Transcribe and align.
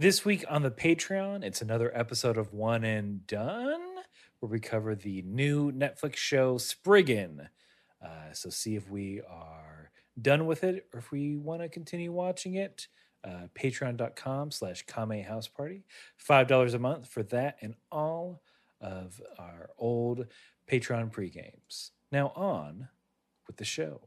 This 0.00 0.24
week 0.24 0.44
on 0.48 0.62
the 0.62 0.70
Patreon, 0.70 1.42
it's 1.42 1.60
another 1.60 1.90
episode 1.92 2.38
of 2.38 2.52
One 2.52 2.84
and 2.84 3.26
Done, 3.26 3.82
where 4.38 4.48
we 4.48 4.60
cover 4.60 4.94
the 4.94 5.22
new 5.22 5.72
Netflix 5.72 6.14
show 6.14 6.56
Spriggan. 6.56 7.48
Uh, 8.00 8.32
so 8.32 8.48
see 8.48 8.76
if 8.76 8.88
we 8.88 9.20
are 9.28 9.90
done 10.22 10.46
with 10.46 10.62
it 10.62 10.86
or 10.94 11.00
if 11.00 11.10
we 11.10 11.36
want 11.36 11.62
to 11.62 11.68
continue 11.68 12.12
watching 12.12 12.54
it. 12.54 12.86
Uh, 13.24 13.48
Patreon.com 13.60 14.52
slash 14.52 14.86
Kame 14.86 15.24
House 15.24 15.48
Party. 15.48 15.82
$5 16.24 16.74
a 16.74 16.78
month 16.78 17.08
for 17.08 17.24
that 17.24 17.56
and 17.60 17.74
all 17.90 18.40
of 18.80 19.20
our 19.36 19.70
old 19.78 20.26
Patreon 20.70 21.10
pre-games. 21.10 21.90
Now 22.12 22.28
on 22.36 22.88
with 23.48 23.56
the 23.56 23.64
show. 23.64 24.02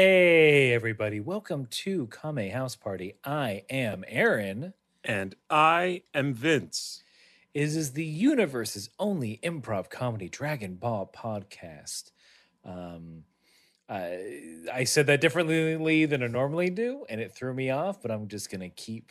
Hey, 0.00 0.72
everybody. 0.74 1.18
Welcome 1.18 1.66
to 1.66 2.06
Kame 2.06 2.52
House 2.52 2.76
Party. 2.76 3.14
I 3.24 3.64
am 3.68 4.04
Aaron. 4.06 4.74
And 5.02 5.34
I 5.50 6.02
am 6.14 6.34
Vince. 6.34 7.02
Is 7.52 7.76
is 7.76 7.94
the 7.94 8.04
universe's 8.04 8.90
only 9.00 9.40
improv 9.42 9.90
comedy 9.90 10.28
Dragon 10.28 10.76
Ball 10.76 11.12
podcast. 11.12 12.12
Um, 12.64 13.24
I, 13.88 14.38
I 14.72 14.84
said 14.84 15.08
that 15.08 15.20
differently 15.20 16.06
than 16.06 16.22
I 16.22 16.28
normally 16.28 16.70
do, 16.70 17.04
and 17.08 17.20
it 17.20 17.34
threw 17.34 17.52
me 17.52 17.70
off. 17.70 18.00
But 18.00 18.12
I'm 18.12 18.28
just 18.28 18.52
gonna 18.52 18.70
keep 18.70 19.10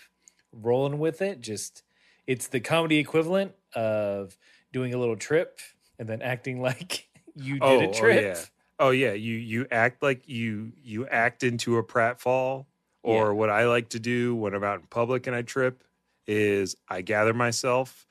rolling 0.54 1.00
with 1.00 1.22
it. 1.22 1.42
Just 1.42 1.84
it's 2.28 2.48
the 2.48 2.62
comedy 2.62 2.98
equivalent 2.98 3.52
of 3.76 4.38
doing 4.72 4.94
a 4.94 4.98
little 4.98 5.18
trip 5.18 5.60
and 6.00 6.08
then 6.08 6.22
acting 6.22 6.62
like 6.70 7.10
you 7.36 7.56
did 7.56 7.62
Oh, 7.64 7.82
a 7.82 7.88
oh, 7.90 7.92
trip. 7.94 8.38
yeah. 8.38 8.46
Oh 8.80 8.92
yeah, 8.92 9.14
you 9.14 9.36
you 9.36 9.66
act 9.72 10.04
like 10.04 10.28
you 10.28 10.72
you 10.84 11.08
act 11.08 11.44
into 11.44 11.78
a 11.78 11.84
pratfall, 11.84 12.66
or 13.04 13.28
Yeah. 13.28 13.32
what 13.32 13.50
I 13.50 13.66
like 13.68 13.90
to 13.90 14.00
do 14.00 14.36
when 14.36 14.54
I'm 14.54 14.64
out 14.64 14.80
in 14.80 14.86
public 14.88 15.26
and 15.28 15.36
I 15.36 15.42
trip 15.42 15.84
is 16.28 16.76
I 16.88 17.02
gather 17.02 17.34
myself, 17.34 18.08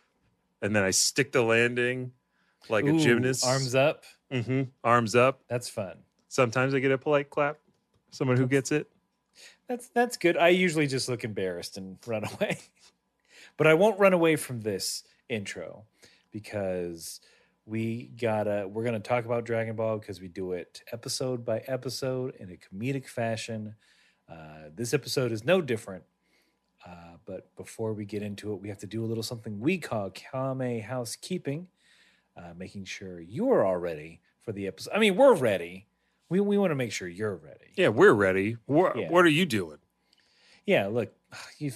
and 0.62 0.74
then 0.74 0.82
I 0.82 0.90
stick 0.90 1.32
the 1.32 1.42
landing 1.42 2.12
like 2.68 2.84
a 2.84 2.92
gymnast, 2.98 3.44
arms 3.44 3.74
up. 3.74 4.04
Mm-hmm. 4.32 4.62
arms 4.82 5.14
up. 5.14 5.42
That's 5.48 5.68
fun. 5.68 5.98
Sometimes 6.28 6.74
I 6.74 6.80
get 6.80 6.90
a 6.90 6.98
polite 6.98 7.30
clap. 7.30 7.58
Someone 8.10 8.36
who 8.36 8.48
gets 8.48 8.72
it. 8.72 8.88
That's 9.68 9.86
that's 9.88 10.16
good. 10.16 10.36
I 10.36 10.48
usually 10.48 10.86
just 10.88 11.08
look 11.08 11.22
embarrassed 11.22 11.76
and 11.76 11.98
run 12.06 12.24
away. 12.34 12.58
but 13.56 13.66
I 13.68 13.74
won't 13.74 14.00
run 14.00 14.12
away 14.12 14.34
from 14.34 14.62
this 14.62 15.04
intro 15.28 15.84
because 16.32 17.20
we 17.66 18.10
gotta 18.20 18.66
we're 18.68 18.84
gonna 18.84 19.00
talk 19.00 19.24
about 19.24 19.44
Dragon 19.44 19.74
Ball 19.76 19.98
because 19.98 20.20
we 20.20 20.28
do 20.28 20.52
it 20.52 20.82
episode 20.92 21.44
by 21.44 21.58
episode 21.66 22.34
in 22.38 22.50
a 22.50 22.56
comedic 22.56 23.06
fashion. 23.06 23.74
Uh, 24.30 24.70
this 24.74 24.94
episode 24.94 25.32
is 25.32 25.44
no 25.44 25.60
different. 25.60 26.04
Uh, 26.86 27.16
but 27.24 27.54
before 27.56 27.92
we 27.92 28.04
get 28.04 28.22
into 28.22 28.52
it, 28.52 28.60
we 28.60 28.68
have 28.68 28.78
to 28.78 28.86
do 28.86 29.04
a 29.04 29.06
little 29.06 29.22
something 29.22 29.58
we 29.58 29.78
call 29.78 30.10
Kame 30.10 30.80
housekeeping, 30.80 31.66
uh, 32.36 32.52
making 32.56 32.84
sure 32.84 33.18
you're 33.20 33.64
all 33.64 33.76
ready 33.76 34.20
for 34.42 34.52
the 34.52 34.68
episode. 34.68 34.92
I 34.94 35.00
mean, 35.00 35.16
we're 35.16 35.34
ready. 35.34 35.86
We, 36.28 36.40
we 36.40 36.58
want 36.58 36.70
to 36.70 36.76
make 36.76 36.92
sure 36.92 37.08
you're 37.08 37.34
ready. 37.36 37.72
Yeah, 37.76 37.88
we're 37.88 38.12
ready. 38.12 38.56
What 38.66 38.96
Yeah. 38.96 39.08
what 39.10 39.24
are 39.24 39.28
you 39.30 39.46
doing? 39.46 39.78
Yeah, 40.64 40.86
look, 40.86 41.12
you 41.58 41.72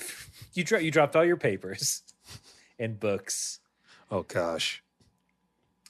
you 0.55 0.63
dro- 0.63 0.79
you 0.79 0.93
dropped 0.93 1.17
all 1.17 1.25
your 1.25 1.37
papers 1.37 2.03
and 2.79 2.99
books. 3.01 3.59
Oh 4.13 4.23
gosh. 4.23 4.83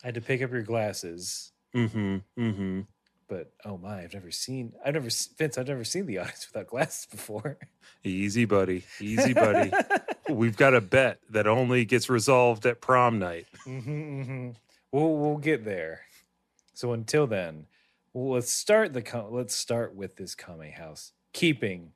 I 0.02 0.08
had 0.08 0.14
to 0.14 0.20
pick 0.20 0.42
up 0.42 0.50
your 0.50 0.62
glasses, 0.62 1.52
Mm-hmm. 1.74 2.16
Mm-hmm. 2.38 2.80
but 3.28 3.52
oh 3.64 3.78
my, 3.78 4.00
I've 4.02 4.14
never 4.14 4.30
seen. 4.30 4.72
I've 4.84 4.94
never 4.94 5.08
Vince. 5.38 5.56
I've 5.58 5.68
never 5.68 5.84
seen 5.84 6.06
the 6.06 6.18
audience 6.20 6.48
without 6.52 6.66
glasses 6.68 7.06
before. 7.06 7.58
Easy, 8.02 8.44
buddy. 8.44 8.84
Easy, 9.00 9.32
buddy. 9.34 9.70
We've 10.28 10.56
got 10.56 10.74
a 10.74 10.80
bet 10.80 11.18
that 11.30 11.46
only 11.46 11.84
gets 11.84 12.08
resolved 12.10 12.66
at 12.66 12.80
prom 12.80 13.18
night. 13.18 13.46
hmm 13.64 13.78
hmm 14.22 14.48
We'll 14.92 15.14
we'll 15.16 15.36
get 15.38 15.64
there. 15.64 16.00
So 16.74 16.92
until 16.92 17.26
then, 17.28 17.66
well, 18.12 18.32
let's 18.34 18.50
start 18.50 18.92
the 18.94 19.26
let's 19.30 19.54
start 19.54 19.94
with 19.94 20.16
this 20.16 20.34
Kame 20.34 20.72
House 20.72 21.12
keeping 21.32 21.92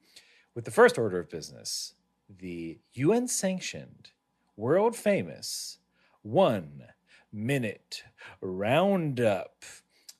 with 0.55 0.65
the 0.67 0.71
first 0.71 0.97
order 0.99 1.19
of 1.19 1.29
business, 1.29 1.95
the 2.29 2.79
UN 2.93 3.27
sanctioned, 3.27 4.11
world 4.57 4.95
famous, 4.95 5.79
one 6.23 6.85
minute 7.35 8.05
roundup, 8.41 9.65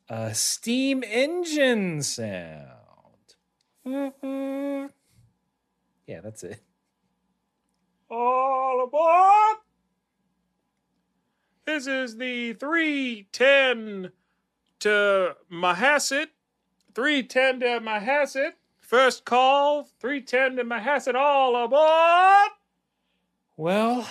uh, 0.09 0.33
steam 0.33 1.05
engine 1.05 2.03
sound. 2.03 3.37
Mhm. 3.87 4.91
Yeah, 6.07 6.21
that's 6.21 6.43
it. 6.43 6.61
All 8.11 8.83
aboard! 8.85 9.59
This 11.65 11.87
is 11.87 12.17
the 12.19 12.53
310 12.55 14.13
to 14.81 15.37
Manhasset. 15.51 16.29
310 16.95 17.61
to 17.61 17.67
Manhasset. 17.81 18.53
First 18.81 19.25
call, 19.25 19.85
310 19.99 20.57
to 20.57 20.65
Manhasset. 20.65 21.15
All 21.15 21.57
aboard! 21.65 22.51
Well, 23.57 24.07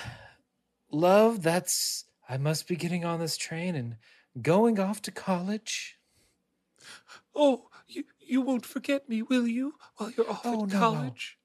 love, 0.90 1.44
that's. 1.44 2.06
I 2.28 2.38
must 2.38 2.68
be 2.68 2.76
getting 2.76 3.06
on 3.06 3.20
this 3.22 3.38
train 3.38 3.76
and 3.76 3.98
going 4.42 4.78
off 4.80 5.02
to 5.04 5.12
college. 5.12 6.00
Oh, 7.36 7.70
you, 7.88 8.06
you 8.20 8.42
won't 8.42 8.66
forget 8.66 9.08
me, 9.08 9.22
will 9.22 9.46
you, 9.48 9.78
while 9.98 10.10
you're 10.10 10.30
off 10.30 10.52
Oh, 10.52 10.54
at 10.54 10.66
no, 10.66 10.86
no. 10.86 11.20
college? 11.20 11.38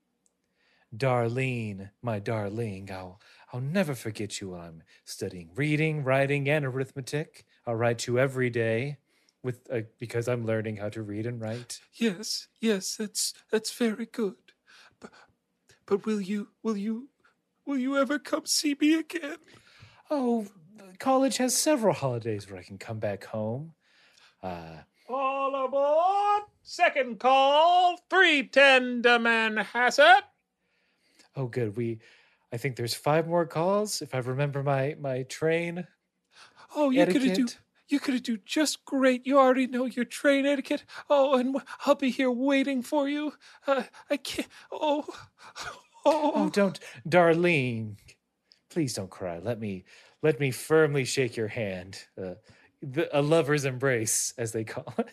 Darlene, 0.95 1.93
my 2.03 2.19
darling, 2.19 2.91
I'll, 2.91 3.21
I'll 3.55 3.61
never 3.61 3.95
forget 3.95 4.41
you 4.41 4.51
while 4.51 4.61
I'm 4.69 4.83
studying 5.05 5.55
reading, 5.55 6.03
writing, 6.05 6.47
and 6.49 6.65
arithmetic. 6.65 7.47
I'll 7.67 7.75
write 7.77 8.07
you 8.07 8.19
every 8.19 8.51
day 8.51 8.99
with 9.43 9.67
uh, 9.71 9.83
because 9.99 10.29
I'm 10.29 10.45
learning 10.47 10.77
how 10.77 10.89
to 10.91 11.03
read 11.03 11.25
and 11.27 11.41
write. 11.41 11.83
Yes, 11.93 12.49
yes, 12.61 12.97
that's 12.97 13.35
that's 13.51 13.73
very 13.73 14.07
good. 14.07 14.37
But 15.01 15.13
but 15.87 16.07
will 16.07 16.21
you 16.21 16.53
will 16.63 16.77
you 16.77 17.11
will 17.67 17.79
you 17.79 17.97
ever 17.99 18.19
come 18.19 18.47
see 18.47 18.77
me 18.81 18.95
again? 18.95 19.39
Oh, 20.11 20.47
college 20.99 21.37
has 21.39 21.57
several 21.57 21.95
holidays 21.95 22.51
where 22.51 22.59
I 22.59 22.63
can 22.63 22.79
come 22.79 22.99
back 22.99 23.25
home. 23.25 23.75
Uh, 24.43 24.79
All 25.09 25.65
aboard! 25.65 26.43
Second 26.63 27.19
call, 27.19 27.97
310 28.11 29.03
to 29.03 29.19
Manhasset. 29.19 30.21
oh, 31.37 31.47
good. 31.47 31.77
We, 31.77 31.99
I 32.53 32.57
think 32.57 32.77
there's 32.77 32.95
five 32.95 33.27
more 33.27 33.47
calls 33.47 34.03
if 34.03 34.15
I 34.15 34.19
remember 34.19 34.63
my 34.63 34.97
my 35.01 35.23
train. 35.25 35.87
Oh, 36.77 36.91
you're 36.91 37.07
gonna 37.07 37.35
do 37.35 37.47
you're 37.89 38.01
gonna 38.01 38.21
do 38.21 38.37
just 38.45 38.85
great. 38.85 39.27
You 39.27 39.39
already 39.39 39.67
know 39.67 39.87
your 39.87 40.05
train 40.05 40.45
etiquette. 40.45 40.85
Oh, 41.09 41.37
and 41.39 41.57
I'll 41.87 41.95
be 41.95 42.11
here 42.11 42.31
waiting 42.31 42.83
for 42.83 43.09
you. 43.09 43.33
Uh, 43.67 43.85
I 44.11 44.19
can't. 44.19 44.49
Oh, 44.71 45.07
oh, 46.05 46.33
Oh, 46.35 46.51
don't, 46.51 46.79
Darlene. 47.09 47.97
Please 48.71 48.95
don't 48.95 49.11
cry. 49.11 49.39
Let 49.39 49.59
me 49.59 49.85
let 50.23 50.41
me 50.41 50.51
firmly 50.51 51.05
shake 51.05 51.37
your 51.37 51.49
hand. 51.49 51.99
Uh, 52.21 52.35
the, 52.83 53.09
a 53.17 53.23
lover's 53.23 53.65
embrace, 53.65 54.35
as 54.39 54.53
they 54.53 54.65
call 54.65 54.95
it. 54.99 55.09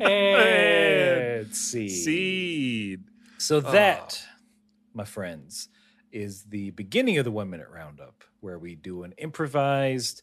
and 0.00 1.54
see. 1.54 1.88
Seed. 1.88 3.04
So 3.38 3.60
that, 3.60 4.22
my 4.94 5.04
friends, 5.04 5.68
is 6.12 6.44
the 6.44 6.70
beginning 6.70 7.18
of 7.18 7.24
the 7.24 7.30
one 7.30 7.50
minute 7.50 7.68
roundup, 7.72 8.24
where 8.40 8.58
we 8.58 8.74
do 8.74 9.02
an 9.02 9.12
improvised 9.18 10.22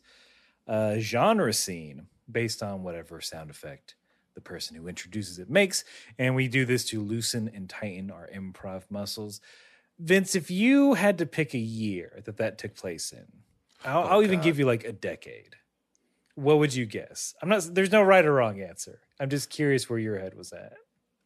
uh, 0.68 0.98
genre 1.00 1.54
scene 1.54 2.08
based 2.32 2.62
on 2.62 2.84
whatever 2.84 3.22
sound 3.22 3.50
effect 3.50 3.96
the 4.36 4.42
person 4.42 4.76
who 4.76 4.88
introduces 4.88 5.40
it 5.40 5.50
makes, 5.50 5.84
and 6.18 6.36
we 6.36 6.48
do 6.48 6.66
this 6.66 6.86
to 6.86 7.02
loosen 7.02 7.52
and 7.54 7.70
tighten 7.70 8.10
our 8.10 8.30
improv 8.34 8.84
muscles. 8.90 9.42
Vince, 10.00 10.34
if 10.36 10.50
you 10.50 10.94
had 10.94 11.18
to 11.18 11.26
pick 11.26 11.54
a 11.54 11.58
year 11.60 12.22
that 12.26 12.38
that 12.38 12.58
took 12.58 12.76
place 12.76 13.12
in, 13.12 13.26
I'll, 13.84 14.04
I'll 14.04 14.24
even 14.24 14.40
give 14.42 14.58
you 14.60 14.66
like 14.66 14.84
a 14.86 14.92
decade. 14.94 15.56
What 16.36 16.60
would 16.60 16.74
you 16.74 16.86
guess? 16.86 17.34
I'm 17.42 17.50
not. 17.50 17.64
There's 17.74 17.92
no 17.92 18.02
right 18.02 18.26
or 18.26 18.34
wrong 18.34 18.62
answer. 18.62 19.02
I'm 19.20 19.30
just 19.30 19.50
curious 19.50 19.90
where 19.90 20.00
your 20.00 20.18
head 20.18 20.36
was 20.36 20.54
at. 20.54 20.74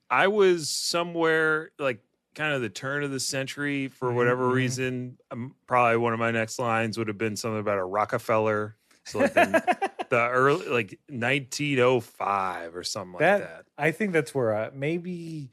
I 0.10 0.28
was 0.28 0.70
somewhere 0.70 1.72
like 1.78 2.00
kind 2.34 2.54
of 2.54 2.62
the 2.62 2.70
turn 2.70 3.04
of 3.04 3.12
the 3.12 3.20
century 3.20 3.88
for 3.90 4.12
whatever 4.12 4.50
Mhm. 4.50 4.54
reason. 4.54 5.18
Um, 5.30 5.54
probably 5.68 5.98
one 5.98 6.14
of 6.14 6.20
my 6.20 6.31
next 6.31 6.58
lines 6.58 6.98
would 6.98 7.08
have 7.08 7.18
been 7.18 7.36
something 7.36 7.60
about 7.60 7.78
a 7.78 7.84
Rockefeller. 7.86 8.75
So 9.06 9.20
like 9.20 9.34
the, 9.36 9.92
the 10.10 10.30
early 10.30 10.68
like 10.68 11.00
1905 11.10 12.75
or 12.75 12.84
something 12.84 13.20
That- 13.20 13.40
like 13.40 13.50
that. 13.50 13.66
I 13.78 13.92
think 13.92 14.14
that's 14.14 14.34
where 14.34 14.56
I, 14.56 14.70
maybe 14.74 15.52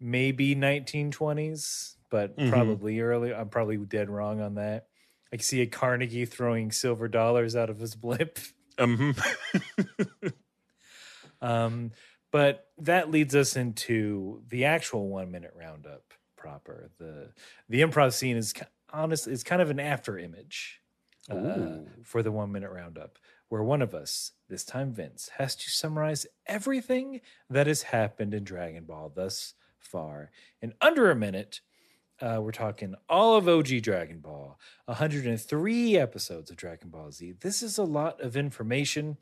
maybe 0.00 0.54
1920s, 0.56 1.96
but 2.10 2.36
Mhm. 2.36 2.50
probably 2.50 3.00
early. 3.00 3.34
I'm 3.34 3.48
probably 3.48 3.76
dead 3.78 4.08
wrong 4.10 4.40
on 4.40 4.54
that. 4.54 4.88
I 5.32 5.36
see 5.38 5.60
a 5.60 5.66
Carnegie 5.66 6.24
throwing 6.24 6.72
silver 6.72 7.08
dollars 7.08 7.54
out 7.56 7.68
of 7.70 7.78
his 7.78 7.94
blimp. 7.96 8.38
Um, 8.78 9.14
Um, 11.40 11.92
but 12.30 12.66
that 12.78 13.10
leads 13.10 13.34
us 13.34 13.56
into 13.56 14.42
the 14.48 14.64
actual 14.64 15.08
one 15.08 15.30
minute 15.30 15.52
roundup 15.56 16.12
proper. 16.36 16.90
The 16.98 17.32
the 17.68 17.80
improv 17.82 18.12
scene 18.12 18.36
is 18.36 18.52
honestly 18.92 19.32
is 19.32 19.44
kind 19.44 19.62
of 19.62 19.70
an 19.70 19.80
after 19.80 20.18
image 20.18 20.80
uh, 21.30 21.78
for 22.04 22.22
the 22.22 22.32
one 22.32 22.50
minute 22.52 22.70
roundup, 22.70 23.18
where 23.48 23.62
one 23.62 23.82
of 23.82 23.94
us, 23.94 24.32
this 24.48 24.64
time 24.64 24.92
Vince, 24.92 25.30
has 25.38 25.54
to 25.56 25.70
summarize 25.70 26.26
everything 26.46 27.20
that 27.48 27.66
has 27.66 27.82
happened 27.84 28.34
in 28.34 28.44
Dragon 28.44 28.84
Ball 28.84 29.12
thus 29.14 29.54
far 29.78 30.30
in 30.60 30.74
under 30.80 31.10
a 31.10 31.16
minute. 31.16 31.60
Uh, 32.20 32.40
we're 32.42 32.50
talking 32.50 32.94
all 33.08 33.36
of 33.36 33.48
OG 33.48 33.82
Dragon 33.82 34.18
Ball, 34.18 34.58
103 34.86 35.96
episodes 35.96 36.50
of 36.50 36.56
Dragon 36.56 36.88
Ball 36.88 37.12
Z. 37.12 37.34
This 37.40 37.62
is 37.62 37.78
a 37.78 37.84
lot 37.84 38.20
of 38.20 38.36
information, 38.36 39.18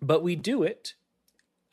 but 0.00 0.22
we 0.22 0.34
do 0.34 0.62
it 0.62 0.94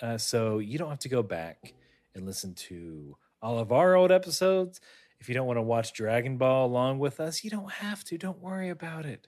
uh, 0.02 0.18
so 0.18 0.60
you 0.60 0.78
don't 0.78 0.90
have 0.90 1.00
to 1.00 1.10
go 1.10 1.24
back 1.24 1.74
and 2.14 2.26
listen 2.26 2.54
to 2.54 3.16
all 3.42 3.60
of 3.60 3.72
our 3.72 3.96
old 3.96 4.12
episodes. 4.12 4.82
If 5.22 5.30
you 5.30 5.36
don't 5.36 5.48
want 5.48 5.58
to 5.58 5.62
watch 5.62 5.94
Dragon 5.94 6.38
Ball 6.38 6.66
along 6.66 7.00
with 7.00 7.22
us, 7.22 7.44
you 7.44 7.50
don't 7.50 7.72
have 7.72 8.04
to. 8.06 8.18
Don't 8.18 8.40
worry 8.42 8.70
about 8.70 9.06
it. 9.06 9.28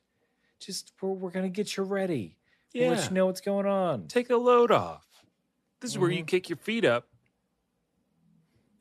Just 0.59 0.91
we're, 1.01 1.09
we're 1.11 1.31
gonna 1.31 1.49
get 1.49 1.77
you 1.77 1.83
ready. 1.83 2.37
We'll 2.73 2.83
yeah. 2.83 2.89
let 2.91 3.09
you 3.09 3.13
know 3.15 3.25
what's 3.27 3.41
going 3.41 3.65
on. 3.65 4.07
Take 4.07 4.29
a 4.29 4.35
load 4.37 4.71
off. 4.71 5.05
This 5.79 5.91
is 5.91 5.97
where 5.97 6.11
you 6.11 6.23
Mhm. 6.23 6.27
kick 6.27 6.49
your 6.49 6.57
feet 6.57 6.85
up 6.85 7.07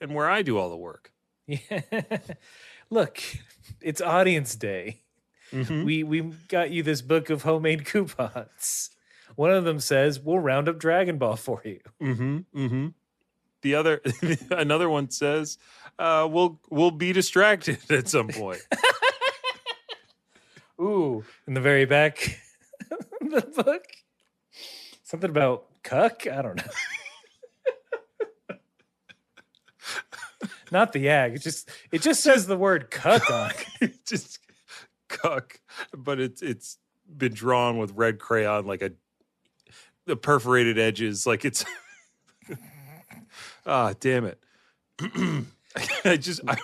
and 0.00 0.14
where 0.14 0.28
I 0.28 0.42
do 0.42 0.58
all 0.58 0.70
the 0.70 0.76
work. 0.76 1.12
Yeah. 1.50 1.80
Look, 2.90 3.20
it's 3.80 4.00
audience 4.00 4.54
day. 4.54 5.00
Mhm. 5.52 5.84
We 5.84 6.02
we 6.04 6.20
got 6.48 6.70
you 6.70 6.82
this 6.82 7.02
book 7.02 7.28
of 7.30 7.42
homemade 7.42 7.84
coupons. 7.90 8.90
One 9.36 9.50
of 9.50 9.64
them 9.64 9.80
says 9.80 10.20
we'll 10.20 10.38
round 10.38 10.68
up 10.68 10.78
Dragon 10.78 11.18
Ball 11.18 11.36
for 11.36 11.60
you. 11.64 11.80
Mm-hmm. 12.00 12.38
Mm-hmm. 12.54 12.86
The 13.62 13.74
other, 13.74 14.00
another 14.50 14.88
one 14.88 15.10
says, 15.10 15.58
uh, 15.98 16.28
"We'll 16.30 16.60
we'll 16.70 16.90
be 16.92 17.12
distracted 17.12 17.78
at 17.90 18.08
some 18.08 18.28
point." 18.28 18.60
Ooh, 20.80 21.24
in 21.46 21.54
the 21.54 21.60
very 21.60 21.84
back 21.84 22.40
of 22.90 23.30
the 23.30 23.62
book. 23.62 23.84
Something 25.02 25.30
about 25.30 25.66
cuck? 25.82 26.26
I 26.26 26.40
don't 26.42 26.56
know. 26.56 26.72
Not 30.70 30.92
the 30.92 31.08
ag. 31.08 31.34
It 31.34 31.42
just 31.42 31.68
it 31.90 32.02
just 32.02 32.22
says 32.22 32.46
the 32.46 32.56
word 32.56 32.90
cuck 32.90 33.30
on. 33.30 33.50
it. 33.80 34.04
Just 34.06 34.38
cuck, 35.08 35.60
but 35.96 36.20
it's 36.20 36.42
it's 36.42 36.78
been 37.16 37.34
drawn 37.34 37.78
with 37.78 37.92
red 37.94 38.18
crayon, 38.18 38.66
like 38.66 38.82
a 38.82 38.92
the 40.06 40.16
perforated 40.16 40.78
edges, 40.78 41.26
like 41.26 41.44
it's. 41.44 41.64
Ah, 43.66 43.92
damn 44.00 44.24
it! 44.24 44.42
I 46.04 46.16
just 46.16 46.40
I, 46.48 46.56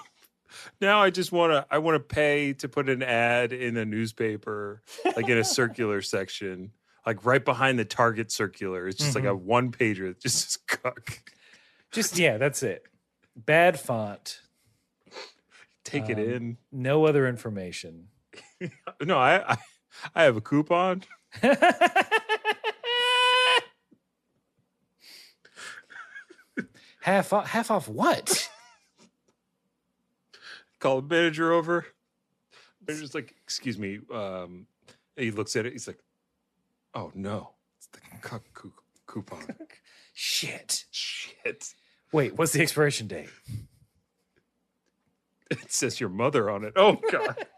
now 0.81 1.03
I 1.03 1.11
just 1.11 1.31
want 1.31 1.53
to 1.53 1.67
I 1.71 1.79
want 1.79 1.95
to 1.97 2.01
pay 2.01 2.55
to 2.55 2.69
put 2.69 2.89
an 2.89 3.03
ad 3.03 3.53
in 3.53 3.77
a 3.77 3.85
newspaper, 3.85 4.83
like 5.05 5.29
in 5.29 5.39
a 5.39 5.45
circular 5.45 6.03
section, 6.03 6.73
like 7.05 7.25
right 7.25 7.45
behind 7.45 7.79
the 7.79 7.85
Target 7.85 8.33
circular. 8.33 8.89
It's 8.89 8.99
just 8.99 9.15
like 9.15 9.25
a 9.25 9.35
one 9.35 9.73
pager 9.73 10.09
that 10.09 10.21
just 10.21 10.39
says 10.39 10.59
cuck. 10.67 11.21
Just 11.93 12.19
yeah, 12.19 12.39
that's 12.39 12.63
it. 12.63 12.85
Bad 13.37 13.79
font. 13.79 14.41
Take 15.85 16.09
it 16.09 16.19
Um, 16.19 16.25
in. 16.25 16.57
No 16.73 17.05
other 17.05 17.29
information. 17.29 18.09
No, 19.05 19.19
I, 19.19 19.53
I 19.53 19.57
I 20.15 20.23
have 20.25 20.37
a 20.37 20.41
coupon. 20.41 21.03
half 27.01 27.33
off, 27.33 27.47
half 27.49 27.71
off 27.71 27.89
what? 27.89 28.49
Call 30.81 31.01
the 31.01 31.15
manager 31.15 31.53
over. 31.53 31.87
Manager's 32.87 33.15
like, 33.15 33.35
"Excuse 33.43 33.79
me." 33.79 34.01
Um, 34.13 34.67
he 35.17 35.31
looks 35.31 35.57
at 35.57 35.67
it. 35.67 35.73
He's 35.73 35.87
like, 35.87 35.99
"Oh 36.95 37.11
no, 37.15 37.51
it's 37.79 37.89
the 37.89 38.01
coupon." 39.07 39.47
Shit. 40.13 40.85
Shit! 40.91 41.75
Wait, 42.13 42.37
what's 42.37 42.53
the 42.53 42.63
expiration 42.63 43.07
date? 43.07 43.29
It 45.51 45.71
says 45.71 46.01
your 46.01 46.09
mother 46.09 46.51
on 46.51 46.65
it. 46.65 46.73
Oh 46.77 47.01
god. 47.11 47.47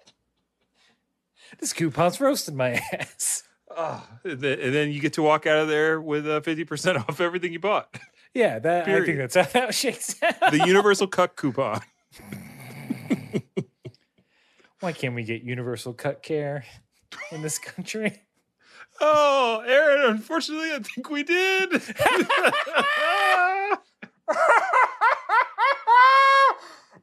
This 1.61 1.73
coupon's 1.73 2.21
roasting 2.21 2.57
my 2.57 2.81
ass. 2.93 3.43
Ah, 3.75 4.07
and, 4.25 4.41
then, 4.41 4.91
you 4.91 5.01
get 5.01 5.15
to 5.15 5.23
walk 5.23 5.47
out 5.47 5.59
of 5.61 5.69
there 5.69 6.01
with 6.01 6.29
uh, 6.29 6.41
fifty 6.41 6.65
percent 6.65 6.99
off 7.09 7.21
everything 7.21 7.53
you 7.53 7.59
bought. 7.59 7.99
Yeah, 8.35 8.59
that 8.59 8.89
I 8.89 9.05
think 9.05 9.19
that's 9.19 9.35
how 9.35 9.43
that 9.43 9.75
shakes 9.75 10.15
out. 10.23 10.51
The 10.51 10.67
universal 10.67 11.07
cut 11.07 11.37
coupon. 11.37 11.81
Why 14.81 14.93
can't 14.93 15.15
we 15.15 15.25
get 15.25 15.43
universal 15.43 15.93
cut 15.93 16.23
care 16.23 16.65
in 17.33 17.43
this 17.43 17.59
country? 17.59 18.23
Oh, 19.01 19.63
Aaron, 19.67 20.11
unfortunately, 20.11 20.73
I 20.73 20.81
think 20.81 21.11
we 21.11 21.23
did. 21.23 21.83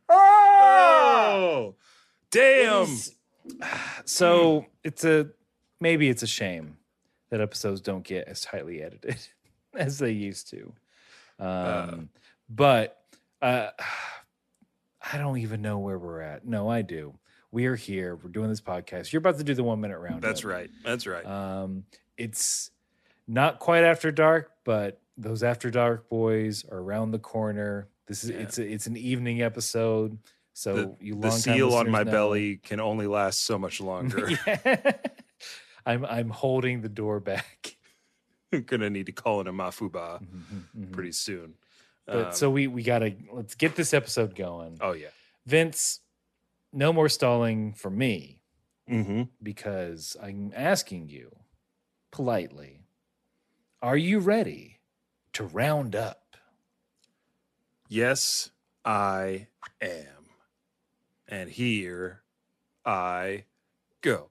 Oh, 0.09 1.75
damn. 2.31 2.83
It's- 2.83 3.11
So 4.07 4.65
it's 4.83 5.03
a 5.03 5.29
maybe 5.79 6.09
it's 6.09 6.21
a 6.23 6.27
shame 6.27 6.77
that 7.31 7.41
episodes 7.41 7.81
don't 7.81 8.03
get 8.03 8.27
as 8.27 8.41
tightly 8.41 8.81
edited 8.83 9.17
as 9.75 9.97
they 9.97 10.11
used 10.11 10.49
to. 10.51 10.73
Um, 11.39 12.09
but 12.49 12.97
uh, 13.41 13.69
I 15.13 15.17
don't 15.17 15.39
even 15.39 15.61
know 15.61 15.79
where 15.79 15.97
we're 15.97 16.21
at. 16.21 16.45
No, 16.45 16.69
I 16.69 16.81
do. 16.83 17.17
We 17.51 17.65
are 17.67 17.75
here. 17.75 18.15
We're 18.15 18.29
doing 18.29 18.49
this 18.49 18.61
podcast. 18.61 19.11
You're 19.13 19.19
about 19.19 19.37
to 19.37 19.43
do 19.43 19.53
the 19.53 19.63
one 19.63 19.79
minute 19.81 19.99
round. 19.99 20.21
That's 20.21 20.43
right. 20.43 20.69
That's 20.83 21.07
right. 21.07 21.25
Um, 21.25 21.85
it's 22.17 22.69
not 23.27 23.59
quite 23.59 23.83
after 23.83 24.11
dark, 24.11 24.51
but 24.65 24.99
those 25.17 25.43
after 25.43 25.69
dark 25.71 26.09
boys 26.09 26.65
are 26.69 26.77
around 26.79 27.11
the 27.11 27.19
corner. 27.19 27.87
This 28.07 28.23
is 28.23 28.29
Yeah. 28.31 28.37
it's 28.37 28.57
a, 28.57 28.65
it's 28.71 28.87
an 28.87 28.97
evening 28.97 29.41
episode. 29.41 30.17
So 30.53 30.75
the, 30.75 30.95
you 30.99 31.13
the 31.15 31.27
long 31.29 31.37
seal 31.37 31.73
on 31.73 31.89
my 31.91 32.03
belly 32.03 32.57
can 32.57 32.79
only 32.79 33.07
last 33.07 33.41
so 33.45 33.57
much 33.57 33.81
longer. 33.81 34.29
yeah. 34.47 34.91
I'm 35.85 36.05
I'm 36.05 36.29
holding 36.29 36.81
the 36.81 36.89
door 36.89 37.19
back. 37.19 37.75
I'm 38.53 38.63
gonna 38.67 38.89
need 38.89 39.05
to 39.07 39.11
call 39.11 39.41
in 39.41 39.47
a 39.47 39.53
mafuba 39.53 40.21
Mhm. 40.77 40.91
pretty 40.91 41.11
soon. 41.11 41.55
But 42.07 42.27
Um, 42.27 42.33
so 42.33 42.49
we 42.49 42.67
we 42.67 42.83
gotta 42.83 43.15
let's 43.31 43.55
get 43.55 43.75
this 43.75 43.93
episode 43.93 44.35
going. 44.35 44.77
oh 44.81 44.93
yeah. 44.93 45.07
Vince, 45.45 45.99
no 46.73 46.91
more 46.93 47.09
stalling 47.09 47.73
for 47.73 47.89
me 47.89 48.41
Mm-hmm. 48.89 49.23
because 49.41 50.15
I'm 50.21 50.51
asking 50.55 51.09
you 51.09 51.35
politely. 52.11 52.83
Are 53.81 53.97
you 53.97 54.19
ready 54.19 54.74
to 55.35 55.43
round 55.43 55.97
up? 55.97 56.37
Yes, 57.89 58.51
I 58.85 59.47
am. 59.81 60.29
And 61.27 61.49
here 61.49 62.21
I 62.85 63.43
go. 63.99 64.29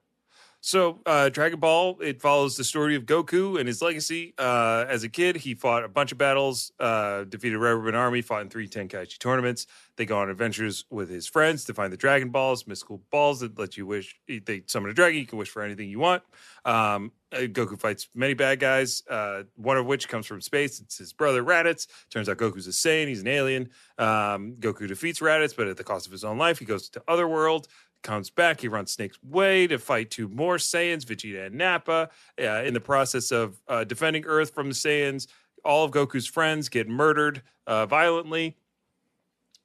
So, 0.66 1.00
uh, 1.04 1.28
Dragon 1.28 1.60
Ball, 1.60 1.98
it 2.00 2.22
follows 2.22 2.56
the 2.56 2.64
story 2.64 2.96
of 2.96 3.04
Goku 3.04 3.58
and 3.60 3.68
his 3.68 3.82
legacy. 3.82 4.32
Uh, 4.38 4.86
as 4.88 5.02
a 5.02 5.10
kid, 5.10 5.36
he 5.36 5.52
fought 5.52 5.84
a 5.84 5.88
bunch 5.88 6.10
of 6.10 6.16
battles, 6.16 6.72
uh, 6.80 7.24
defeated 7.24 7.58
Red 7.58 7.72
Ribbon 7.72 7.94
Army, 7.94 8.22
fought 8.22 8.40
in 8.40 8.48
three 8.48 8.66
Tenkaichi 8.66 9.18
tournaments. 9.18 9.66
They 9.96 10.06
go 10.06 10.16
on 10.18 10.30
adventures 10.30 10.86
with 10.88 11.10
his 11.10 11.26
friends 11.26 11.64
to 11.64 11.74
find 11.74 11.92
the 11.92 11.98
Dragon 11.98 12.30
Balls, 12.30 12.66
mystical 12.66 13.02
balls 13.12 13.40
that 13.40 13.58
let 13.58 13.76
you 13.76 13.84
wish. 13.84 14.16
They 14.26 14.62
summon 14.66 14.90
a 14.90 14.94
dragon, 14.94 15.20
you 15.20 15.26
can 15.26 15.38
wish 15.38 15.50
for 15.50 15.60
anything 15.60 15.90
you 15.90 15.98
want. 15.98 16.22
Um, 16.64 17.12
uh, 17.30 17.40
Goku 17.40 17.78
fights 17.78 18.08
many 18.14 18.34
bad 18.34 18.58
guys, 18.58 19.02
uh, 19.10 19.42
one 19.56 19.76
of 19.76 19.86
which 19.86 20.08
comes 20.08 20.26
from 20.26 20.40
space. 20.40 20.80
It's 20.80 20.98
his 20.98 21.12
brother 21.12 21.44
Raditz. 21.44 21.86
Turns 22.10 22.28
out 22.28 22.38
Goku's 22.38 22.66
a 22.66 22.70
Saiyan, 22.70 23.08
he's 23.08 23.20
an 23.20 23.28
alien. 23.28 23.70
Um, 23.98 24.54
Goku 24.58 24.88
defeats 24.88 25.20
Raditz, 25.20 25.54
but 25.54 25.68
at 25.68 25.76
the 25.76 25.84
cost 25.84 26.06
of 26.06 26.12
his 26.12 26.24
own 26.24 26.38
life, 26.38 26.58
he 26.58 26.64
goes 26.64 26.88
to 26.90 27.02
Otherworld 27.06 27.68
comes 28.04 28.30
back. 28.30 28.60
He 28.60 28.68
runs 28.68 28.92
Snake's 28.92 29.18
way 29.24 29.66
to 29.66 29.78
fight 29.78 30.10
two 30.10 30.28
more 30.28 30.58
Saiyans, 30.58 31.04
Vegeta 31.04 31.46
and 31.46 31.56
Nappa. 31.56 32.10
Uh, 32.40 32.62
in 32.62 32.74
the 32.74 32.80
process 32.80 33.32
of 33.32 33.60
uh, 33.66 33.82
defending 33.82 34.24
Earth 34.26 34.54
from 34.54 34.68
the 34.68 34.74
Saiyans, 34.74 35.26
all 35.64 35.84
of 35.84 35.90
Goku's 35.90 36.28
friends 36.28 36.68
get 36.68 36.88
murdered 36.88 37.42
uh, 37.66 37.86
violently. 37.86 38.56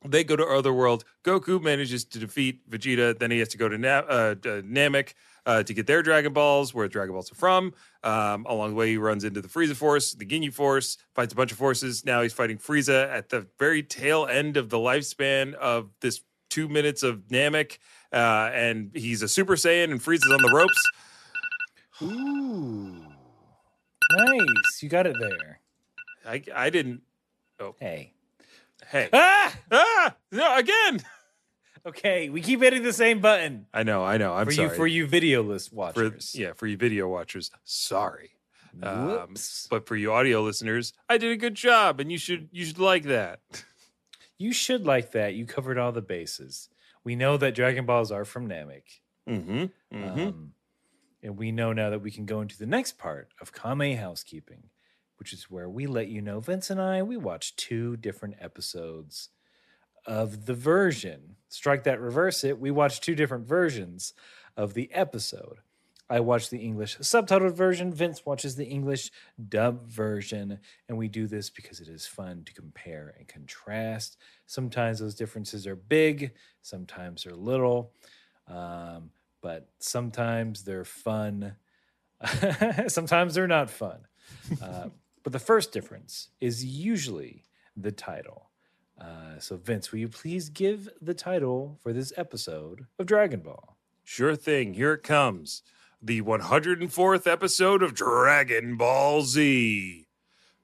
They 0.06 0.24
go 0.24 0.38
to 0.38 0.46
Otherworld. 0.46 1.04
Goku 1.26 1.62
manages 1.62 2.06
to 2.06 2.20
defeat 2.20 2.68
Vegeta. 2.70 3.20
Then 3.20 3.32
he 3.32 3.40
has 3.40 3.50
to 3.50 3.58
go 3.58 3.68
to 3.68 3.78
Na- 3.78 4.06
uh, 4.08 4.36
to 4.36 4.64
Namek 4.64 5.14
uh, 5.46 5.64
to 5.64 5.74
get 5.74 5.88
their 5.88 6.02
Dragon 6.02 6.32
Balls, 6.32 6.74
where 6.74 6.88
Dragon 6.88 7.14
Balls 7.14 7.30
are 7.32 7.36
from. 7.36 7.74
Um, 8.04 8.46
along 8.48 8.70
the 8.70 8.76
way, 8.76 8.92
he 8.92 8.98
runs 8.98 9.26
into 9.26 9.42
the 9.42 9.50
Frieza 9.50 9.76
Force, 9.76 10.14
the 10.14 10.26
Ginyu 10.26 10.54
Force, 10.54 10.98
fights 11.16 11.34
a 11.34 11.36
bunch 11.36 11.52
of 11.52 11.58
forces. 11.58 12.06
Now 12.06 12.22
he's 12.22 12.32
fighting 12.32 12.58
Frieza 12.58 13.12
at 13.12 13.28
the 13.28 13.48
very 13.60 13.84
tail 13.84 14.26
end 14.26 14.56
of 14.56 14.70
the 14.70 14.78
lifespan 14.78 15.54
of 15.56 15.90
this 16.00 16.22
two 16.50 16.68
minutes 16.68 17.04
of 17.04 17.28
Namek. 17.30 17.78
Uh, 18.12 18.50
and 18.54 18.92
he's 18.94 19.22
a 19.22 19.28
Super 19.28 19.56
Saiyan, 19.56 19.92
and 19.92 20.02
Frieza's 20.02 20.32
on 20.32 20.42
the 20.42 20.52
ropes. 20.52 20.82
Ooh. 22.02 23.06
Nice. 24.12 24.82
You 24.82 24.90
got 24.90 25.06
it 25.08 25.16
there. 25.20 25.60
I, 26.26 26.42
I 26.56 26.70
didn't. 26.70 27.02
Oh, 27.60 27.76
Hey. 27.80 28.14
Hey. 28.88 29.10
Ah! 29.14 29.56
Ah! 29.72 30.16
No, 30.32 30.58
again. 30.58 31.02
Okay, 31.86 32.30
we 32.30 32.42
keep 32.42 32.62
hitting 32.62 32.82
the 32.84 32.92
same 32.94 33.20
button. 33.20 33.68
I 33.74 33.84
know, 33.84 34.04
I 34.04 34.18
know. 34.18 34.34
I'm 34.34 34.46
for 34.48 34.52
sorry. 34.52 34.70
you 34.70 34.76
for 34.76 34.88
you 34.88 35.06
video 35.08 35.44
list 35.44 35.70
For- 35.70 35.76
watchers. 35.76 36.34
yeah, 36.36 36.54
for 36.54 36.66
you 36.68 36.76
video 36.76 37.08
watchers, 37.08 37.52
sorry. 37.64 38.32
Um, 38.82 39.36
but 39.70 39.86
for 39.88 39.96
you 39.96 40.12
audio 40.12 40.42
listeners, 40.42 40.94
I 41.08 41.18
did 41.18 41.32
a 41.32 41.38
good 41.38 41.56
job, 41.56 42.00
and 42.00 42.12
you 42.12 42.18
should 42.18 42.50
you 42.52 42.66
should 42.66 42.80
like 42.80 43.04
that. 43.04 43.40
You 44.40 44.54
should 44.54 44.86
like 44.86 45.12
that. 45.12 45.36
You 45.36 45.46
covered 45.46 45.78
all 45.78 45.92
the 45.92 46.02
bases. 46.02 46.70
We 47.04 47.16
know 47.16 47.38
that 47.38 47.54
Dragon 47.54 47.86
Balls 47.86 48.12
are 48.12 48.26
from 48.26 48.48
Namek. 48.48 49.02
Mm-hmm. 49.30 49.66
Mm-hmm. 49.96 50.20
Um, 50.20 50.54
and 51.22 51.38
we 51.38 51.52
know 51.52 51.74
now 51.74 51.90
that 51.90 52.02
we 52.02 52.10
can 52.10 52.26
go 52.26 52.42
into 52.42 52.58
the 52.58 52.66
next 52.66 52.98
part 52.98 53.30
of 53.42 53.54
Kame 53.54 53.98
Housekeeping, 53.98 54.70
which 55.18 55.34
is 55.34 55.52
where 55.52 55.70
we 55.70 55.86
let 55.86 56.08
you 56.08 56.22
know 56.22 56.40
Vince 56.40 56.70
and 56.70 56.82
I, 56.82 57.04
we 57.04 57.18
watched 57.18 57.58
two 57.58 57.98
different 57.98 58.36
episodes 58.40 59.30
of 60.06 60.46
the 60.46 60.54
version. 60.54 61.36
Strike 61.50 61.84
that, 61.84 62.00
reverse 62.00 62.44
it. 62.44 62.60
We 62.60 62.72
watched 62.72 63.04
two 63.04 63.16
different 63.16 63.46
versions 63.46 64.14
of 64.56 64.74
the 64.74 64.90
episode. 64.94 65.58
I 66.10 66.20
watched 66.20 66.50
the 66.50 66.58
English 66.58 66.98
subtitled 67.00 67.54
version. 67.54 67.94
Vince 67.94 68.26
watches 68.26 68.56
the 68.56 68.66
English 68.66 69.12
dub 69.48 69.88
version. 69.88 70.60
And 70.88 70.98
we 70.98 71.08
do 71.08 71.28
this 71.28 71.50
because 71.50 71.80
it 71.80 71.88
is 71.88 72.08
fun 72.08 72.44
to 72.46 72.54
compare 72.54 73.14
and 73.18 73.28
contrast. 73.28 74.18
Sometimes 74.48 75.00
those 75.00 75.14
differences 75.14 75.68
are 75.68 75.76
big, 75.76 76.32
sometimes 76.62 77.24
they're 77.24 77.36
little. 77.36 77.94
Um, 78.48 79.12
but 79.42 79.70
sometimes 79.80 80.64
they're 80.64 80.86
fun. 80.86 81.56
sometimes 82.88 83.36
they're 83.36 83.48
not 83.48 83.70
fun. 83.70 84.00
Uh, 84.62 84.90
but 85.24 85.32
the 85.32 85.40
first 85.40 85.72
difference 85.72 86.30
is 86.42 86.66
usually 86.66 87.46
the 87.78 87.92
title. 87.92 88.50
Uh, 89.00 89.40
so, 89.40 89.56
Vince, 89.56 89.92
will 89.92 90.00
you 90.00 90.10
please 90.10 90.50
give 90.50 90.90
the 91.02 91.14
title 91.14 91.78
for 91.82 91.94
this 91.94 92.12
episode 92.18 92.88
of 92.98 93.06
Dragon 93.06 93.40
Ball? 93.40 93.78
Sure 94.04 94.36
thing. 94.36 94.74
Here 94.74 94.94
it 94.94 95.04
comes. 95.04 95.62
The 96.02 96.22
104th 96.22 97.28
episode 97.28 97.84
of 97.84 97.94
Dragon 97.94 98.78
Ball 98.78 99.22
Z. 99.22 100.08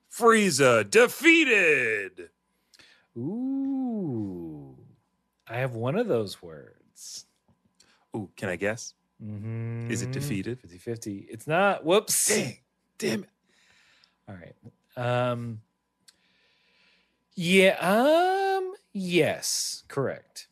Frieza 0.10 0.90
defeated. 0.90 2.30
Ooh, 3.18 4.78
I 5.48 5.58
have 5.58 5.74
one 5.76 5.98
of 5.98 6.08
those 6.08 6.42
words. 6.42 7.26
Ooh, 8.16 8.30
can 8.38 8.48
I 8.48 8.56
guess? 8.56 8.94
Mm-hmm. 9.22 9.92
Is 9.92 10.02
it 10.02 10.12
defeated? 10.12 10.60
50 10.62 10.78
50. 10.78 11.28
It's 11.30 11.48
not. 11.48 11.84
Whoops. 11.84 12.28
Dang, 12.28 12.58
damn 12.98 13.24
it. 13.24 13.30
All 14.30 14.36
right. 14.36 14.56
Um 14.96 15.62
Yeah, 17.36 17.76
um 17.82 18.74
yes, 18.94 19.84
correct. 19.90 20.48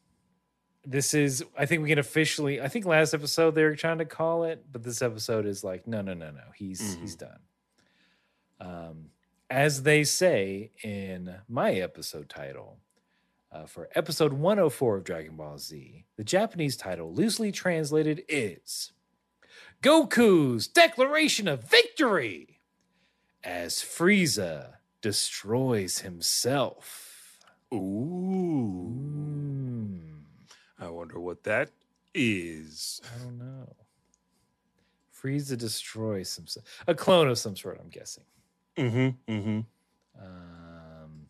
This 0.86 1.13
is 1.13 1.44
I 1.58 1.66
think 1.66 1.82
we 1.84 1.90
can 1.90 2.00
officially 2.00 2.62
I 2.62 2.68
think 2.68 2.86
last 2.86 3.13
episode 3.13 3.56
they 3.56 3.63
were 3.63 3.75
trying 3.75 4.00
to 4.00 4.06
call 4.06 4.44
it, 4.44 4.66
but 4.72 4.84
this 4.84 5.02
episode 5.02 5.46
is 5.46 5.63
like 5.63 5.88
no 5.88 6.02
no 6.02 6.13
no 6.13 6.32
no. 6.32 6.44
He's 6.56 6.96
he's 6.96 7.16
done. 7.16 7.40
Um 8.60 9.10
as 9.50 9.84
they 9.84 10.04
say 10.04 10.72
in 10.84 11.36
my 11.48 11.74
episode 11.74 12.28
title, 12.28 12.80
uh, 13.52 13.66
for 13.68 13.88
episode 13.94 14.34
104 14.34 14.98
of 14.98 15.04
Dragon 15.04 15.36
Ball 15.36 15.60
Z, 15.60 16.06
the 16.18 16.24
Japanese 16.24 16.75
title, 16.75 17.13
loosely 17.13 17.52
translated, 17.52 18.24
is 18.28 18.94
Goku's 19.84 20.68
Declaration 20.68 21.48
of 21.48 21.70
Victory 21.70 22.62
as 23.44 23.75
Frieza 23.75 24.78
destroys 25.02 26.00
himself. 26.00 27.38
Ooh. 27.72 29.62
I 30.84 30.90
wonder 30.90 31.20
what 31.20 31.44
that 31.44 31.70
is. 32.13 33.02
I 33.04 33.24
don't 33.24 33.38
know. 33.38 33.74
Frieza 35.16 35.58
destroys 35.58 36.30
some 36.30 36.46
A 36.88 36.94
clone 36.94 37.30
of 37.30 37.38
some 37.38 37.56
sort, 37.56 37.80
I'm 37.82 37.90
guessing. 37.90 38.25
Mm-hmm. 38.78 39.32
Mm-hmm. 39.34 39.60
Um, 40.22 41.28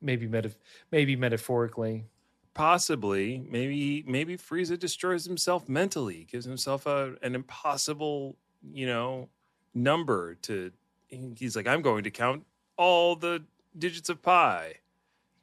maybe 0.00 0.26
meta- 0.26 0.54
maybe 0.90 1.16
metaphorically. 1.16 2.04
Possibly, 2.52 3.42
maybe 3.48 4.04
maybe 4.06 4.36
Frieza 4.36 4.78
destroys 4.78 5.24
himself 5.24 5.68
mentally, 5.68 6.26
gives 6.30 6.44
himself 6.44 6.84
a 6.84 7.14
an 7.22 7.34
impossible, 7.34 8.36
you 8.72 8.86
know, 8.86 9.28
number 9.72 10.34
to. 10.42 10.70
He's 11.08 11.56
like, 11.56 11.66
I'm 11.66 11.80
going 11.80 12.04
to 12.04 12.10
count 12.10 12.44
all 12.76 13.16
the 13.16 13.42
digits 13.78 14.08
of 14.10 14.20
pi. 14.20 14.74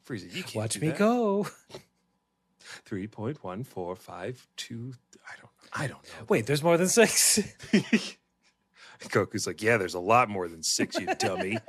Frieza, 0.06 0.32
you 0.34 0.44
can't 0.44 0.56
Watch 0.56 0.80
me 0.80 0.90
that. 0.90 0.98
go. 0.98 1.48
Three 2.86 3.08
point 3.08 3.44
one 3.44 3.64
four 3.64 3.96
five 3.96 4.48
two. 4.58 4.94
I 5.28 5.34
don't. 5.38 5.52
I 5.74 5.88
don't 5.88 6.04
know. 6.04 6.26
Wait, 6.30 6.46
there's 6.46 6.64
more 6.64 6.78
than 6.78 6.88
six. 6.88 7.40
Goku's 9.00 9.46
like, 9.48 9.62
yeah, 9.62 9.78
there's 9.78 9.94
a 9.94 10.00
lot 10.00 10.30
more 10.30 10.48
than 10.48 10.64
six, 10.64 11.00
you 11.00 11.08
dummy. 11.16 11.60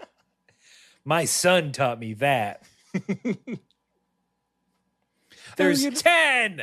My 1.04 1.24
son 1.24 1.72
taught 1.72 1.98
me 1.98 2.14
that. 2.14 2.62
There's 5.56 5.84
oh, 5.84 5.90
know- 5.90 5.94
10. 5.94 6.62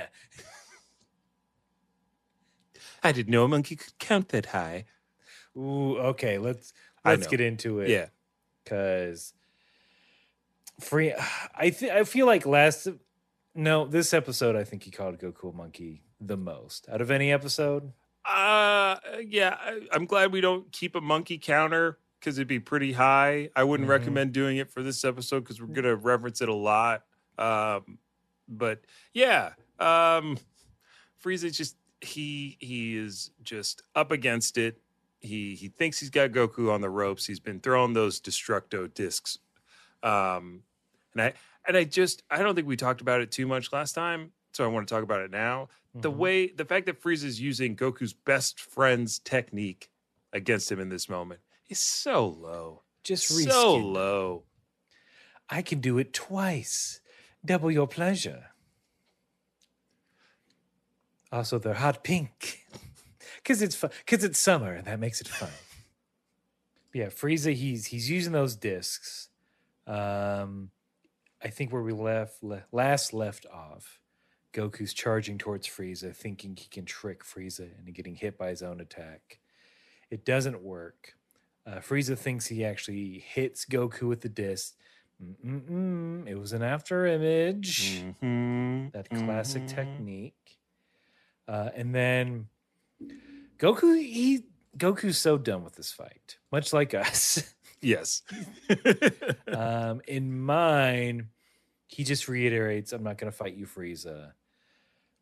I 3.04 3.12
didn't 3.12 3.32
know 3.32 3.44
a 3.44 3.48
monkey 3.48 3.75
could 3.75 3.98
count 4.00 4.30
that 4.30 4.48
high. 4.48 4.86
Ooh, 5.56 5.98
okay, 5.98 6.38
let's 6.38 6.74
let's 7.04 7.27
get 7.27 7.39
into 7.39 7.80
it. 7.80 7.89
Yeah. 7.89 8.08
Cuz 8.65 9.34
free 10.80 11.13
I 11.56 11.70
th- 11.70 11.92
I 11.92 12.04
feel 12.04 12.25
like 12.25 12.46
last 12.46 12.88
no, 13.56 13.86
this 13.86 14.14
episode 14.14 14.56
I 14.56 14.64
think 14.64 14.84
he 14.84 14.92
called 14.92 15.18
Goku 15.18 15.54
a 15.54 15.56
monkey 15.56 16.04
the 16.20 16.38
most 16.38 16.88
out 16.90 17.02
of 17.02 17.10
any 17.12 17.32
episode. 17.32 17.92
Uh, 18.26 18.98
yeah, 19.28 19.56
I, 19.60 19.82
I'm 19.92 20.06
glad 20.06 20.32
we 20.32 20.42
don't 20.42 20.72
keep 20.72 20.96
a 20.96 21.02
monkey 21.02 21.38
counter 21.38 22.00
because 22.20 22.38
it'd 22.38 22.48
be 22.48 22.60
pretty 22.60 22.94
high. 22.94 23.50
I 23.56 23.64
wouldn't 23.64 23.88
Mhm. 23.88 23.92
recommend 23.92 24.34
doing 24.34 24.58
it 24.58 24.72
for 24.72 24.82
this 24.84 25.04
episode 25.06 25.42
because 25.42 25.62
we're 25.62 25.68
gonna 25.74 25.96
reference 25.96 26.42
it 26.42 26.50
a 26.50 26.54
lot. 26.54 27.04
Um, 27.38 28.00
but 28.48 28.82
yeah, 29.14 29.54
um, 29.80 30.38
Frieza 31.24 31.52
just 31.56 31.76
he 32.02 32.58
he 32.60 32.98
is 32.98 33.32
just 33.44 33.84
up 33.96 34.12
against 34.12 34.58
it. 34.58 34.82
He 35.22 35.56
he 35.56 35.68
thinks 35.70 36.00
he's 36.00 36.10
got 36.10 36.32
Goku 36.32 36.72
on 36.72 36.82
the 36.82 36.90
ropes. 36.90 37.26
He's 37.26 37.40
been 37.40 37.60
throwing 37.60 37.94
those 37.94 38.20
Destructo 38.20 38.92
discs. 38.94 39.40
Um, 40.04 40.64
and 41.14 41.22
I 41.22 41.34
and 41.67 41.75
I 41.77 41.84
just 41.84 42.24
I 42.29 42.41
don't 42.41 42.55
think 42.55 42.67
we 42.67 42.75
talked 42.77 43.01
about 43.01 43.22
it 43.22 43.31
too 43.31 43.48
much 43.48 43.72
last 43.74 43.93
time, 43.93 44.31
so 44.53 44.63
I 44.63 44.67
want 44.67 44.88
to 44.88 44.93
talk 44.93 45.03
about 45.03 45.22
it 45.22 45.31
now 45.31 45.69
the 45.93 46.12
Mhm. 46.12 46.17
way 46.17 46.48
the 46.48 46.65
fact 46.65 46.86
that 46.88 47.01
Frieza 47.01 47.24
is 47.24 47.39
using 47.39 47.75
Goku's 47.75 48.12
best 48.13 48.60
friend's 48.60 49.19
technique 49.19 49.89
against 50.34 50.69
him 50.72 50.79
in 50.79 50.89
this 50.89 51.07
moment 51.07 51.39
is 51.69 51.79
so 51.79 52.27
low. 52.27 52.81
just 53.03 53.27
So 53.27 53.77
low. 53.77 54.43
I 55.50 55.62
can 55.62 55.79
do 55.79 55.98
it 56.00 56.12
twice. 56.12 57.00
Double 57.45 57.69
your 57.72 57.88
pleasure. 57.88 58.48
Also, 61.31 61.60
they're 61.60 61.74
hot 61.75 62.03
pink 62.03 62.65
because 63.38 63.62
it's 63.62 63.75
fun. 63.75 63.91
Because 64.05 64.24
it's 64.24 64.39
summer, 64.39 64.74
and 64.74 64.86
that 64.86 65.00
makes 65.00 65.22
it 65.22 65.27
fun. 65.27 65.50
yeah, 66.93 67.07
Frieza. 67.07 67.53
He's 67.53 67.88
he's 67.88 68.10
using 68.10 68.34
those 68.34 68.55
discs. 68.55 69.29
Um, 69.88 70.72
I 71.46 71.50
think 71.50 71.72
where 71.72 71.84
we 71.84 71.94
left 71.94 72.44
le- 72.44 72.66
last 72.72 73.14
left 73.14 73.46
off, 73.54 74.00
Goku's 74.52 74.94
charging 74.94 75.38
towards 75.38 75.68
Frieza, 75.68 76.16
thinking 76.16 76.56
he 76.58 76.68
can 76.68 76.86
trick 76.86 77.24
Frieza 77.24 77.78
into 77.78 77.92
getting 77.92 78.16
hit 78.16 78.36
by 78.38 78.50
his 78.50 78.64
own 78.64 78.82
attack. 78.82 79.40
It 80.10 80.25
doesn't 80.25 80.62
work. 80.64 81.14
Uh, 81.68 81.75
Frieza 81.80 82.18
thinks 82.18 82.48
he 82.48 82.66
actually 82.66 83.20
hits 83.20 83.66
Goku 83.66 84.08
with 84.08 84.22
the 84.22 84.30
disc. 84.30 84.74
Mm-mm-mm. 85.24 86.28
It 86.28 86.36
was 86.36 86.52
an 86.52 86.64
after 86.64 87.06
image 87.06 88.04
Mhm, 88.22 88.92
that 88.94 89.10
classic 89.12 89.64
mhm. 89.64 89.75
technique. 89.75 90.58
Uh, 91.48 91.70
and 91.75 91.94
then 91.94 92.48
Goku, 93.60 93.98
he 94.02 94.46
Goku's 94.78 95.18
so 95.20 95.38
done 95.38 95.64
with 95.64 95.75
this 95.75 95.92
fight, 95.92 96.38
much 96.52 96.74
like 96.74 96.94
us. 96.96 97.54
Yes. 97.82 98.24
um, 99.48 100.02
in 100.08 100.38
mine, 100.40 101.30
he 101.96 102.04
just 102.04 102.28
reiterates, 102.28 102.92
"I'm 102.92 103.04
not 103.04 103.18
going 103.18 103.32
to 103.32 103.38
fight 103.38 103.56
you, 103.56 103.66
Frieza." 103.66 104.34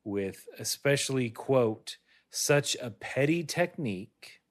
With 0.04 0.48
especially 0.58 1.30
quote 1.30 1.98
such 2.30 2.76
a 2.82 2.90
petty 2.90 3.44
technique. 3.44 4.42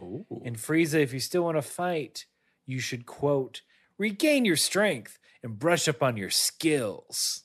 Oh. 0.00 0.24
And 0.44 0.56
Frieza, 0.56 1.02
if 1.02 1.12
you 1.12 1.20
still 1.20 1.42
want 1.42 1.56
to 1.56 1.62
fight, 1.62 2.26
you 2.64 2.78
should 2.78 3.06
quote 3.06 3.62
regain 3.98 4.44
your 4.44 4.56
strength 4.56 5.18
and 5.42 5.58
brush 5.58 5.88
up 5.88 6.02
on 6.02 6.16
your 6.16 6.30
skills. 6.30 7.44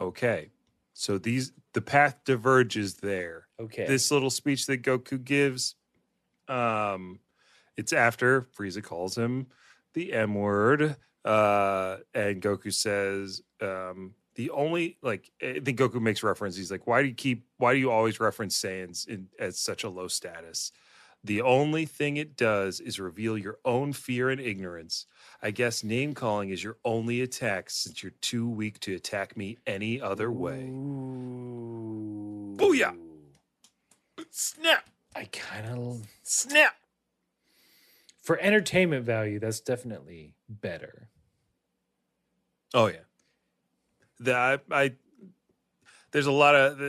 Okay. 0.00 0.50
So 0.94 1.18
these 1.18 1.52
the 1.74 1.82
path 1.82 2.20
diverges 2.24 2.94
there. 2.96 3.48
Okay. 3.60 3.86
This 3.86 4.10
little 4.10 4.30
speech 4.30 4.66
that 4.66 4.82
Goku 4.82 5.22
gives, 5.22 5.74
um, 6.48 7.20
it's 7.76 7.92
after 7.92 8.42
Frieza 8.56 8.82
calls 8.82 9.16
him 9.16 9.48
the 9.92 10.12
M 10.12 10.34
word. 10.34 10.96
Uh, 11.24 11.98
and 12.14 12.42
Goku 12.42 12.72
says, 12.72 13.42
um, 13.60 14.14
the 14.34 14.50
only 14.50 14.96
like 15.02 15.30
I 15.42 15.60
think 15.60 15.78
Goku 15.78 16.00
makes 16.00 16.22
reference. 16.22 16.56
He's 16.56 16.70
like, 16.70 16.86
why 16.86 17.02
do 17.02 17.08
you 17.08 17.14
keep 17.14 17.44
why 17.58 17.74
do 17.74 17.78
you 17.78 17.90
always 17.90 18.18
reference 18.18 18.60
Saiyans 18.60 19.06
in 19.06 19.28
as 19.38 19.58
such 19.58 19.84
a 19.84 19.88
low 19.88 20.08
status? 20.08 20.72
The 21.24 21.42
only 21.42 21.86
thing 21.86 22.16
it 22.16 22.36
does 22.36 22.80
is 22.80 22.98
reveal 22.98 23.38
your 23.38 23.58
own 23.64 23.92
fear 23.92 24.30
and 24.30 24.40
ignorance. 24.40 25.06
I 25.40 25.52
guess 25.52 25.84
name 25.84 26.14
calling 26.14 26.50
is 26.50 26.64
your 26.64 26.78
only 26.84 27.20
attack 27.20 27.70
since 27.70 28.02
you're 28.02 28.14
too 28.20 28.48
weak 28.48 28.80
to 28.80 28.96
attack 28.96 29.36
me 29.36 29.58
any 29.64 30.00
other 30.00 30.32
way. 30.32 30.64
Ooh. 30.64 32.56
Booyah. 32.56 32.96
Snap! 34.30 34.88
I 35.14 35.26
kind 35.26 35.66
of 35.66 36.02
Snap! 36.24 36.74
For 38.22 38.38
entertainment 38.40 39.04
value, 39.04 39.38
that's 39.38 39.60
definitely 39.60 40.36
better. 40.48 41.10
Oh 42.74 42.86
yeah. 42.86 43.04
The 44.18 44.34
I, 44.34 44.58
I 44.70 44.96
there's 46.12 46.26
a 46.26 46.32
lot 46.32 46.54
of 46.54 46.80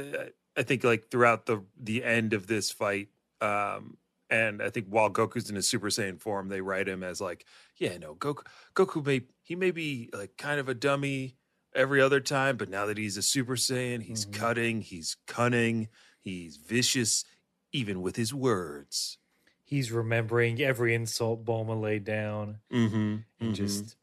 I 0.56 0.64
think 0.64 0.84
like 0.84 1.10
throughout 1.10 1.46
the 1.46 1.64
the 1.80 2.04
end 2.04 2.34
of 2.34 2.48
this 2.48 2.72
fight, 2.72 3.10
um, 3.42 3.98
and 4.30 4.62
I 4.62 4.70
think 4.70 4.88
while 4.88 5.10
Goku's 5.10 5.50
in 5.50 5.56
his 5.56 5.68
Super 5.68 5.88
Saiyan 5.88 6.20
form, 6.20 6.50
they 6.50 6.62
write 6.62 6.88
him 6.88 7.04
as 7.04 7.20
like, 7.22 7.46
yeah, 7.78 7.98
no, 7.98 8.16
Goku 8.16 8.46
Goku 8.76 9.06
may 9.06 9.22
he 9.42 9.56
may 9.56 9.72
be 9.72 10.10
like 10.14 10.38
kind 10.38 10.60
of 10.60 10.70
a 10.70 10.74
dummy 10.74 11.38
every 11.76 12.02
other 12.02 12.20
time, 12.20 12.58
but 12.58 12.70
now 12.70 12.86
that 12.86 12.98
he's 12.98 13.18
a 13.18 13.22
Super 13.24 13.56
Saiyan, 13.56 14.04
he's 14.04 14.26
Mhm. 14.26 14.32
cutting, 14.32 14.82
he's 14.82 15.18
cunning, 15.28 15.90
he's 16.22 16.58
vicious, 16.58 17.26
even 17.72 18.02
with 18.02 18.16
his 18.16 18.34
words. 18.34 19.18
He's 19.64 19.92
remembering 19.92 20.62
every 20.62 20.94
insult 20.94 21.46
Bulma 21.46 21.80
laid 21.80 22.04
down 22.04 22.60
Mm-hmm. 22.72 23.16
and 23.40 23.56
just 23.56 23.96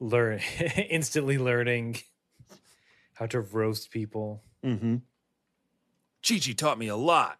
learn 0.00 0.40
instantly 0.90 1.36
learning 1.38 1.98
how 3.14 3.26
to 3.26 3.40
roast 3.40 3.90
people. 3.90 4.42
Mm-hmm. 4.64 4.96
Chi 6.26 6.38
Chi 6.38 6.52
taught 6.52 6.78
me 6.78 6.88
a 6.88 6.96
lot. 6.96 7.38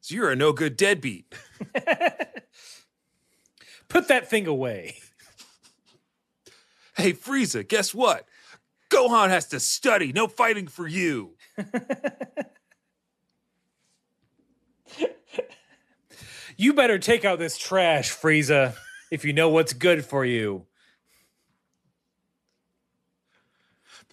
So 0.00 0.14
you're 0.14 0.30
a 0.30 0.36
no 0.36 0.52
good 0.52 0.76
deadbeat. 0.76 1.34
Put 3.88 4.08
that 4.08 4.28
thing 4.30 4.46
away. 4.46 4.96
Hey, 6.96 7.12
Frieza, 7.12 7.66
guess 7.66 7.94
what? 7.94 8.26
Gohan 8.90 9.28
has 9.28 9.46
to 9.50 9.60
study. 9.60 10.12
No 10.12 10.26
fighting 10.26 10.66
for 10.66 10.84
you. 10.88 11.36
You 16.60 16.74
better 16.74 16.98
take 16.98 17.24
out 17.24 17.38
this 17.38 17.56
trash, 17.56 18.12
Frieza, 18.12 18.74
if 19.12 19.24
you 19.24 19.32
know 19.32 19.48
what's 19.48 19.72
good 19.72 20.04
for 20.04 20.24
you. 20.24 20.66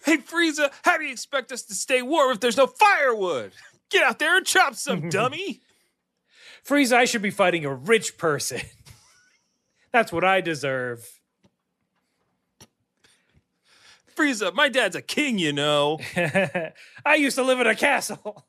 Hey, 0.04 0.18
Frieza, 0.18 0.70
how 0.84 0.96
do 0.96 1.04
you 1.04 1.10
expect 1.10 1.50
us 1.50 1.62
to 1.62 1.74
stay 1.74 2.02
warm 2.02 2.30
if 2.30 2.38
there's 2.38 2.56
no 2.56 2.68
firewood? 2.68 3.50
Get 3.90 4.04
out 4.04 4.20
there 4.20 4.36
and 4.36 4.46
chop 4.46 4.76
some, 4.76 5.08
dummy. 5.10 5.60
Frieza, 6.64 6.92
I 6.92 7.04
should 7.04 7.22
be 7.22 7.32
fighting 7.32 7.64
a 7.64 7.74
rich 7.74 8.16
person. 8.16 8.60
That's 9.92 10.12
what 10.12 10.22
I 10.22 10.40
deserve. 10.40 11.04
Frieza, 14.14 14.54
my 14.54 14.68
dad's 14.68 14.94
a 14.94 15.02
king, 15.02 15.40
you 15.40 15.52
know. 15.52 15.98
I 17.04 17.16
used 17.16 17.36
to 17.36 17.42
live 17.42 17.58
in 17.58 17.66
a 17.66 17.74
castle. 17.74 18.46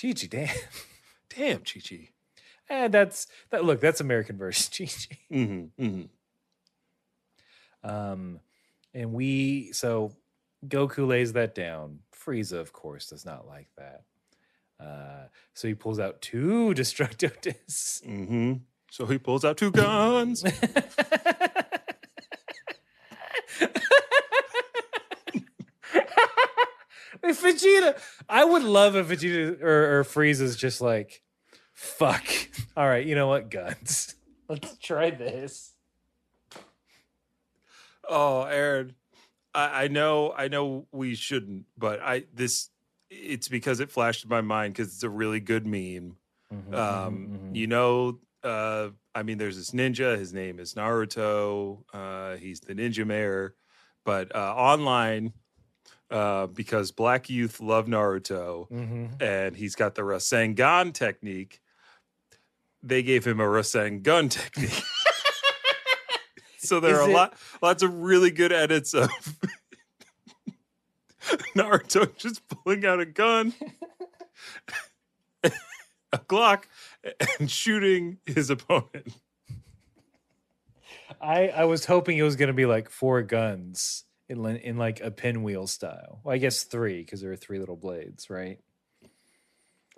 Chi 0.00 0.12
Chi, 0.12 0.26
damn. 0.28 0.54
Damn, 1.36 1.60
Chi 1.60 1.80
Chi. 1.80 2.08
And 2.70 2.92
that's 2.92 3.26
that. 3.50 3.64
Look, 3.64 3.80
that's 3.80 4.00
American 4.00 4.36
version 4.38 4.70
Chi 4.70 4.84
Chi. 4.86 5.18
Mm-hmm, 5.32 5.84
mm-hmm. 5.84 6.02
Um, 7.88 8.40
and 8.94 9.12
we 9.12 9.72
so 9.72 10.12
Goku 10.66 11.06
lays 11.06 11.32
that 11.34 11.54
down. 11.54 12.00
Frieza, 12.14 12.58
of 12.58 12.72
course, 12.72 13.08
does 13.08 13.24
not 13.24 13.46
like 13.46 13.68
that. 13.76 14.02
Uh, 14.80 15.28
so 15.54 15.68
he 15.68 15.74
pulls 15.74 15.98
out 15.98 16.20
two 16.20 16.72
destructo 16.76 17.30
discs. 17.40 18.02
Mm-hmm. 18.06 18.54
So 18.90 19.06
he 19.06 19.18
pulls 19.18 19.44
out 19.44 19.56
two 19.56 19.70
guns. 19.70 20.44
If 27.22 27.42
Vegeta, 27.42 27.98
I 28.28 28.44
would 28.44 28.62
love 28.62 28.96
if 28.96 29.08
Vegeta 29.08 29.60
or, 29.62 30.00
or 30.00 30.04
Frieza's 30.04 30.56
just 30.56 30.80
like, 30.80 31.22
fuck. 31.74 32.24
All 32.76 32.86
right, 32.86 33.04
you 33.06 33.14
know 33.14 33.28
what? 33.28 33.50
Guns. 33.50 34.14
Let's 34.48 34.76
try 34.78 35.10
this. 35.10 35.74
Oh, 38.08 38.42
Aaron, 38.42 38.94
I, 39.54 39.84
I 39.84 39.88
know, 39.88 40.32
I 40.36 40.48
know 40.48 40.86
we 40.92 41.14
shouldn't, 41.14 41.66
but 41.76 42.00
I 42.00 42.24
this 42.32 42.70
it's 43.10 43.48
because 43.48 43.80
it 43.80 43.90
flashed 43.90 44.24
in 44.24 44.30
my 44.30 44.40
mind 44.40 44.74
because 44.74 44.92
it's 44.94 45.02
a 45.02 45.10
really 45.10 45.40
good 45.40 45.66
meme. 45.66 46.16
Mhm, 46.52 46.74
Um, 46.74 47.28
mhm, 47.28 47.28
mhm. 47.52 47.56
you 47.56 47.66
know, 47.66 48.20
uh, 48.42 48.88
I 49.14 49.22
mean, 49.22 49.36
there's 49.38 49.56
this 49.56 49.72
ninja. 49.72 50.18
His 50.18 50.32
name 50.32 50.58
is 50.58 50.74
Naruto. 50.74 51.82
Uh, 51.92 52.36
he's 52.36 52.60
the 52.60 52.74
ninja 52.74 53.06
mayor, 53.06 53.54
but 54.04 54.34
uh, 54.34 54.54
online, 54.54 55.32
uh, 56.10 56.46
because 56.46 56.90
black 56.90 57.28
youth 57.28 57.60
love 57.60 57.86
Naruto, 57.86 58.70
Mhm. 58.70 59.20
and 59.22 59.56
he's 59.56 59.74
got 59.74 59.94
the 59.94 60.02
Rasengan 60.02 60.92
technique. 60.94 61.60
They 62.82 63.02
gave 63.02 63.26
him 63.26 63.40
a 63.40 63.44
Rasengan 63.44 64.30
technique. 64.30 64.82
so 66.58 66.80
there 66.80 66.94
Is 66.94 66.98
are 67.00 67.08
a 67.08 67.10
it- 67.10 67.14
lot, 67.14 67.34
lots 67.62 67.82
of 67.82 67.92
really 67.94 68.30
good 68.30 68.52
edits 68.52 68.94
of 68.94 69.10
Naruto 71.56 72.16
just 72.16 72.46
pulling 72.48 72.84
out 72.86 73.00
a 73.00 73.06
gun, 73.06 73.52
a 75.44 76.18
Glock, 76.26 76.64
and 77.38 77.50
shooting 77.50 78.18
his 78.24 78.48
opponent. 78.50 79.12
I 81.20 81.48
I 81.48 81.64
was 81.64 81.84
hoping 81.84 82.16
it 82.18 82.22
was 82.22 82.36
gonna 82.36 82.52
be 82.52 82.66
like 82.66 82.88
four 82.88 83.22
guns 83.22 84.04
in 84.28 84.44
in 84.44 84.76
like 84.76 85.00
a 85.00 85.10
pinwheel 85.10 85.66
style. 85.66 86.20
Well, 86.24 86.34
I 86.34 86.38
guess 86.38 86.64
three 86.64 87.02
because 87.02 87.20
there 87.20 87.32
are 87.32 87.36
three 87.36 87.58
little 87.58 87.76
blades, 87.76 88.30
right? 88.30 88.58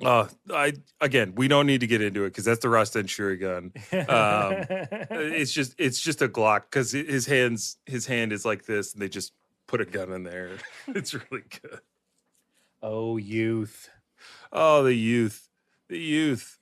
Uh, 0.03 0.29
I 0.51 0.73
again, 1.01 1.35
we 1.37 1.49
don't 1.49 1.67
need 1.67 1.81
to 1.81 1.87
get 1.87 2.01
into 2.01 2.25
it 2.25 2.31
because 2.31 2.45
that's 2.45 2.61
the 2.61 2.69
Rasen 2.69 3.05
Shuriken. 3.05 3.73
It's 5.11 5.53
just, 5.53 5.75
it's 5.79 6.01
just 6.01 6.23
a 6.23 6.29
Glock 6.29 6.63
because 6.63 6.93
his 6.93 7.27
hands, 7.27 7.77
his 7.87 8.07
hand 8.07 8.33
is 8.33 8.45
like 8.45 8.65
this, 8.65 8.93
and 8.93 9.03
they 9.03 9.09
just 9.09 9.33
put 9.67 9.81
a 9.81 9.85
gun 9.85 10.13
in 10.13 10.23
there. 10.23 10.51
It's 10.89 11.15
really 11.15 11.45
good. 11.63 11.81
oh, 12.83 13.17
youth. 13.17 13.91
Oh, 14.53 14.83
the 14.83 14.95
youth, 14.95 15.49
the 15.89 15.99
youth. 15.99 16.59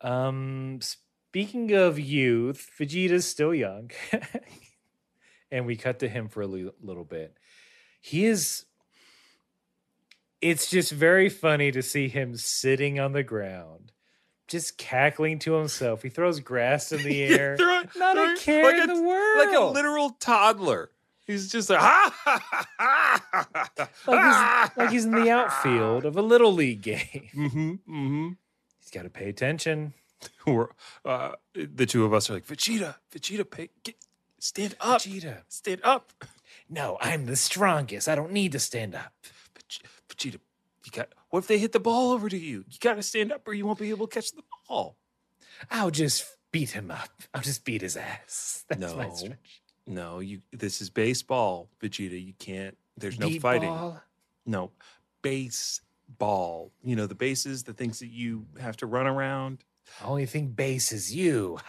Um, 0.00 0.80
speaking 0.80 1.72
of 1.72 1.98
youth, 1.98 2.70
Vegeta's 2.78 3.26
still 3.26 3.54
young, 3.54 3.90
and 5.50 5.66
we 5.66 5.76
cut 5.76 5.98
to 6.00 6.08
him 6.08 6.28
for 6.28 6.42
a 6.42 6.46
li- 6.46 6.70
little 6.82 7.04
bit. 7.04 7.36
He 8.00 8.24
is. 8.26 8.64
It's 10.40 10.70
just 10.70 10.92
very 10.92 11.28
funny 11.28 11.72
to 11.72 11.82
see 11.82 12.08
him 12.08 12.36
sitting 12.36 13.00
on 13.00 13.12
the 13.12 13.24
ground, 13.24 13.90
just 14.46 14.78
cackling 14.78 15.40
to 15.40 15.54
himself. 15.54 16.02
He 16.02 16.08
throws 16.10 16.38
grass 16.40 16.92
in 16.92 17.02
the 17.02 17.22
air. 17.24 17.56
throw- 17.56 17.82
Not 17.96 18.14
throw- 18.16 18.32
a 18.34 18.36
care 18.36 18.64
like 18.64 18.76
in 18.82 18.90
a- 18.90 18.94
the 18.94 19.02
world. 19.02 19.38
like 19.46 19.56
a 19.56 19.64
literal 19.64 20.10
toddler. 20.20 20.90
He's 21.26 21.50
just 21.52 21.68
like, 21.68 21.80
ha, 21.82 22.14
ha, 22.24 22.64
ha, 22.78 23.20
ha, 23.30 23.90
like 24.06 24.70
he's, 24.70 24.76
like 24.78 24.90
he's 24.90 25.04
in 25.04 25.10
the 25.10 25.30
outfield 25.30 26.06
of 26.06 26.16
a 26.16 26.22
little 26.22 26.54
league 26.54 26.80
game. 26.82 27.28
Mm-hmm, 27.34 27.70
mm-hmm. 27.70 28.28
He's 28.80 28.90
got 28.90 29.02
to 29.02 29.10
pay 29.10 29.28
attention. 29.28 29.92
Uh, 31.04 31.32
the 31.54 31.84
two 31.86 32.04
of 32.06 32.12
us 32.14 32.28
are 32.30 32.34
like, 32.34 32.46
Vegeta, 32.46 32.94
Vegeta, 33.14 33.48
pay, 33.48 33.68
get, 33.84 33.94
stand 34.38 34.74
up, 34.80 35.00
Vegeta. 35.02 35.42
stand 35.48 35.80
up. 35.84 36.12
No, 36.68 36.98
I'm 37.00 37.26
the 37.26 37.36
strongest. 37.36 38.08
I 38.08 38.14
don't 38.14 38.32
need 38.32 38.52
to 38.52 38.58
stand 38.58 38.94
up. 38.94 39.12
Veg- 39.54 39.88
Vegeta, 40.08 40.38
you 40.84 40.90
got. 40.92 41.08
What 41.30 41.40
if 41.40 41.46
they 41.46 41.58
hit 41.58 41.72
the 41.72 41.80
ball 41.80 42.12
over 42.12 42.28
to 42.28 42.36
you? 42.38 42.64
You 42.70 42.78
got 42.80 42.94
to 42.94 43.02
stand 43.02 43.32
up, 43.32 43.46
or 43.46 43.54
you 43.54 43.66
won't 43.66 43.78
be 43.78 43.90
able 43.90 44.06
to 44.06 44.14
catch 44.14 44.32
the 44.32 44.42
ball. 44.68 44.96
I'll 45.70 45.90
just 45.90 46.24
beat 46.52 46.70
him 46.70 46.90
up. 46.90 47.10
I'll 47.34 47.42
just 47.42 47.64
beat 47.64 47.82
his 47.82 47.96
ass. 47.96 48.64
That's 48.68 48.94
my 48.94 49.06
No. 49.08 49.14
stretch. 49.14 49.62
No, 49.86 50.18
you. 50.20 50.42
This 50.52 50.80
is 50.82 50.90
baseball, 50.90 51.68
Vegeta. 51.82 52.22
You 52.22 52.34
can't. 52.38 52.76
There's 52.96 53.18
no 53.18 53.28
Beat 53.28 53.40
fighting. 53.42 53.70
ball? 53.70 54.02
No, 54.44 54.70
baseball. 55.22 56.72
You 56.82 56.96
know 56.96 57.06
the 57.06 57.14
bases, 57.14 57.64
the 57.64 57.72
things 57.72 57.98
that 58.00 58.08
you 58.08 58.46
have 58.60 58.76
to 58.78 58.86
run 58.86 59.06
around. 59.06 59.64
I 60.02 60.04
Only 60.06 60.26
thing 60.26 60.48
base 60.48 60.92
is 60.92 61.14
you. 61.14 61.58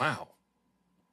Wow. 0.00 0.28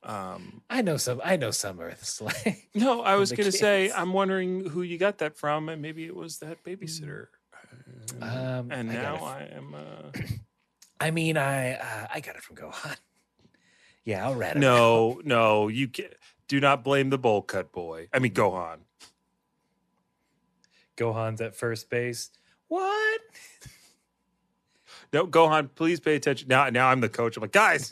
Um, 0.03 0.61
I 0.69 0.81
know 0.81 0.97
some. 0.97 1.21
I 1.23 1.37
know 1.37 1.51
some 1.51 1.79
Earth 1.79 2.03
slang. 2.05 2.61
no, 2.75 3.01
I 3.01 3.15
was 3.15 3.31
going 3.31 3.45
to 3.45 3.51
say. 3.51 3.91
I'm 3.91 4.13
wondering 4.13 4.65
who 4.65 4.81
you 4.81 4.97
got 4.97 5.19
that 5.19 5.37
from, 5.37 5.69
and 5.69 5.81
maybe 5.81 6.05
it 6.05 6.15
was 6.15 6.39
that 6.39 6.63
babysitter. 6.63 7.27
Um, 8.21 8.71
and 8.71 8.91
I 8.91 8.93
now 8.93 9.15
I 9.15 9.49
am. 9.55 9.73
Uh, 9.73 10.19
I 10.99 11.11
mean, 11.11 11.37
I 11.37 11.73
uh, 11.73 12.07
I 12.13 12.19
got 12.19 12.35
it 12.35 12.43
from 12.43 12.55
Gohan. 12.57 12.97
Yeah, 14.05 14.25
I'll 14.27 14.35
rat 14.35 14.57
out. 14.57 14.59
no, 14.59 15.21
no, 15.23 15.69
you 15.69 15.87
can 15.87 16.07
do 16.49 16.59
not 16.59 16.83
blame 16.83 17.09
the 17.09 17.17
bowl 17.17 17.41
cut 17.41 17.71
boy. 17.71 18.09
I 18.13 18.19
mean, 18.19 18.33
Gohan. 18.33 18.79
Gohan's 20.97 21.39
at 21.39 21.55
first 21.55 21.89
base. 21.89 22.29
What? 22.67 23.21
No, 25.13 25.25
Gohan, 25.25 25.69
please 25.73 26.01
pay 26.01 26.15
attention. 26.15 26.49
Now, 26.49 26.69
now 26.69 26.89
I'm 26.89 26.99
the 26.99 27.07
coach. 27.07 27.37
I'm 27.37 27.41
like, 27.41 27.53
guys, 27.53 27.89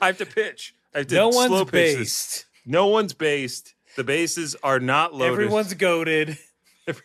I 0.00 0.06
have 0.06 0.18
to 0.18 0.26
pitch. 0.26 0.74
I 0.94 0.98
have 0.98 1.06
to 1.08 1.14
no 1.14 1.30
slow 1.30 1.50
one's 1.50 1.70
pitch 1.70 1.72
this. 1.72 1.96
based. 1.96 2.46
No 2.64 2.86
one's 2.88 3.12
based. 3.12 3.74
The 3.96 4.04
bases 4.04 4.56
are 4.62 4.80
not 4.80 5.14
loaded. 5.14 5.32
Everyone's 5.32 5.74
goaded. 5.74 6.38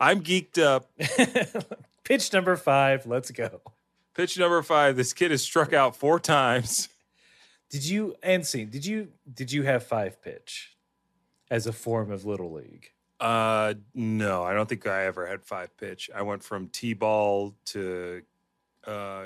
I'm 0.00 0.22
geeked 0.22 0.58
up. 0.58 0.90
Pitch 2.04 2.32
number 2.32 2.56
five. 2.56 3.06
Let's 3.06 3.30
go. 3.30 3.62
Pitch 4.14 4.38
number 4.38 4.62
five. 4.62 4.96
This 4.96 5.12
kid 5.12 5.30
has 5.30 5.42
struck 5.42 5.72
out 5.72 5.96
four 5.96 6.20
times. 6.20 6.88
Did 7.70 7.84
you 7.84 8.14
Anseen? 8.22 8.70
Did 8.70 8.86
you 8.86 9.08
did 9.32 9.50
you 9.50 9.62
have 9.64 9.84
five 9.84 10.22
pitch 10.22 10.76
as 11.50 11.66
a 11.66 11.72
form 11.72 12.10
of 12.10 12.24
little 12.24 12.52
league? 12.52 12.90
Uh, 13.18 13.74
no, 13.94 14.42
I 14.42 14.52
don't 14.52 14.68
think 14.68 14.86
I 14.86 15.06
ever 15.06 15.26
had 15.26 15.42
five 15.42 15.76
pitch. 15.78 16.10
I 16.14 16.22
went 16.22 16.44
from 16.44 16.68
t-ball 16.68 17.54
to 17.66 18.22
uh, 18.86 19.24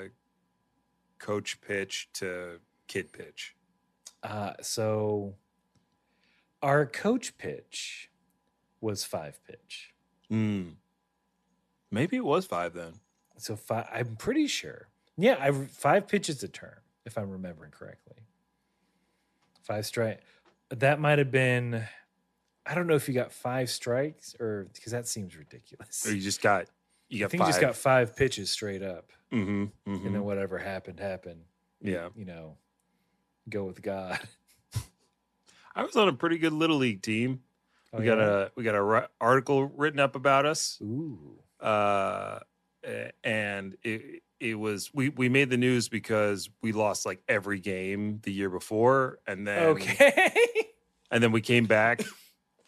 coach 1.21 1.61
pitch 1.61 2.09
to 2.13 2.59
kid 2.87 3.13
pitch. 3.13 3.55
Uh, 4.23 4.53
so 4.61 5.35
our 6.61 6.85
coach 6.85 7.37
pitch 7.37 8.09
was 8.81 9.03
five 9.03 9.39
pitch. 9.47 9.93
Hmm. 10.29 10.69
Maybe 11.91 12.17
it 12.17 12.25
was 12.25 12.45
five 12.45 12.73
then. 12.73 12.93
So 13.37 13.55
five. 13.55 13.87
I'm 13.93 14.15
pretty 14.15 14.47
sure. 14.47 14.87
Yeah, 15.17 15.37
I 15.39 15.51
five 15.51 16.07
pitches 16.07 16.41
a 16.43 16.47
term 16.47 16.79
if 17.05 17.17
I'm 17.17 17.29
remembering 17.29 17.71
correctly. 17.71 18.17
Five 19.61 19.85
strike. 19.85 20.21
That 20.69 20.99
might 20.99 21.19
have 21.19 21.31
been. 21.31 21.83
I 22.65 22.75
don't 22.75 22.87
know 22.87 22.95
if 22.95 23.07
you 23.07 23.13
got 23.13 23.31
five 23.31 23.69
strikes 23.69 24.35
or 24.39 24.67
because 24.73 24.91
that 24.91 25.07
seems 25.07 25.35
ridiculous. 25.35 26.05
Or 26.07 26.13
you 26.13 26.21
just 26.21 26.41
got 26.41 26.67
you 27.11 27.25
I 27.25 27.29
think 27.29 27.41
five. 27.43 27.49
just 27.49 27.61
got 27.61 27.75
five 27.75 28.15
pitches 28.15 28.49
straight 28.49 28.81
up, 28.81 29.11
mm-hmm, 29.31 29.65
and 29.85 30.15
then 30.15 30.23
whatever 30.23 30.57
happened 30.57 30.99
happened. 30.99 31.41
yeah. 31.81 32.09
You 32.15 32.25
know, 32.25 32.57
go 33.49 33.65
with 33.65 33.81
God. 33.81 34.19
I 35.75 35.83
was 35.83 35.95
on 35.95 36.07
a 36.07 36.13
pretty 36.13 36.37
good 36.37 36.53
little 36.53 36.77
league 36.77 37.01
team. 37.01 37.41
Oh, 37.93 37.99
we 37.99 38.05
got 38.05 38.17
yeah? 38.17 38.23
a 38.45 38.47
we 38.55 38.63
got 38.63 38.75
a 38.75 38.81
ri- 38.83 39.07
article 39.19 39.65
written 39.65 39.99
up 39.99 40.15
about 40.15 40.45
us. 40.45 40.79
Ooh. 40.81 41.37
uh, 41.59 42.39
and 43.23 43.75
it 43.83 44.23
it 44.39 44.55
was 44.55 44.89
we 44.93 45.09
we 45.09 45.29
made 45.29 45.49
the 45.49 45.57
news 45.57 45.87
because 45.89 46.49
we 46.61 46.71
lost 46.71 47.05
like 47.05 47.21
every 47.27 47.59
game 47.59 48.19
the 48.23 48.31
year 48.31 48.49
before, 48.49 49.19
and 49.27 49.45
then 49.47 49.63
Okay. 49.67 50.31
and 51.11 51.21
then 51.21 51.31
we 51.31 51.41
came 51.41 51.65
back 51.65 52.03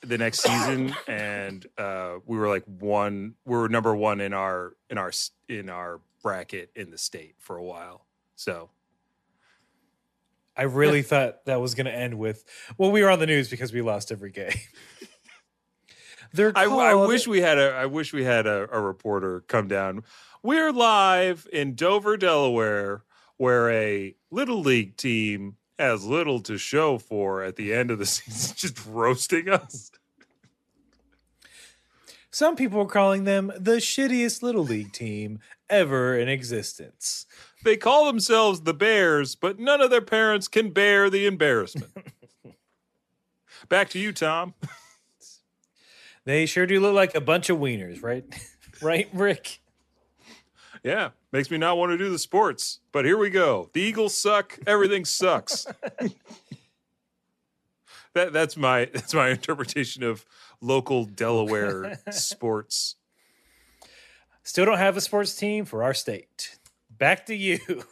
the 0.04 0.18
next 0.18 0.42
season, 0.42 0.96
and 1.08 1.66
uh, 1.78 2.16
we 2.26 2.38
were 2.38 2.50
like 2.50 2.64
one, 2.66 3.36
we 3.46 3.58
were 3.58 3.70
number 3.70 3.96
one 3.96 4.22
in 4.22 4.34
our 4.34 4.76
in 4.90 4.98
our 4.98 5.12
in 5.48 5.70
our 5.70 6.02
bracket 6.22 6.72
in 6.76 6.92
the 6.92 6.98
state 6.98 7.36
for 7.40 7.58
a 7.58 7.64
while. 7.64 8.06
So 8.36 8.70
I 10.56 10.64
really 10.64 11.02
thought 11.02 11.46
that 11.46 11.60
was 11.62 11.76
going 11.76 11.86
to 11.86 11.94
end 11.94 12.18
with, 12.18 12.44
well, 12.78 12.92
we 12.92 13.02
were 13.02 13.10
on 13.10 13.20
the 13.20 13.26
news 13.26 13.50
because 13.50 13.74
we 13.74 13.82
lost 13.82 14.12
every 14.12 14.32
game. 14.32 14.54
They're 16.34 16.52
I, 16.56 16.66
I 16.66 16.96
wish 16.96 17.28
we 17.28 17.42
had 17.42 17.60
a 17.60 17.74
I 17.74 17.86
wish 17.86 18.12
we 18.12 18.24
had 18.24 18.48
a, 18.48 18.68
a 18.72 18.82
reporter 18.82 19.42
come 19.42 19.68
down. 19.68 20.04
We're 20.42 20.72
live 20.72 21.48
in 21.54 21.76
Dover, 21.76 22.18
Delaware, 22.18 23.04
where 23.38 23.70
a 23.70 24.16
little 24.32 24.60
league 24.60 24.98
team 24.98 25.58
has 25.84 26.06
little 26.06 26.40
to 26.42 26.58
show 26.58 26.98
for 26.98 27.44
at 27.44 27.56
the 27.56 27.74
end 27.74 27.92
of 27.92 28.00
the 28.00 28.06
season, 28.08 28.56
just 28.58 28.86
roasting 28.86 29.50
us. 29.50 29.92
Some 32.32 32.56
people 32.56 32.82
are 32.82 32.88
calling 32.88 33.26
them 33.26 33.52
the 33.60 33.78
shittiest 33.78 34.42
little 34.42 34.64
league 34.64 34.92
team 34.92 35.40
ever 35.70 36.18
in 36.18 36.28
existence. 36.28 37.28
They 37.64 37.78
call 37.78 38.08
themselves 38.08 38.62
the 38.62 38.74
Bears, 38.74 39.36
but 39.36 39.60
none 39.60 39.82
of 39.82 39.92
their 39.92 40.02
parents 40.02 40.48
can 40.48 40.72
bear 40.72 41.10
the 41.10 41.28
embarrassment. 41.28 41.92
Back 43.70 43.90
to 43.90 44.00
you, 44.00 44.12
Tom. 44.12 44.56
They 46.26 46.46
sure 46.46 46.66
do 46.66 46.80
look 46.80 46.96
like 46.96 47.16
a 47.16 47.22
bunch 47.22 47.50
of 47.50 47.60
wieners, 47.60 48.02
right? 48.02 48.26
right, 48.82 49.10
Rick? 49.14 49.60
Yeah, 50.84 51.10
makes 51.34 51.52
me 51.52 51.58
not 51.58 51.78
want 51.78 51.92
to 51.92 51.98
do 51.98 52.10
the 52.10 52.20
sports, 52.20 52.80
but 52.94 53.04
here 53.04 53.18
we 53.18 53.30
go. 53.30 53.70
The 53.74 53.82
Eagles 53.82 54.18
suck. 54.18 54.58
Everything 54.66 55.04
sucks. 55.04 55.66
that 58.14 58.32
that's 58.32 58.56
my 58.56 58.86
that's 58.86 59.14
my 59.14 59.28
interpretation 59.30 60.04
of 60.04 60.26
local 60.62 61.04
Delaware 61.04 62.00
sports. 62.12 62.96
Still 64.44 64.66
don't 64.66 64.78
have 64.78 64.96
a 64.96 65.02
sports 65.02 65.36
team 65.36 65.66
for 65.66 65.84
our 65.84 65.94
state. 65.94 66.58
Back 66.90 67.26
to 67.26 67.36
you. 67.36 67.60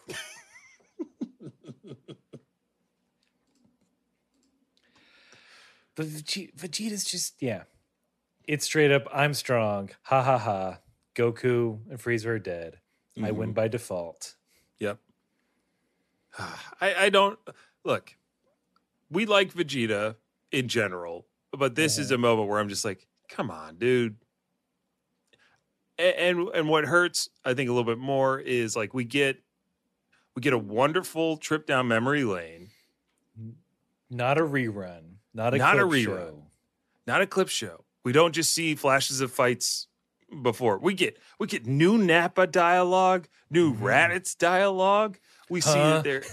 but 5.95 6.05
Vegeta's 6.05 7.05
just, 7.05 7.41
yeah. 7.41 7.63
It's 8.47 8.65
straight 8.65 8.91
up, 8.91 9.07
I'm 9.13 9.33
strong. 9.33 9.89
Ha 10.03 10.21
ha 10.21 10.37
ha. 10.37 10.79
Goku 11.15 11.79
and 11.89 11.99
Frieza 11.99 12.27
are 12.27 12.39
dead. 12.39 12.77
I 13.21 13.31
win 13.31 13.49
mm-hmm. 13.49 13.53
by 13.55 13.67
default. 13.67 14.35
Yep. 14.79 14.97
I, 16.39 16.95
I 17.05 17.09
don't 17.09 17.37
look. 17.83 18.15
We 19.09 19.25
like 19.25 19.53
Vegeta 19.53 20.15
in 20.51 20.67
general, 20.67 21.27
but 21.51 21.75
this 21.75 21.97
is 21.97 22.11
a 22.11 22.17
moment 22.17 22.47
where 22.49 22.59
I'm 22.59 22.69
just 22.69 22.85
like, 22.85 23.07
come 23.29 23.51
on, 23.51 23.75
dude. 23.77 24.15
A- 25.99 26.19
And 26.21 26.47
and 26.55 26.69
what 26.69 26.85
hurts, 26.85 27.29
I 27.43 27.53
think, 27.53 27.69
a 27.69 27.73
little 27.73 27.89
bit 27.91 27.97
more 27.99 28.39
is 28.39 28.75
like 28.75 28.93
we 28.93 29.03
get 29.03 29.41
we 30.35 30.41
get 30.41 30.53
a 30.53 30.57
wonderful 30.57 31.35
trip 31.37 31.67
down 31.67 31.89
memory 31.89 32.23
lane, 32.23 32.69
Not 34.09 34.37
a 34.37 34.41
rerun. 34.41 35.15
Not 35.33 35.53
a 35.53 35.57
Not 35.57 35.77
a 35.79 35.83
rerun. 35.83 36.03
show. 36.05 36.43
not 37.07 37.21
a 37.21 37.27
clip 37.27 37.49
show. 37.49 37.83
We 38.03 38.13
don't 38.13 38.33
just 38.33 38.53
see 38.53 38.75
flashes 38.75 39.19
of 39.21 39.31
fights 39.31 39.87
before. 40.41 40.77
We 40.79 40.93
get 40.93 41.17
we 41.39 41.47
get 41.47 41.65
new 41.65 41.97
Nappa 41.97 42.47
dialogue, 42.47 43.27
new 43.49 43.73
Raditz 43.73 44.37
dialogue. 44.37 45.17
We 45.49 45.61
see 45.61 45.69
Huh? 45.71 46.01
that 46.01 46.03
there. 46.03 46.23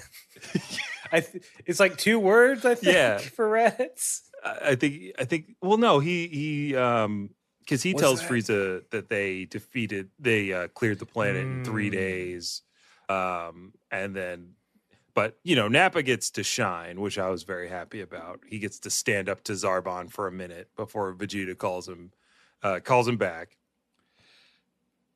I 1.12 1.20
th- 1.20 1.42
it's 1.66 1.80
like 1.80 1.96
two 1.96 2.18
words, 2.18 2.64
I 2.64 2.74
think, 2.74 2.94
Yeah. 2.94 3.18
for 3.18 3.48
Raditz. 3.50 4.22
I 4.44 4.74
think 4.76 5.12
I 5.18 5.24
think 5.24 5.56
well 5.60 5.78
no 5.78 5.98
he 5.98 6.28
he 6.28 6.76
um 6.76 7.30
because 7.60 7.82
he 7.82 7.92
What's 7.92 8.02
tells 8.02 8.20
that? 8.20 8.30
Frieza 8.30 8.82
that 8.90 9.08
they 9.08 9.44
defeated 9.46 10.10
they 10.18 10.52
uh, 10.52 10.68
cleared 10.68 11.00
the 11.00 11.06
planet 11.06 11.42
in 11.42 11.64
three 11.64 11.88
Mm. 11.88 11.92
days 11.92 12.62
um 13.08 13.72
and 13.90 14.14
then 14.14 14.52
but 15.14 15.38
you 15.42 15.56
know 15.56 15.66
Nappa 15.66 16.02
gets 16.04 16.30
to 16.32 16.44
shine 16.44 17.00
which 17.00 17.18
I 17.18 17.30
was 17.30 17.42
very 17.42 17.68
happy 17.68 18.00
about 18.00 18.40
he 18.46 18.60
gets 18.60 18.78
to 18.80 18.90
stand 18.90 19.28
up 19.28 19.42
to 19.44 19.52
Zarbon 19.54 20.08
for 20.10 20.28
a 20.28 20.32
minute 20.32 20.70
before 20.76 21.12
Vegeta 21.14 21.58
calls 21.58 21.88
him 21.88 22.12
uh 22.62 22.78
calls 22.84 23.08
him 23.08 23.16
back 23.16 23.56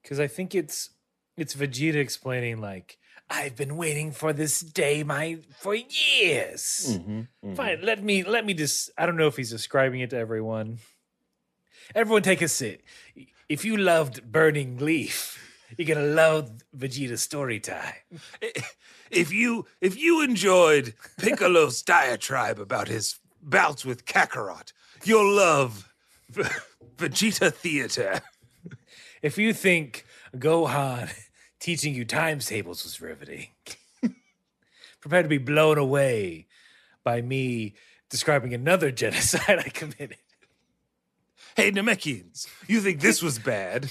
Because 0.03 0.21
I 0.21 0.27
think 0.27 0.55
it's 0.55 0.91
it's 1.37 1.55
Vegeta 1.55 1.97
explaining 1.97 2.61
like 2.61 2.99
I've 3.31 3.57
been 3.57 3.77
waiting 3.77 4.12
for 4.12 4.33
this 4.33 4.61
day 4.61 5.03
my 5.03 5.38
for 5.61 5.75
years. 5.75 6.99
Mm. 6.99 7.29
Fine, 7.57 7.81
let 7.83 8.03
me 8.03 8.23
let 8.23 8.45
me 8.45 8.55
just 8.55 8.91
I 8.99 9.07
don't 9.07 9.17
know 9.17 9.29
if 9.29 9.37
he's 9.37 9.51
describing 9.51 10.01
it 10.01 10.11
to 10.11 10.17
everyone. 10.17 10.79
Everyone 11.95 12.23
take 12.23 12.43
a 12.43 12.49
sit. 12.49 12.83
If 13.49 13.65
you 13.65 13.77
loved 13.77 14.31
Burning 14.31 14.79
Leaf, 14.79 15.38
you're 15.77 15.95
gonna 15.95 16.07
love 16.07 16.53
Vegeta's 16.77 17.23
story 17.23 17.61
time. 17.61 17.95
if 19.11 19.33
you 19.33 19.67
if 19.81 19.99
you 19.99 20.23
enjoyed 20.23 20.95
Piccolo's 21.19 21.83
diatribe 21.95 22.59
about 22.59 22.88
his 22.88 23.19
bouts 23.43 23.85
with 23.85 24.05
Kakarot 24.05 24.73
you'll 25.05 25.35
love 25.35 25.93
Vegeta 26.97 27.53
Theater 27.53 28.21
If 29.23 29.39
you 29.39 29.55
think 29.55 30.05
Gohan 30.37 31.09
teaching 31.61 31.95
you 31.95 32.05
times 32.05 32.47
tables 32.47 32.83
was 32.83 33.01
riveting. 33.01 33.49
Prepare 35.01 35.23
to 35.23 35.29
be 35.29 35.39
blown 35.39 35.79
away 35.79 36.49
by 37.05 37.23
me 37.23 37.75
describing 38.11 38.53
another 38.53 38.91
genocide 39.03 39.61
I 39.61 39.69
committed. 39.69 40.19
Hey, 41.57 41.71
Namekians, 41.71 42.49
you 42.67 42.81
think 42.81 43.01
this 43.01 43.23
was 43.23 43.39
bad? 43.39 43.91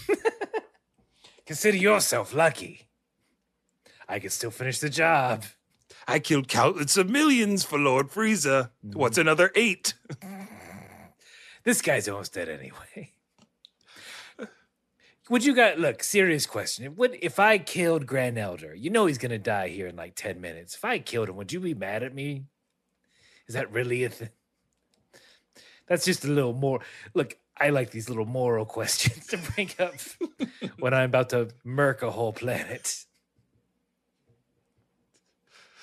Consider 1.45 1.77
yourself 1.77 2.33
lucky. 2.33 2.87
I 4.09 4.19
can 4.19 4.31
still 4.31 4.51
finish 4.51 4.79
the 4.79 4.89
job. 4.89 5.45
I 6.07 6.19
killed 6.19 6.47
countless 6.47 6.97
of 6.97 7.09
millions 7.09 7.63
for 7.63 7.77
Lord 7.77 8.09
Frieza. 8.09 8.71
What's 8.81 9.17
mm. 9.17 9.21
another 9.21 9.51
eight? 9.55 9.93
This 11.63 11.81
guy's 11.81 12.09
almost 12.09 12.33
dead 12.33 12.49
anyway. 12.49 13.11
Would 15.31 15.45
you 15.45 15.55
guys 15.55 15.77
look? 15.77 16.03
Serious 16.03 16.45
question. 16.45 16.93
Would 16.97 17.17
if 17.21 17.39
I 17.39 17.57
killed 17.57 18.05
Grand 18.05 18.37
Elder? 18.37 18.75
You 18.75 18.89
know 18.89 19.05
he's 19.05 19.17
gonna 19.17 19.39
die 19.39 19.69
here 19.69 19.87
in 19.87 19.95
like 19.95 20.13
ten 20.13 20.41
minutes. 20.41 20.75
If 20.75 20.83
I 20.83 20.99
killed 20.99 21.29
him, 21.29 21.37
would 21.37 21.53
you 21.53 21.61
be 21.61 21.73
mad 21.73 22.03
at 22.03 22.13
me? 22.13 22.47
Is 23.47 23.55
that 23.55 23.71
really 23.71 24.03
a 24.03 24.09
thing? 24.09 24.27
That's 25.87 26.03
just 26.03 26.25
a 26.25 26.27
little 26.27 26.51
more. 26.51 26.81
Look, 27.13 27.37
I 27.57 27.69
like 27.69 27.91
these 27.91 28.09
little 28.09 28.25
moral 28.25 28.65
questions 28.77 29.27
to 29.27 29.37
bring 29.37 29.69
up 29.79 29.93
when 30.79 30.93
I'm 30.93 31.05
about 31.05 31.29
to 31.29 31.47
murk 31.63 32.01
a 32.01 32.11
whole 32.11 32.33
planet. 32.33 33.05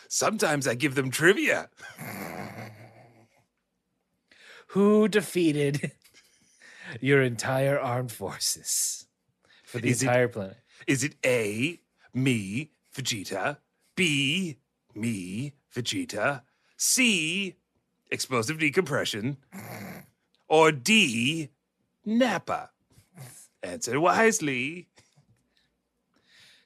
Sometimes 0.08 0.68
I 0.68 0.74
give 0.74 0.94
them 0.94 1.10
trivia. 1.10 1.70
Who 4.72 5.08
defeated 5.08 5.92
your 7.00 7.22
entire 7.22 7.80
armed 7.80 8.12
forces 8.12 9.07
for 9.68 9.78
the 9.80 9.88
Is 9.90 10.02
it- 10.02 10.06
entire 10.06 10.28
planet? 10.28 10.56
Is 10.86 11.04
it 11.04 11.14
A, 11.26 11.78
me, 12.14 12.70
Vegeta, 12.94 13.58
B, 13.96 14.58
me, 14.94 15.52
Vegeta, 15.74 16.42
C, 16.76 17.56
explosive 18.10 18.58
decompression, 18.58 19.36
or 20.48 20.72
D, 20.72 21.50
Nappa? 22.06 22.70
Answer 23.62 24.00
wisely. 24.00 24.88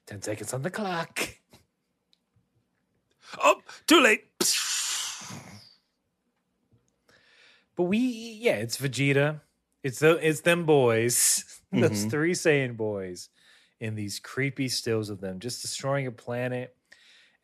Ten 0.07 0.21
seconds 0.23 0.53
on 0.53 0.63
the 0.63 0.71
clock. 0.71 1.19
Oh, 3.43 3.63
too 3.87 4.01
late. 4.01 4.27
But 7.75 7.85
we, 7.85 7.99
yeah, 7.99 8.57
it's 8.57 8.77
Vegeta. 8.79 9.41
It's 9.83 9.99
the 10.01 10.17
it's 10.25 10.43
them 10.43 10.65
boys, 10.67 11.61
those 11.73 12.05
Mhm. 12.07 12.11
three 12.11 12.33
Saiyan 12.33 12.77
boys, 12.77 13.29
in 13.81 13.95
these 13.97 14.21
creepy 14.21 14.69
stills 14.69 15.09
of 15.11 15.21
them 15.21 15.41
just 15.41 15.61
destroying 15.63 16.07
a 16.07 16.13
planet, 16.13 16.77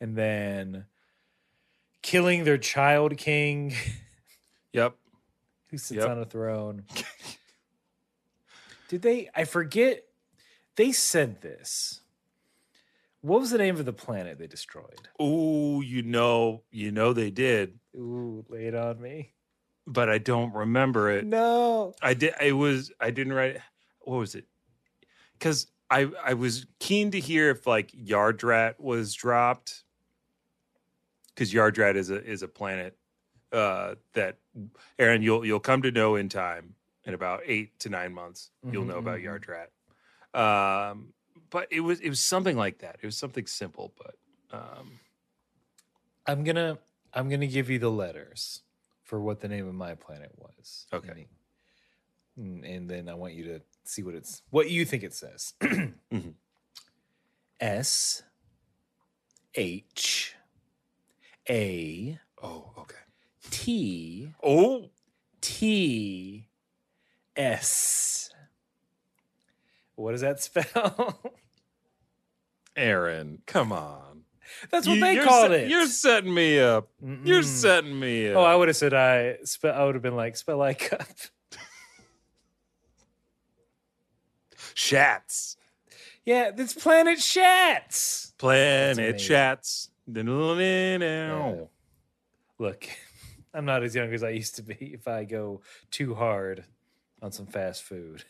and 0.01 0.17
then 0.17 0.87
killing 2.03 2.45
their 2.45 2.59
child 2.59 3.17
king 3.17 3.75
Yep. 4.73 4.97
who 5.71 5.79
sits 5.79 5.99
Yep. 5.99 6.09
on 6.09 6.19
a 6.21 6.25
throne. 6.25 6.85
Did 8.89 9.03
they? 9.03 9.29
I 9.35 9.45
forget. 9.45 10.05
They 10.77 10.93
said 10.93 11.41
this. 11.43 12.01
What 13.21 13.41
was 13.41 13.51
the 13.51 13.59
name 13.59 13.77
of 13.77 13.85
the 13.85 13.93
planet 13.93 14.39
they 14.39 14.47
destroyed? 14.47 15.09
Ooh, 15.21 15.83
you 15.85 16.03
know, 16.03 16.63
you 16.71 16.93
know 16.93 17.13
they 17.13 17.31
did, 17.33 17.81
Ooh, 17.97 18.45
lay 18.49 18.67
it 18.67 18.77
on 18.77 19.01
me. 19.01 19.35
but 19.89 20.09
I 20.09 20.19
don't 20.19 20.55
remember 20.55 21.11
it. 21.11 21.25
No. 21.27 21.95
I 22.01 22.15
did. 22.15 22.35
It 22.41 22.53
was. 22.53 22.93
I 23.01 23.11
didn't 23.11 23.33
write. 23.33 23.57
What 24.09 24.19
was 24.21 24.35
it? 24.35 24.47
Because 25.35 25.67
I 25.91 26.11
I 26.25 26.35
was 26.35 26.67
keen 26.81 27.11
to 27.11 27.21
hear 27.21 27.51
if 27.51 27.67
like 27.67 27.93
Yardrat 27.93 28.81
was 28.81 29.15
dropped. 29.15 29.85
Because 31.35 31.53
Yardrat 31.53 31.95
is 31.95 32.11
a 32.11 32.25
is 32.25 32.43
a 32.43 32.49
planet 32.49 32.97
uh, 33.53 33.97
that 34.15 34.39
Aaron 34.99 35.23
you'll 35.23 35.45
you'll 35.45 35.61
come 35.61 35.83
to 35.83 35.91
know 35.91 36.17
in 36.17 36.29
time 36.29 36.75
in 37.05 37.15
about 37.15 37.43
eight 37.45 37.79
to 37.81 37.89
nine 37.91 38.13
months. 38.13 38.51
You'll 38.71 38.85
Mhm, 38.85 38.87
know 38.87 38.99
about 38.99 39.21
mhm. 39.21 39.25
Yardrat. 39.25 39.69
Um, 40.35 41.15
but 41.51 41.69
it 41.71 41.81
was 41.81 42.01
it 42.01 42.09
was 42.09 42.21
something 42.21 42.57
like 42.57 42.79
that. 42.79 42.97
It 43.03 43.07
was 43.07 43.17
something 43.17 43.47
simple, 43.47 43.95
but 43.97 44.17
um, 44.51 45.01
I'm 46.27 46.45
gonna 46.45 46.79
I'm 47.15 47.29
gonna 47.29 47.47
give 47.47 47.71
you 47.71 47.79
the 47.79 47.91
letters 47.91 48.63
for 49.05 49.21
what 49.21 49.41
the 49.41 49.49
name 49.49 49.67
of 49.67 49.75
my 49.75 49.95
planet 49.95 50.33
was. 50.37 50.87
Okay. 50.93 51.29
And, 52.37 52.65
and 52.65 52.89
then 52.89 53.09
I 53.09 53.15
want 53.15 53.35
you 53.35 53.45
to 53.45 53.63
see 53.89 54.03
what 54.03 54.15
it's 54.15 54.43
what 54.51 54.71
you 54.71 54.85
think 54.85 55.03
it 55.03 55.15
says. 55.15 55.55
Mhm. 56.13 56.35
S 57.61 58.23
H 59.55 60.35
A 61.51 62.19
oh 62.43 62.73
okay. 62.79 62.95
T 63.51 64.33
Oh, 64.43 64.91
T 65.41 66.49
S. 67.37 68.31
What 69.97 70.13
does 70.13 70.21
that 70.21 70.41
spell? 70.41 71.21
Aaron, 72.77 73.43
come 73.47 73.73
on. 73.73 74.23
That's 74.71 74.87
what 74.87 74.95
You- 74.95 75.01
they 75.01 75.17
called 75.19 75.51
set- 75.51 75.61
it. 75.63 75.69
You're 75.71 75.87
setting 75.87 76.33
me 76.33 76.61
up. 76.61 76.89
You're 77.25 77.43
setting 77.43 77.99
me 77.99 78.31
up. 78.31 78.37
Oh, 78.37 78.43
I 78.45 78.55
would 78.55 78.69
have 78.69 78.77
said 78.77 78.95
I. 78.95 79.39
Spe- 79.45 79.67
I 79.67 79.85
would 79.85 79.95
have 79.95 80.03
been 80.03 80.17
like 80.17 80.37
spell 80.37 80.59
like 80.59 80.79
cup. 80.91 81.07
Shats. 84.79 85.57
Yeah, 86.25 86.53
this 86.53 86.73
planet 86.73 87.19
Shats. 87.19 88.33
Planet 88.39 89.17
Shats. 89.17 89.89
Yeah. 89.89 90.13
Yeah. 91.57 91.65
Look, 92.61 92.89
I'm 93.55 93.65
not 93.65 93.83
as 93.83 93.95
young 93.97 94.13
as 94.13 94.23
I 94.23 94.31
used 94.31 94.55
to 94.57 94.63
be. 94.63 94.77
If 94.95 95.09
I 95.09 95.25
go 95.25 95.63
too 95.91 96.15
hard 96.15 96.65
on 97.21 97.33
some 97.33 97.47
fast 97.47 97.83
food, 97.83 98.25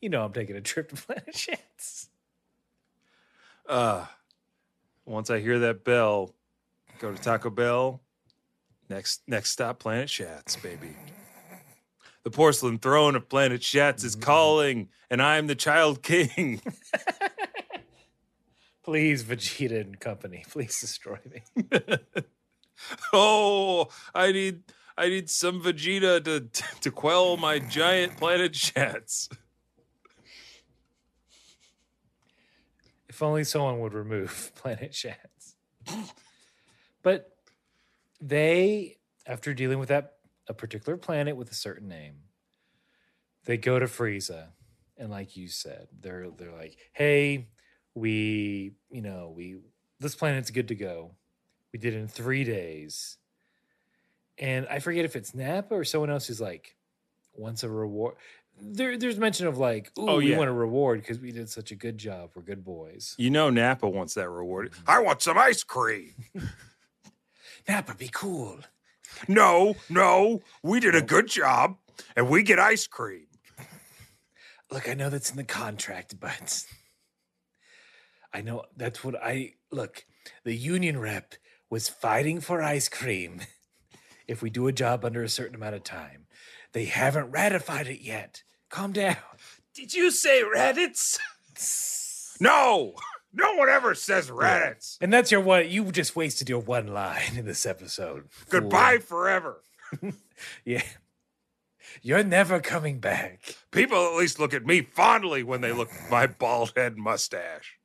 you 0.00 0.08
know 0.08 0.24
I'm 0.24 0.32
taking 0.32 0.56
a 0.56 0.62
trip 0.62 0.88
to 0.88 0.96
Planet 1.06 1.34
Shats. 1.34 2.08
Uh, 3.68 4.06
once 5.04 5.28
I 5.28 5.40
hear 5.40 5.58
that 5.58 5.84
bell, 5.84 6.34
go 7.00 7.12
to 7.12 7.20
Taco 7.20 7.50
Bell. 7.50 8.00
Next 8.88 9.22
next 9.26 9.50
stop, 9.50 9.78
Planet 9.78 10.08
Shats, 10.08 10.60
baby. 10.62 10.96
The 12.24 12.30
porcelain 12.30 12.78
throne 12.78 13.14
of 13.16 13.28
Planet 13.28 13.60
Shats 13.60 14.02
is 14.02 14.16
mm. 14.16 14.22
calling, 14.22 14.88
and 15.10 15.22
I'm 15.22 15.46
the 15.46 15.54
child 15.54 16.02
king. 16.02 16.60
Please, 18.82 19.22
Vegeta 19.22 19.80
and 19.80 19.98
company, 19.98 20.44
please 20.50 20.78
destroy 20.78 21.18
me. 21.30 21.68
oh, 23.12 23.88
I 24.14 24.30
need 24.30 24.62
I 24.96 25.08
need 25.08 25.30
some 25.30 25.62
Vegeta 25.62 26.22
to 26.24 26.62
to 26.80 26.90
quell 26.90 27.38
my 27.38 27.58
giant 27.58 28.18
Planet 28.18 28.52
Shats. 28.52 29.30
If 33.08 33.22
only 33.22 33.44
someone 33.44 33.80
would 33.80 33.94
remove 33.94 34.52
Planet 34.54 34.92
Shats. 34.92 35.54
but 37.02 37.30
they, 38.20 38.98
after 39.26 39.54
dealing 39.54 39.78
with 39.78 39.88
that 39.88 40.14
a 40.48 40.54
particular 40.54 40.96
planet 40.96 41.36
with 41.36 41.50
a 41.50 41.54
certain 41.54 41.88
name, 41.88 42.16
they 43.44 43.56
go 43.56 43.78
to 43.78 43.86
Frieza, 43.86 44.48
and 44.96 45.10
like 45.10 45.36
you 45.36 45.48
said, 45.48 45.88
they're 46.00 46.28
they're 46.30 46.52
like, 46.52 46.76
"Hey, 46.92 47.48
we, 47.94 48.72
you 48.90 49.02
know, 49.02 49.32
we 49.36 49.56
this 50.00 50.14
planet's 50.14 50.50
good 50.50 50.68
to 50.68 50.74
go. 50.74 51.12
We 51.72 51.78
did 51.78 51.94
it 51.94 51.98
in 51.98 52.08
three 52.08 52.44
days." 52.44 53.18
And 54.38 54.66
I 54.68 54.80
forget 54.80 55.04
if 55.04 55.14
it's 55.14 55.34
Nappa 55.34 55.74
or 55.74 55.84
someone 55.84 56.10
else 56.10 56.26
who's 56.26 56.40
like, 56.40 56.76
wants 57.34 57.62
a 57.62 57.68
reward. 57.70 58.16
There, 58.60 58.96
there's 58.98 59.18
mention 59.18 59.46
of 59.46 59.58
like, 59.58 59.90
"Ooh, 59.98 60.08
Oh, 60.08 60.16
we 60.18 60.30
yeah. 60.30 60.38
want 60.38 60.48
a 60.50 60.52
reward 60.52 61.00
because 61.00 61.18
we 61.20 61.32
did 61.32 61.48
such 61.50 61.70
a 61.70 61.74
good 61.76 61.98
job. 61.98 62.30
We're 62.34 62.42
good 62.42 62.64
boys." 62.64 63.14
You 63.18 63.30
know 63.30 63.50
Nappa 63.50 63.88
wants 63.88 64.14
that 64.14 64.28
reward. 64.30 64.70
Mm-hmm. 64.72 64.90
I 64.90 65.00
want 65.00 65.22
some 65.22 65.36
ice 65.38 65.62
cream. 65.64 66.14
Nappa, 67.68 67.94
be 67.94 68.08
cool. 68.12 68.58
No, 69.28 69.74
no, 69.88 70.42
we 70.62 70.80
did 70.80 70.94
a 70.94 71.02
good 71.02 71.28
job, 71.28 71.76
and 72.16 72.28
we 72.28 72.42
get 72.42 72.58
ice 72.58 72.86
cream. 72.86 73.26
Look, 74.70 74.88
I 74.88 74.94
know 74.94 75.10
that's 75.10 75.30
in 75.30 75.36
the 75.36 75.44
contract, 75.44 76.18
but 76.18 76.64
I 78.32 78.40
know 78.40 78.64
that's 78.76 79.04
what 79.04 79.14
I 79.22 79.52
look. 79.70 80.04
The 80.44 80.54
union 80.54 80.98
rep 80.98 81.34
was 81.70 81.88
fighting 81.88 82.40
for 82.40 82.62
ice 82.62 82.88
cream. 82.88 83.40
If 84.26 84.40
we 84.40 84.48
do 84.48 84.66
a 84.68 84.72
job 84.72 85.04
under 85.04 85.22
a 85.22 85.28
certain 85.28 85.54
amount 85.54 85.74
of 85.74 85.84
time, 85.84 86.28
they 86.72 86.86
haven't 86.86 87.30
ratified 87.30 87.88
it 87.88 88.00
yet. 88.00 88.42
Calm 88.70 88.90
down. 88.92 89.18
Did 89.74 89.92
you 89.92 90.10
say 90.10 90.42
Raditz? 90.42 91.18
no, 92.40 92.94
no 93.34 93.54
one 93.54 93.68
ever 93.68 93.94
says 93.94 94.30
Raditz. 94.30 94.96
And 95.00 95.12
that's 95.12 95.30
your 95.30 95.40
one. 95.40 95.68
You 95.68 95.90
just 95.90 96.16
wasted 96.16 96.48
your 96.48 96.60
one 96.60 96.86
line 96.86 97.36
in 97.36 97.44
this 97.44 97.66
episode. 97.66 98.28
Goodbye 98.50 98.98
forever. 98.98 99.62
Yeah. 100.64 100.82
You're 102.02 102.24
never 102.24 102.58
coming 102.58 102.98
back. 102.98 103.54
People 103.70 104.08
at 104.08 104.16
least 104.16 104.40
look 104.40 104.52
at 104.52 104.66
me 104.66 104.82
fondly 104.82 105.44
when 105.44 105.60
they 105.60 105.70
look 105.70 105.90
at 105.92 106.10
my 106.10 106.26
bald 106.26 106.72
head 106.76 106.96
mustache. 106.96 107.78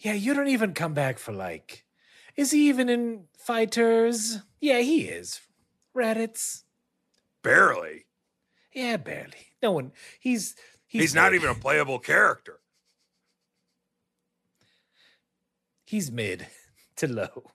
Yeah, 0.00 0.14
you 0.14 0.34
don't 0.34 0.48
even 0.48 0.74
come 0.74 0.94
back 0.94 1.18
for 1.20 1.32
like. 1.32 1.84
Is 2.36 2.50
he 2.50 2.68
even 2.68 2.88
in 2.88 3.26
fighters? 3.38 4.38
Yeah, 4.60 4.80
he 4.80 5.02
is. 5.02 5.40
Raditz. 5.96 6.64
Barely. 7.44 8.06
Yeah, 8.74 8.96
barely. 8.96 9.52
No 9.62 9.70
one. 9.70 9.92
He's 10.18 10.56
He's, 10.88 11.02
he's, 11.02 11.14
not 11.14 11.34
even 11.34 11.50
a 11.50 11.54
playable 11.54 11.98
character. 11.98 12.60
He's 15.88 16.12
mid 16.12 16.46
to 16.96 17.08
low. 17.08 17.52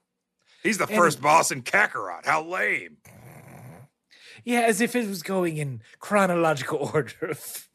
He's 0.64 0.78
the 0.78 0.88
And- 0.88 0.96
first 0.96 1.22
boss 1.22 1.52
in 1.52 1.62
Kakarot. 1.62 2.24
How 2.26 2.42
lame. 2.42 2.96
Yeah, 4.42 4.62
as 4.62 4.80
if 4.80 4.96
it 4.96 5.06
was 5.06 5.22
going 5.22 5.56
in 5.56 5.82
chronological 6.00 6.78
order 6.94 7.28
of 7.30 7.68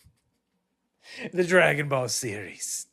the 1.34 1.46
Dragon 1.46 1.88
Ball 1.88 2.10
series. 2.10 2.88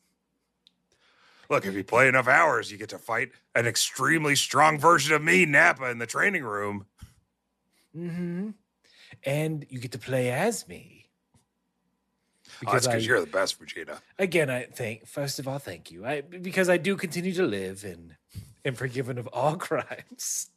Look, 1.50 1.66
if 1.66 1.74
you 1.74 1.82
play 1.82 2.06
enough 2.06 2.28
hours, 2.28 2.70
you 2.70 2.78
get 2.78 2.90
to 2.90 2.98
fight 2.98 3.30
an 3.56 3.66
extremely 3.66 4.36
strong 4.36 4.78
version 4.78 5.14
of 5.14 5.22
me, 5.22 5.44
Nappa, 5.44 5.90
in 5.90 5.98
the 5.98 6.06
training 6.06 6.44
room. 6.44 6.86
Mm-hmm. 7.96 8.50
And 9.24 9.66
you 9.68 9.80
get 9.80 9.92
to 9.92 9.98
play 9.98 10.30
as 10.30 10.68
me. 10.68 11.05
Oh, 12.66 12.72
that's 12.72 12.86
I, 12.86 12.92
because 12.92 13.06
you're 13.06 13.20
the 13.20 13.26
best, 13.26 13.60
Vegeta. 13.60 13.98
again, 14.18 14.48
I 14.50 14.64
think 14.64 15.06
first 15.06 15.38
of 15.38 15.48
all, 15.48 15.58
thank 15.58 15.90
you. 15.90 16.06
I 16.06 16.20
because 16.20 16.68
I 16.68 16.76
do 16.76 16.96
continue 16.96 17.32
to 17.34 17.44
live 17.44 17.84
and 17.84 18.16
am 18.64 18.74
forgiven 18.74 19.18
of 19.18 19.26
all 19.28 19.56
crimes. 19.68 20.50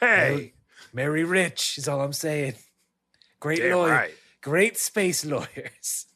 Hey, 0.00 0.52
Mary 0.92 1.24
Rich 1.24 1.78
is 1.78 1.88
all 1.88 2.00
I'm 2.00 2.12
saying. 2.12 2.54
Great 3.40 3.60
damn 3.60 3.76
lawyer, 3.76 3.92
right. 3.92 4.14
great 4.42 4.76
space 4.76 5.24
lawyers. 5.24 6.06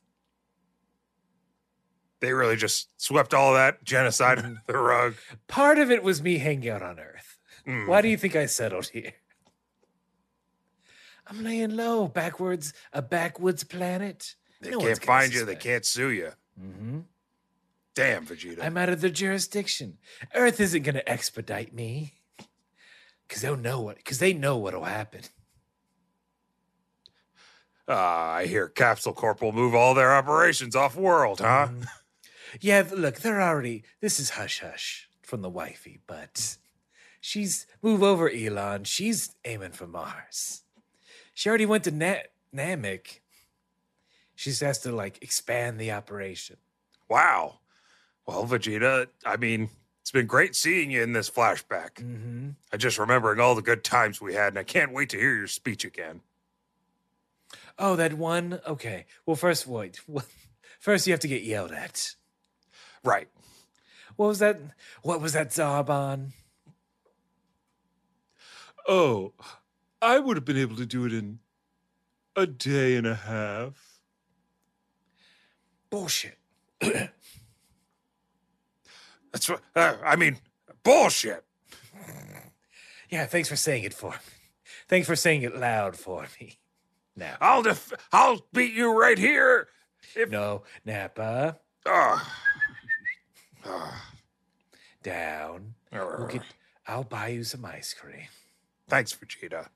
They 2.20 2.32
really 2.34 2.56
just 2.56 2.88
swept 3.00 3.32
all 3.32 3.54
that 3.54 3.82
genocide 3.82 4.38
under 4.38 4.60
the 4.66 4.76
rug. 4.76 5.14
Part 5.48 5.78
of 5.78 5.90
it 5.90 6.02
was 6.02 6.22
me 6.22 6.38
hanging 6.38 6.68
out 6.68 6.82
on 6.82 6.98
Earth. 7.00 7.38
Mm. 7.66 7.86
Why 7.86 8.02
do 8.02 8.08
you 8.08 8.16
think 8.16 8.36
I 8.36 8.46
settled 8.46 8.88
here? 8.88 9.12
I'm 11.30 11.44
laying 11.44 11.76
low, 11.76 12.08
backwards, 12.08 12.72
a 12.92 13.00
backwoods 13.00 13.62
planet. 13.62 14.34
They 14.60 14.70
No 14.70 14.80
can't 14.80 15.02
find 15.02 15.32
you. 15.32 15.44
They 15.44 15.54
can't 15.54 15.86
sue 15.86 16.10
you. 16.10 16.30
Mm-hmm. 16.60 16.98
Damn, 17.94 18.26
Vegeta. 18.26 18.64
I'm 18.64 18.76
out 18.76 18.88
of 18.88 19.00
their 19.00 19.10
jurisdiction. 19.10 19.98
Earth 20.34 20.60
isn't 20.60 20.82
going 20.82 20.96
to 20.96 21.08
expedite 21.08 21.72
me 21.72 22.14
because 23.28 23.42
they'll 23.42 23.56
know 23.56 23.80
what. 23.80 23.96
Because 23.96 24.18
they 24.18 24.32
know 24.32 24.56
what'll 24.58 24.84
happen. 24.84 25.22
Ah, 27.88 28.34
I 28.34 28.46
hear 28.46 28.68
Capsule 28.68 29.12
Corp 29.12 29.40
will 29.40 29.52
move 29.52 29.74
all 29.74 29.94
their 29.94 30.14
operations 30.14 30.76
off 30.76 30.96
world, 30.96 31.40
huh? 31.40 31.68
Mhm. 31.70 31.86
Yeah, 32.60 32.84
look, 32.92 33.20
they're 33.20 33.40
already. 33.42 33.84
This 34.00 34.18
is 34.18 34.30
hush 34.30 34.60
hush 34.60 35.08
from 35.22 35.42
the 35.42 35.50
wifey, 35.50 36.00
but 36.06 36.56
she's 37.20 37.66
move 37.82 38.02
over, 38.02 38.28
Elon. 38.28 38.84
She's 38.84 39.34
aiming 39.44 39.72
for 39.72 39.86
Mars. 39.86 40.62
She 41.40 41.48
already 41.48 41.64
went 41.64 41.84
to 41.84 41.90
Na- 41.90 42.28
Namek. 42.54 43.20
She 44.34 44.50
just 44.50 44.60
has 44.60 44.80
to 44.80 44.92
like 44.92 45.22
expand 45.22 45.80
the 45.80 45.90
operation. 45.92 46.58
Wow. 47.08 47.60
Well, 48.26 48.46
Vegeta, 48.46 49.06
I 49.24 49.38
mean, 49.38 49.70
it's 50.02 50.10
been 50.10 50.26
great 50.26 50.54
seeing 50.54 50.90
you 50.90 51.02
in 51.02 51.14
this 51.14 51.30
flashback. 51.30 51.94
Mm-hmm. 51.94 52.50
I 52.70 52.76
just 52.76 52.98
remembering 52.98 53.40
all 53.40 53.54
the 53.54 53.62
good 53.62 53.82
times 53.82 54.20
we 54.20 54.34
had, 54.34 54.48
and 54.48 54.58
I 54.58 54.64
can't 54.64 54.92
wait 54.92 55.08
to 55.08 55.16
hear 55.16 55.34
your 55.34 55.46
speech 55.46 55.82
again. 55.82 56.20
Oh, 57.78 57.96
that 57.96 58.12
one. 58.12 58.60
Okay. 58.66 59.06
Well, 59.24 59.34
first, 59.34 59.66
wait. 59.66 59.98
First, 60.78 61.06
you 61.06 61.14
have 61.14 61.20
to 61.20 61.28
get 61.28 61.42
yelled 61.42 61.72
at. 61.72 62.16
Right. 63.02 63.28
What 64.16 64.26
was 64.26 64.40
that? 64.40 64.60
What 65.02 65.22
was 65.22 65.32
that 65.32 65.52
Zarbon? 65.52 66.32
Oh, 68.86 69.32
I 70.02 70.18
would 70.18 70.36
have 70.36 70.44
been 70.44 70.56
able 70.56 70.76
to 70.76 70.86
do 70.86 71.04
it 71.04 71.12
in 71.12 71.40
a 72.36 72.46
day 72.46 72.96
and 72.96 73.06
a 73.06 73.14
half. 73.14 74.00
Bullshit. 75.90 76.38
That's 76.80 77.10
what 79.48 79.60
uh, 79.76 79.96
I 80.04 80.16
mean. 80.16 80.38
Bullshit. 80.82 81.44
Yeah, 83.10 83.26
thanks 83.26 83.48
for 83.48 83.56
saying 83.56 83.84
it 83.84 83.92
for 83.92 84.12
me. 84.12 84.16
Thanks 84.88 85.06
for 85.06 85.16
saying 85.16 85.42
it 85.42 85.56
loud 85.56 85.96
for 85.96 86.26
me. 86.40 86.58
Now, 87.16 87.36
I'll 87.40 87.62
def- 87.62 87.92
I'll 88.12 88.46
beat 88.52 88.72
you 88.72 88.98
right 88.98 89.18
here. 89.18 89.68
If 90.14 90.30
no, 90.30 90.62
Nappa. 90.84 91.58
Ugh. 91.86 92.20
Ugh. 93.64 93.94
down. 95.02 95.74
We'll 95.92 96.28
get, 96.28 96.42
I'll 96.86 97.04
buy 97.04 97.28
you 97.28 97.44
some 97.44 97.64
ice 97.64 97.94
cream 97.94 98.28
Thanks, 98.88 99.12
Vegeta. 99.14 99.68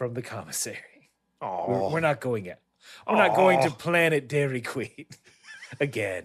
From 0.00 0.14
the 0.14 0.22
commissary. 0.22 1.10
Oh, 1.42 1.66
We're, 1.68 1.90
we're 1.90 2.00
not 2.00 2.22
going 2.22 2.46
yet. 2.46 2.62
We're 3.06 3.16
not 3.16 3.36
going 3.36 3.60
to 3.64 3.70
Planet 3.70 4.30
Dairy 4.30 4.62
Queen 4.62 5.04
again. 5.78 6.24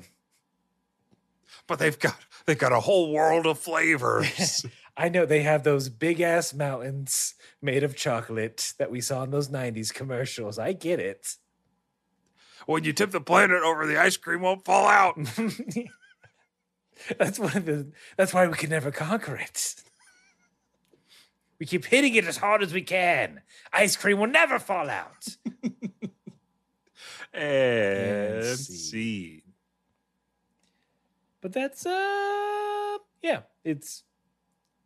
but 1.67 1.77
they've 1.77 1.99
got 1.99 2.15
they've 2.45 2.57
got 2.57 2.71
a 2.71 2.79
whole 2.79 3.11
world 3.11 3.45
of 3.45 3.59
flavors. 3.59 4.65
I 4.97 5.09
know 5.09 5.25
they 5.25 5.41
have 5.41 5.65
those 5.65 5.89
big 5.89 6.21
ass 6.21 6.53
mountains 6.53 7.35
made 7.61 7.83
of 7.83 7.97
chocolate 7.97 8.71
that 8.77 8.89
we 8.89 9.01
saw 9.01 9.23
in 9.23 9.31
those 9.31 9.49
90s 9.49 9.93
commercials. 9.93 10.57
I 10.57 10.71
get 10.71 11.01
it. 11.01 11.35
when 12.65 12.85
you 12.85 12.93
tip 12.93 13.11
the 13.11 13.19
planet 13.19 13.61
over, 13.61 13.85
the 13.85 13.99
ice 13.99 14.15
cream 14.15 14.39
won't 14.39 14.63
fall 14.63 14.87
out. 14.87 15.17
that's 17.19 17.39
one 17.39 17.57
of 17.57 17.65
the 17.65 17.91
that's 18.15 18.33
why 18.33 18.47
we 18.47 18.53
can 18.53 18.69
never 18.69 18.89
conquer 18.89 19.35
it. 19.35 19.75
We 21.59 21.65
keep 21.65 21.85
hitting 21.85 22.15
it 22.15 22.25
as 22.25 22.37
hard 22.37 22.61
as 22.61 22.73
we 22.73 22.81
can. 22.81 23.41
Ice 23.71 23.95
cream 23.95 24.19
will 24.19 24.27
never 24.27 24.59
fall 24.59 24.89
out. 24.89 25.27
And 27.33 28.45
see. 28.45 29.43
But 31.41 31.51
that's 31.51 31.85
uh 31.85 32.97
yeah, 33.21 33.41
it's 33.63 34.03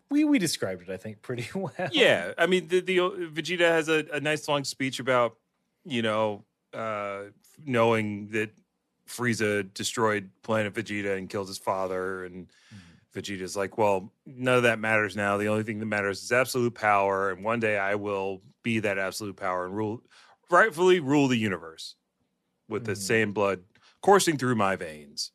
we 0.09 0.23
we 0.23 0.39
described 0.39 0.81
it 0.81 0.89
I 0.89 0.97
think 0.97 1.21
pretty 1.21 1.47
well. 1.55 1.71
Yeah, 1.91 2.33
I 2.37 2.47
mean, 2.47 2.67
the, 2.67 2.79
the 2.81 2.97
Vegeta 2.97 3.69
has 3.69 3.87
a, 3.87 4.05
a 4.11 4.19
nice 4.19 4.47
long 4.47 4.63
speech 4.63 4.99
about 4.99 5.37
you 5.85 6.01
know 6.01 6.43
uh, 6.73 7.25
knowing 7.65 8.29
that 8.29 8.49
Frieza 9.07 9.71
destroyed 9.73 10.29
Planet 10.41 10.73
Vegeta 10.73 11.17
and 11.17 11.29
killed 11.29 11.47
his 11.47 11.57
father, 11.57 12.25
and 12.25 12.47
Vegeta's 13.13 13.55
like, 13.57 13.77
well, 13.77 14.11
none 14.25 14.57
of 14.57 14.63
that 14.63 14.79
matters 14.79 15.15
now. 15.15 15.37
The 15.37 15.47
only 15.47 15.63
thing 15.63 15.79
that 15.79 15.85
matters 15.85 16.21
is 16.21 16.31
absolute 16.31 16.75
power, 16.75 17.31
and 17.31 17.43
one 17.43 17.59
day 17.59 17.77
I 17.77 17.95
will 17.95 18.41
be 18.61 18.79
that 18.79 18.97
absolute 18.99 19.35
power 19.35 19.65
and 19.65 19.75
rule, 19.75 20.03
rightfully 20.51 20.99
rule 20.99 21.27
the 21.27 21.37
universe 21.37 21.95
with 22.67 22.85
the 22.85 22.91
Mhm. 22.91 22.97
same 22.97 23.33
blood 23.33 23.63
coursing 24.01 24.37
through 24.37 24.55
my 24.55 24.75
veins. 24.75 25.31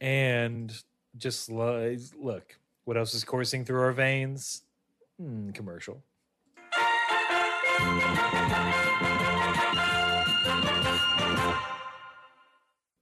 And 0.00 0.72
just 1.16 1.50
look, 1.50 2.58
what 2.84 2.96
else 2.96 3.14
is 3.14 3.24
coursing 3.24 3.64
through 3.64 3.80
our 3.80 3.92
veins? 3.92 4.62
Hmm, 5.18 5.50
commercial. 5.50 6.02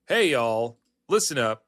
Hey 0.08 0.30
y'all, 0.30 0.78
listen 1.08 1.36
up. 1.36 1.65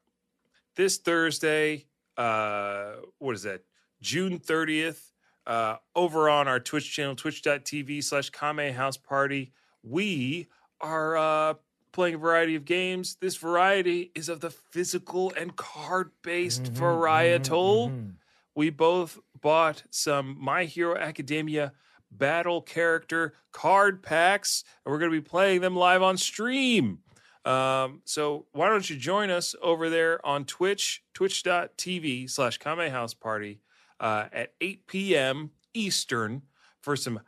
This 0.79 0.95
Thursday, 0.95 1.87
uh, 2.15 2.93
what 3.17 3.35
is 3.35 3.43
that? 3.43 3.63
June 4.01 4.39
30th, 4.39 5.11
uh, 5.45 5.75
over 5.93 6.29
on 6.29 6.47
our 6.47 6.61
Twitch 6.61 6.89
channel, 6.95 7.17
twitch.tv 7.17 8.01
slash 8.01 8.29
Kame 8.29 8.73
House 8.73 8.95
Party, 8.95 9.51
we 9.83 10.47
are 10.79 11.17
uh 11.17 11.53
playing 11.91 12.15
a 12.15 12.17
variety 12.17 12.55
of 12.55 12.63
games. 12.63 13.17
This 13.19 13.35
variety 13.35 14.13
is 14.15 14.29
of 14.29 14.39
the 14.39 14.51
physical 14.51 15.33
and 15.35 15.53
card-based 15.57 16.71
Mhm, 16.71 16.77
varietal. 16.77 17.89
mhm, 17.89 17.91
mhm. 17.91 18.13
We 18.55 18.69
both 18.69 19.19
bought 19.41 19.83
some 19.89 20.37
My 20.39 20.63
Hero 20.63 20.95
Academia 20.95 21.73
battle 22.09 22.61
character 22.61 23.33
card 23.51 24.01
packs, 24.01 24.63
and 24.85 24.93
we're 24.93 24.99
going 24.99 25.11
to 25.11 25.21
be 25.21 25.29
playing 25.29 25.59
them 25.59 25.75
live 25.75 26.01
on 26.01 26.15
stream. 26.15 26.99
Um, 27.49 28.01
so 28.05 28.45
why 28.51 28.69
don't 28.69 28.87
you 28.87 28.95
join 28.95 29.31
us 29.31 29.55
over 29.59 29.89
there 29.89 30.23
on 30.23 30.45
Twitch, 30.45 31.01
twitch.tv 31.15 32.29
slash 32.29 32.59
Kame 32.59 32.91
House 32.91 33.15
Party 33.15 33.61
uh, 33.99 34.25
at 34.31 34.53
8 34.61 34.85
p.m. 34.85 35.49
Eastern 35.73 36.43
for 36.79 36.95
some 36.95 37.21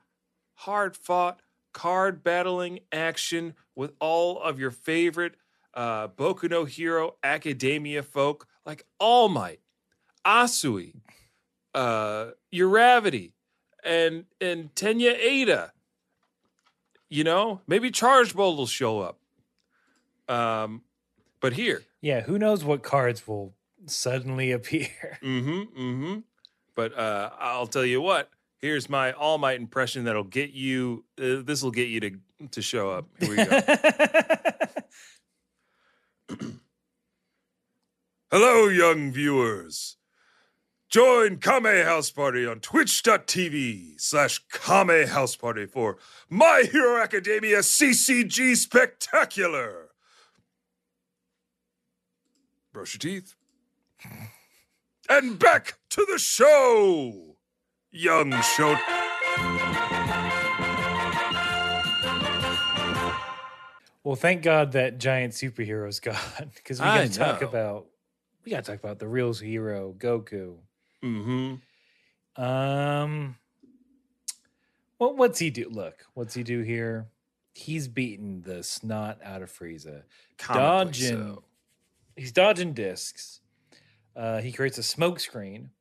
hard 0.53 0.95
fought 0.95 1.41
card 1.73 2.23
battling 2.23 2.81
action 2.91 3.55
with 3.75 3.93
all 3.99 4.39
of 4.39 4.59
your 4.59 4.69
favorite 4.69 5.33
uh, 5.73 6.07
Boku 6.09 6.51
no 6.51 6.65
Hero 6.65 7.15
Academia 7.23 8.03
folk 8.03 8.45
like 8.63 8.85
All 8.99 9.27
Might, 9.27 9.61
Asui, 10.23 10.93
uh, 11.73 12.27
Uravity, 12.53 13.31
and 13.83 14.25
and 14.39 14.75
Tenya 14.75 15.19
Iida. 15.19 15.71
You 17.09 17.23
know, 17.23 17.61
maybe 17.65 17.89
Charge 17.89 18.35
Bolt 18.35 18.57
will 18.57 18.67
show 18.67 18.99
up. 18.99 19.20
Um, 20.31 20.81
but 21.39 21.53
here, 21.53 21.83
Yeah, 22.01 22.21
who 22.21 22.39
knows 22.39 22.63
what 22.63 22.83
cards 22.83 23.27
will 23.27 23.53
suddenly 23.85 24.51
appear? 24.51 24.87
mm-hmm, 25.23 25.61
mm-hmm. 25.79 26.19
But 26.75 26.97
uh, 26.97 27.31
I'll 27.37 27.67
tell 27.67 27.85
you 27.85 28.01
what. 28.01 28.29
Here's 28.59 28.89
my 28.89 29.11
All 29.13 29.37
Might 29.39 29.59
impression 29.59 30.03
that'll 30.05 30.23
get 30.23 30.51
you. 30.51 31.03
Uh, 31.19 31.41
this 31.43 31.63
will 31.63 31.71
get 31.71 31.89
you 31.89 31.99
to 31.99 32.11
to 32.51 32.61
show 32.61 32.91
up. 32.91 33.05
Here 33.19 33.29
we 33.29 33.35
go. 33.35 33.61
Hello, 38.31 38.67
young 38.67 39.11
viewers. 39.11 39.97
Join 40.89 41.37
Kame 41.37 41.85
House 41.85 42.11
Party 42.11 42.45
on 42.45 42.59
twitch.tv 42.59 43.99
slash 43.99 44.41
Kame 44.51 45.07
House 45.07 45.35
Party 45.35 45.65
for 45.65 45.97
My 46.29 46.63
Hero 46.71 47.01
Academia 47.01 47.59
CCG 47.59 48.55
Spectacular. 48.57 49.90
Brush 52.73 52.93
your 52.93 52.99
teeth. 52.99 53.35
And 55.09 55.37
back 55.37 55.77
to 55.89 56.05
the 56.09 56.17
show, 56.17 57.35
young 57.91 58.31
show. 58.41 58.77
well, 64.03 64.15
thank 64.15 64.41
God 64.41 64.71
that 64.71 64.99
giant 64.99 65.33
superhero's 65.33 65.99
gone 65.99 66.15
because 66.55 66.79
we 66.79 66.85
got 66.85 67.07
to 67.07 67.13
talk 67.13 67.41
about 67.41 67.87
we 68.45 68.51
got 68.51 68.63
to 68.63 68.71
talk 68.71 68.79
about 68.83 68.99
the 68.99 69.07
real 69.07 69.33
hero, 69.33 69.93
Goku. 69.97 70.55
Mm-hmm. 71.03 72.41
Um, 72.41 73.35
what 74.97 75.17
what's 75.17 75.39
he 75.39 75.49
do? 75.49 75.67
Look, 75.69 76.05
what's 76.13 76.33
he 76.33 76.43
do 76.43 76.61
here? 76.61 77.07
He's 77.53 77.89
beaten 77.89 78.43
the 78.43 78.63
snot 78.63 79.19
out 79.23 79.41
of 79.41 79.51
Frieza. 79.51 80.03
Dodging, 80.37 81.37
he's 82.21 82.31
dodging 82.31 82.73
discs. 82.73 83.41
Uh, 84.15 84.39
he 84.41 84.51
creates 84.51 84.77
a 84.77 84.83
smoke 84.83 85.19
screen 85.19 85.71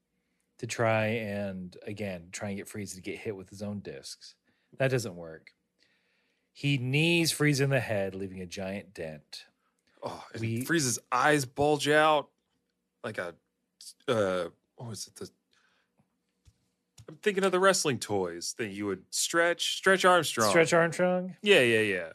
to 0.59 0.67
try 0.67 1.07
and 1.07 1.77
again 1.87 2.29
try 2.33 2.49
and 2.49 2.57
get 2.57 2.67
Frieza 2.69 2.95
to 2.95 3.01
get 3.03 3.19
hit 3.19 3.37
with 3.37 3.51
his 3.51 3.63
own 3.63 3.81
discs. 3.81 4.35
That 4.79 4.91
doesn't 4.91 5.17
work. 5.17 5.53
He 6.53 6.79
knees 6.79 7.33
Frieza 7.33 7.63
in 7.63 7.71
the 7.71 7.81
head, 7.81 8.15
leaving 8.15 8.41
a 8.41 8.47
giant 8.47 8.95
dent. 8.95 9.45
Oh, 10.03 10.25
and 10.33 10.41
We- 10.41 10.65
Frieza's 10.65 10.99
eyes 11.13 11.45
bulge 11.45 11.89
out 11.89 12.31
like 13.05 13.19
a 13.19 13.35
uh 14.09 14.49
what 14.77 14.89
was 14.89 15.07
it? 15.07 15.15
The 15.17 15.31
I'm 17.09 17.17
thinking 17.17 17.43
of 17.45 17.51
the 17.53 17.59
wrestling 17.61 17.99
toys 17.99 18.55
that 18.59 18.69
you 18.69 18.87
would 18.87 19.03
stretch, 19.11 19.77
stretch 19.77 20.05
Armstrong. 20.05 20.49
Stretch 20.49 20.73
Armstrong. 20.73 21.37
Yeah, 21.43 21.61
yeah, 21.61 21.81
yeah. 21.81 22.09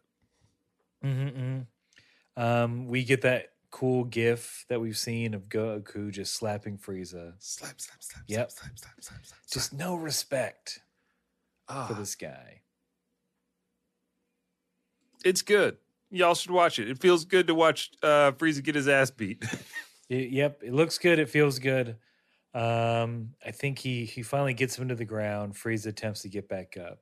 Mm-hmm. 1.04 2.42
Um, 2.42 2.88
we 2.88 3.04
get 3.04 3.22
that 3.24 3.55
cool 3.76 4.06
GIF 4.06 4.66
that 4.70 4.80
we've 4.80 4.98
seen 4.98 5.34
of 5.34 5.50
Goku 5.50 6.10
just 6.10 6.34
slapping 6.34 6.78
Frieza. 6.78 7.34
Slap, 7.40 7.82
slap, 7.82 8.02
slap, 8.02 8.24
Yep. 8.26 8.50
slap, 8.50 8.72
slap, 8.80 8.94
slap, 9.02 9.04
slap, 9.04 9.26
slap. 9.26 9.40
Just 9.52 9.74
no 9.74 9.96
respect 9.96 10.80
ah, 11.68 11.86
for 11.86 11.94
this 11.94 12.16
guy. 12.16 12.62
it's 15.26 15.42
good. 15.42 15.76
Y'all 16.10 16.36
should 16.36 16.52
watch 16.52 16.80
it. 16.80 16.90
It 16.90 17.02
feels 17.02 17.26
good 17.26 17.48
to 17.48 17.56
watch 17.56 17.92
uh 18.02 18.32
Frieza 18.32 18.64
get 18.64 18.76
his 18.76 18.88
ass 18.88 19.12
beat. 19.12 19.44
Y- 20.10 20.30
yep, 20.32 20.62
it 20.64 20.72
looks 20.72 20.98
good. 21.00 21.18
It 21.18 21.30
feels 21.30 21.58
good. 21.58 21.98
Um, 22.54 23.32
I 23.44 23.50
think 23.52 23.80
he 23.80 24.06
he 24.06 24.22
finally 24.22 24.54
gets 24.54 24.78
him 24.78 24.88
to 24.88 24.96
the 24.96 25.04
ground. 25.04 25.56
Frieza 25.56 25.88
attempts 25.88 26.22
to 26.22 26.30
get 26.30 26.48
back 26.48 26.78
up. 26.78 27.00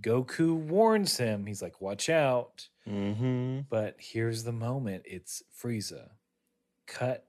Goku 0.00 0.54
warns 0.54 1.16
him. 1.18 1.46
He's 1.46 1.62
like, 1.62 1.80
"Watch 1.80 2.08
out!" 2.08 2.68
mm-hmm. 2.88 3.60
But 3.68 3.96
here's 3.98 4.44
the 4.44 4.52
moment. 4.52 5.04
It's 5.06 5.42
Frieza 5.60 6.10
cut. 6.86 7.26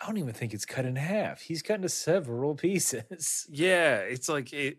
I 0.00 0.06
don't 0.06 0.18
even 0.18 0.32
think 0.32 0.52
it's 0.52 0.64
cut 0.64 0.84
in 0.84 0.96
half. 0.96 1.42
He's 1.42 1.62
cut 1.62 1.76
into 1.76 1.88
several 1.88 2.54
pieces. 2.56 3.46
Yeah, 3.50 3.98
it's 3.98 4.28
like 4.28 4.52
it, 4.52 4.78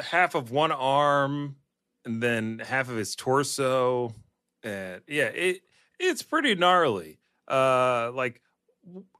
half 0.00 0.34
of 0.34 0.50
one 0.50 0.72
arm 0.72 1.56
and 2.04 2.22
then 2.22 2.60
half 2.60 2.88
of 2.88 2.96
his 2.96 3.14
torso. 3.14 4.14
And 4.62 5.02
yeah, 5.06 5.26
it 5.26 5.62
it's 5.98 6.22
pretty 6.22 6.54
gnarly. 6.54 7.18
Uh 7.48 8.10
like 8.14 8.40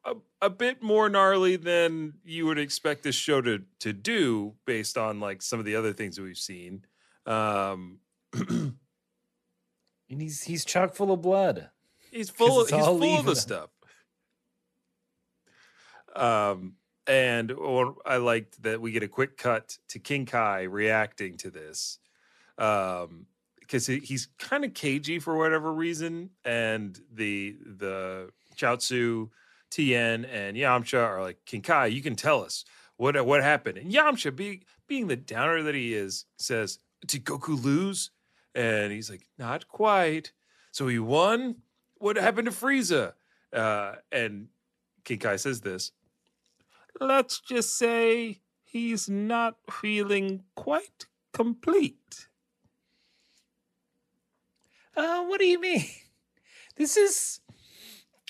a, 0.04 0.14
a 0.40 0.50
bit 0.50 0.82
more 0.82 1.08
gnarly 1.08 1.56
than 1.56 2.14
you 2.24 2.46
would 2.46 2.58
expect 2.58 3.02
this 3.02 3.14
show 3.14 3.40
to 3.40 3.62
to 3.80 3.92
do 3.92 4.54
based 4.66 4.96
on 4.96 5.20
like 5.20 5.42
some 5.42 5.58
of 5.58 5.64
the 5.64 5.76
other 5.76 5.92
things 5.92 6.16
that 6.16 6.22
we've 6.22 6.36
seen. 6.36 6.84
Um 7.26 7.98
And 10.10 10.20
he's 10.20 10.42
he's 10.42 10.64
chock 10.64 10.94
full 10.94 11.12
of 11.12 11.22
blood. 11.22 11.70
he's 12.10 12.30
full 12.30 12.60
of, 12.60 12.68
he's 12.68 12.84
full 12.84 13.18
of 13.18 13.24
the 13.24 13.36
stuff. 13.36 13.70
Um 16.14 16.74
and 17.06 17.52
or 17.52 17.96
I 18.04 18.16
liked 18.16 18.62
that 18.62 18.80
we 18.80 18.92
get 18.92 19.02
a 19.02 19.08
quick 19.08 19.36
cut 19.36 19.78
to 19.88 19.98
King 19.98 20.26
Kai 20.26 20.62
reacting 20.62 21.36
to 21.38 21.50
this. 21.50 21.98
Um 22.58 23.26
because 23.60 23.86
he, 23.86 24.00
he's 24.00 24.26
kind 24.38 24.64
of 24.64 24.74
cagey 24.74 25.20
for 25.20 25.36
whatever 25.36 25.72
reason 25.72 26.30
and 26.44 27.00
the 27.14 27.56
the 27.64 28.30
Chaozu 28.56 29.30
Tien 29.70 30.24
and 30.24 30.56
Yamcha 30.56 30.98
are 30.98 31.22
like 31.22 31.38
King 31.46 31.62
Kai 31.62 31.86
you 31.86 32.02
can 32.02 32.16
tell 32.16 32.42
us 32.42 32.64
what 32.96 33.24
what 33.24 33.44
happened 33.44 33.78
and 33.78 33.92
Yamcha 33.92 34.34
being 34.34 34.64
being 34.88 35.06
the 35.06 35.14
downer 35.14 35.62
that 35.62 35.76
he 35.76 35.94
is 35.94 36.26
says 36.36 36.80
did 37.06 37.24
Goku 37.24 37.62
lose 37.62 38.10
and 38.54 38.92
he's 38.92 39.10
like 39.10 39.26
not 39.38 39.68
quite 39.68 40.32
so 40.72 40.88
he 40.88 40.98
won 40.98 41.56
what 41.98 42.16
happened 42.16 42.46
to 42.46 42.52
Frieza 42.52 43.14
uh 43.52 43.94
and 44.12 44.48
King 45.04 45.18
Kai 45.18 45.36
says 45.36 45.60
this 45.60 45.92
let's 47.00 47.40
just 47.40 47.76
say 47.76 48.40
he's 48.64 49.08
not 49.08 49.56
feeling 49.70 50.42
quite 50.54 51.06
complete 51.32 52.28
Uh, 54.96 55.24
what 55.24 55.40
do 55.40 55.46
you 55.46 55.60
mean? 55.60 55.84
This 56.76 56.96
is 56.96 57.40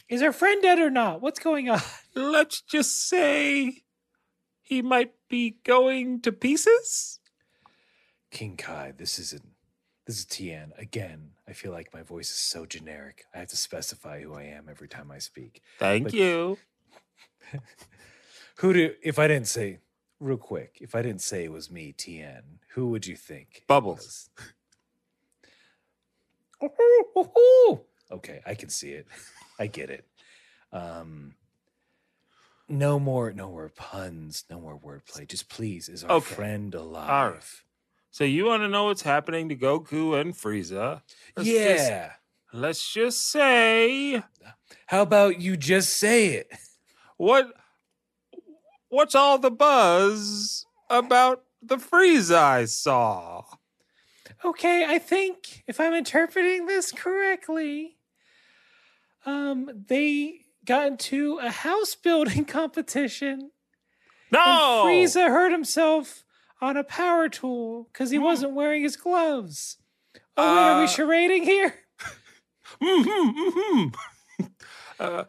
is 0.09 0.23
our 0.23 0.33
friend 0.33 0.61
dead 0.61 0.81
or 0.81 0.91
not? 0.91 1.21
What's 1.21 1.39
going 1.39 1.71
on? 1.71 1.81
let's 2.17 2.63
just 2.63 3.09
say 3.09 3.85
he 4.61 4.83
might 4.83 5.13
be 5.29 5.59
going 5.63 6.21
to 6.23 6.33
pieces. 6.33 7.20
King 8.31 8.57
Kai, 8.57 8.93
this 8.97 9.19
isn't 9.19 9.47
this 10.07 10.19
is 10.19 10.25
Tien. 10.25 10.73
Again, 10.79 11.31
I 11.49 11.53
feel 11.53 11.73
like 11.73 11.93
my 11.95 12.03
voice 12.03 12.31
is 12.31 12.37
so 12.39 12.67
generic. 12.67 13.25
I 13.35 13.39
have 13.41 13.49
to 13.49 13.57
specify 13.57 14.23
who 14.23 14.35
I 14.35 14.45
am 14.45 14.69
every 14.69 14.89
time 14.89 15.11
I 15.11 15.19
speak. 15.19 15.63
Thank 15.79 16.05
But- 16.05 16.15
you. 16.15 16.59
Who 18.57 18.73
do 18.75 18.95
if 19.03 19.19
I 19.19 19.27
didn't 19.27 19.49
say 19.49 19.79
real 20.21 20.37
quick, 20.37 20.79
if 20.83 20.95
I 20.95 21.01
didn't 21.03 21.23
say 21.23 21.45
it 21.45 21.53
was 21.53 21.71
me, 21.71 21.93
Tien, 21.93 22.43
who 22.75 22.89
would 22.91 23.07
you 23.07 23.17
think? 23.17 23.65
Bubbles. 23.69 24.29
Okay, 28.13 28.41
I 28.45 28.55
can 28.55 28.69
see 28.71 28.91
it. 28.91 29.07
I 29.59 29.67
get 29.69 29.89
it. 29.89 30.05
Um 30.73 31.37
no 32.69 32.99
more 33.01 33.33
no 33.33 33.49
more 33.51 33.69
puns, 33.75 34.45
no 34.51 34.61
more 34.61 34.77
wordplay. 34.79 35.27
Just 35.29 35.49
please, 35.49 35.89
is 35.89 36.03
our 36.05 36.11
Okay. 36.17 36.35
friend 36.35 36.75
alive? 36.75 37.65
So 38.11 38.25
you 38.25 38.47
want 38.47 38.63
to 38.63 38.69
know 38.69 38.85
what's 38.87 39.03
happening 39.03 39.49
to 39.49 39.57
Goku 39.57 40.21
and 40.21 40.35
Frieza? 40.35 41.03
Let's 41.37 41.49
yeah. 41.49 42.07
Just, 42.07 42.11
let's 42.53 42.93
just 42.93 43.31
say 43.31 44.23
How 44.87 45.03
about 45.03 45.41
you 45.41 45.57
just 45.57 45.97
say 45.97 46.29
it? 46.29 46.51
what 47.17 47.53
what's 48.89 49.15
all 49.15 49.39
the 49.39 49.51
buzz 49.51 50.67
about 50.89 51.45
the 51.63 51.77
Frieza 51.77 52.37
I 52.37 52.65
saw? 52.65 53.45
Okay, 54.45 54.87
I 54.89 54.99
think 54.99 55.63
if 55.67 55.79
I'm 55.79 55.93
interpreting 55.93 56.67
this 56.67 56.93
correctly, 56.93 57.99
um, 59.27 59.71
they 59.89 60.47
got 60.65 60.87
into 60.87 61.39
a 61.39 61.51
house 61.51 61.95
building 61.95 62.45
competition. 62.47 63.51
No. 64.33 64.41
And 64.41 64.89
Frieza 64.89 65.29
hurt 65.29 65.53
himself 65.53 66.25
on 66.61 66.77
a 66.77 66.85
power 66.85 67.29
tool 67.29 67.89
because 67.93 68.11
he 68.11 68.17
Hmm. 68.19 68.25
wasn't 68.25 68.55
wearing 68.55 68.83
his 68.83 68.97
gloves. 68.97 69.79
Oh, 70.37 70.55
wait, 70.55 70.69
are 70.69 70.79
we 70.79 70.85
Uh, 70.85 70.89
charading 70.89 71.45
here? 71.45 71.75
Mm-hmm, 72.81 73.41
mm-hmm. 73.41 74.45
uh, 75.01 75.25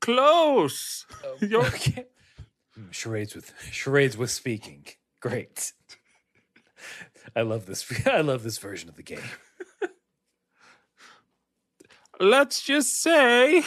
close. 0.00 1.04
You're- 1.40 1.64
Okay. 1.68 2.06
Hmm, 2.74 2.90
Charades 2.90 3.34
with 3.34 3.52
charades 3.70 4.16
with 4.16 4.30
speaking. 4.30 4.86
Great. 5.20 5.72
I 7.36 7.42
love 7.42 7.66
this. 7.66 7.84
I 8.06 8.22
love 8.22 8.42
this 8.44 8.58
version 8.58 8.88
of 8.88 8.96
the 8.96 9.02
game. 9.02 9.20
Let's 12.18 12.60
just 12.62 13.00
say 13.02 13.62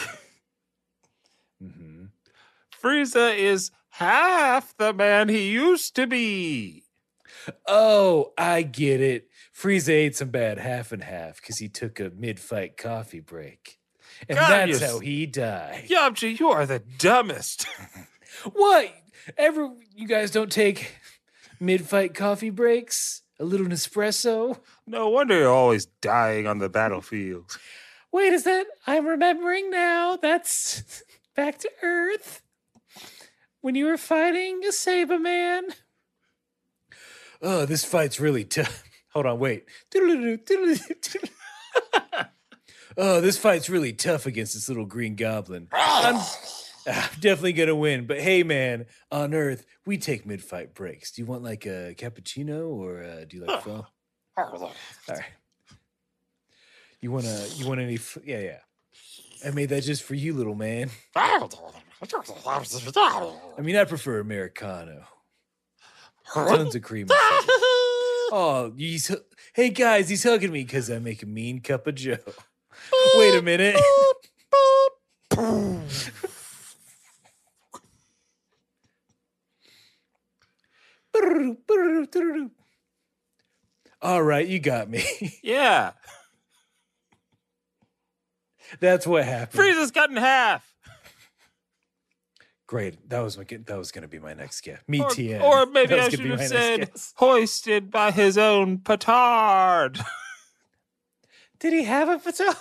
hmm 1.60 2.06
Frieza 2.82 3.36
is 3.36 3.70
half 3.90 4.76
the 4.76 4.92
man 4.92 5.28
he 5.28 5.50
used 5.50 5.94
to 5.96 6.06
be. 6.06 6.83
Oh, 7.66 8.32
I 8.38 8.62
get 8.62 9.00
it. 9.00 9.28
Frieza 9.54 9.90
ate 9.90 10.16
some 10.16 10.30
bad 10.30 10.58
half 10.58 10.92
and 10.92 11.02
half 11.02 11.36
because 11.40 11.58
he 11.58 11.68
took 11.68 12.00
a 12.00 12.10
mid-fight 12.16 12.76
coffee 12.76 13.20
break, 13.20 13.78
and 14.28 14.38
God, 14.38 14.68
that's 14.68 14.80
how 14.82 14.98
he 14.98 15.26
died. 15.26 15.84
Yamcha, 15.88 16.38
you 16.38 16.48
are 16.48 16.66
the 16.66 16.82
dumbest. 16.98 17.66
What? 18.52 18.92
Ever 19.38 19.70
you 19.94 20.08
guys 20.08 20.32
don't 20.32 20.50
take 20.50 20.96
mid-fight 21.60 22.14
coffee 22.14 22.50
breaks? 22.50 23.22
A 23.38 23.44
little 23.44 23.66
Nespresso? 23.66 24.58
No 24.86 25.08
wonder 25.08 25.38
you're 25.38 25.48
always 25.52 25.86
dying 25.86 26.46
on 26.46 26.58
the 26.58 26.68
battlefield. 26.68 27.56
Wait, 28.12 28.32
is 28.32 28.44
that? 28.44 28.66
I'm 28.86 29.06
remembering 29.06 29.70
now. 29.70 30.16
That's 30.16 31.02
back 31.34 31.58
to 31.58 31.70
Earth. 31.82 32.42
When 33.60 33.74
you 33.74 33.86
were 33.86 33.96
fighting 33.96 34.62
a 34.64 34.72
Saibaman. 34.72 35.62
Oh, 37.46 37.66
this 37.66 37.84
fight's 37.84 38.18
really 38.18 38.44
tough. 38.44 38.82
Hold 39.12 39.26
on, 39.26 39.38
wait. 39.38 39.66
oh, 42.96 43.20
this 43.20 43.36
fight's 43.38 43.68
really 43.68 43.92
tough 43.92 44.26
against 44.26 44.54
this 44.54 44.68
little 44.68 44.86
green 44.86 45.14
goblin. 45.14 45.68
I'm, 45.72 46.16
I'm 46.16 47.08
definitely 47.20 47.52
gonna 47.52 47.74
win. 47.76 48.06
But 48.06 48.20
hey, 48.20 48.42
man, 48.42 48.86
on 49.12 49.34
Earth 49.34 49.66
we 49.86 49.98
take 49.98 50.24
mid-fight 50.26 50.74
breaks. 50.74 51.12
Do 51.12 51.22
you 51.22 51.26
want 51.26 51.42
like 51.42 51.66
a 51.66 51.94
cappuccino 51.96 52.68
or 52.70 53.02
uh, 53.02 53.24
do 53.28 53.36
you 53.36 53.44
like 53.44 53.62
pho? 53.62 53.86
All 55.08 55.14
right. 55.14 55.24
You 57.00 57.12
wanna? 57.12 57.44
You 57.56 57.68
want 57.68 57.80
any? 57.80 57.96
f- 57.96 58.18
Yeah, 58.24 58.40
yeah. 58.40 58.58
I 59.46 59.50
made 59.50 59.68
that 59.68 59.82
just 59.82 60.02
for 60.02 60.14
you, 60.14 60.32
little 60.32 60.54
man. 60.54 60.90
I 63.58 63.60
mean, 63.60 63.76
I 63.76 63.84
prefer 63.84 64.18
americano. 64.20 65.04
Tons 66.32 66.74
of 66.74 66.82
cream. 66.82 67.08
Oh, 68.36 68.72
he's 68.76 69.14
hey 69.52 69.68
guys, 69.68 70.08
he's 70.08 70.24
hugging 70.24 70.50
me 70.50 70.64
because 70.64 70.90
I 70.90 70.98
make 70.98 71.22
a 71.22 71.26
mean 71.26 71.60
cup 71.60 71.86
of 71.86 71.94
Joe. 71.94 72.16
Wait 73.16 73.34
a 73.36 73.42
minute. 73.42 73.76
All 84.02 84.22
right, 84.22 84.48
you 84.48 84.58
got 84.58 84.90
me. 84.90 85.04
Yeah. 85.44 85.92
That's 88.80 89.06
what 89.06 89.24
happened. 89.24 89.62
Frieza's 89.62 89.92
cut 89.92 90.10
in 90.10 90.16
half. 90.16 90.73
Great. 92.74 93.08
That 93.08 93.20
was 93.20 93.38
my 93.38 93.44
that 93.44 93.78
was 93.78 93.92
gonna 93.92 94.08
be 94.08 94.18
my 94.18 94.34
next 94.34 94.62
gift. 94.62 94.88
Me 94.88 95.00
Or, 95.00 95.08
Tien. 95.08 95.40
or 95.40 95.64
maybe 95.70 95.94
I 95.94 96.08
should 96.08 96.24
be 96.24 96.30
have 96.30 96.40
said 96.44 96.90
hoisted 97.14 97.88
by 97.88 98.10
his 98.10 98.36
own 98.36 98.78
petard. 98.78 100.00
Did 101.60 101.72
he 101.72 101.84
have 101.84 102.08
a 102.08 102.18
petard? 102.18 102.56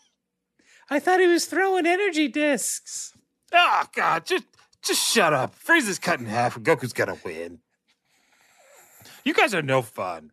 I 0.90 0.98
thought 0.98 1.20
he 1.20 1.26
was 1.26 1.44
throwing 1.44 1.84
energy 1.84 2.28
discs. 2.28 3.12
Oh 3.52 3.84
God, 3.94 4.24
just 4.24 4.44
just 4.82 5.06
shut 5.06 5.34
up. 5.34 5.54
Frieza's 5.54 5.98
cut 5.98 6.20
in 6.20 6.24
half 6.24 6.56
and 6.56 6.64
Goku's 6.64 6.94
gonna 6.94 7.18
win. 7.22 7.58
You 9.26 9.34
guys 9.34 9.54
are 9.54 9.60
no 9.60 9.82
fun. 9.82 10.30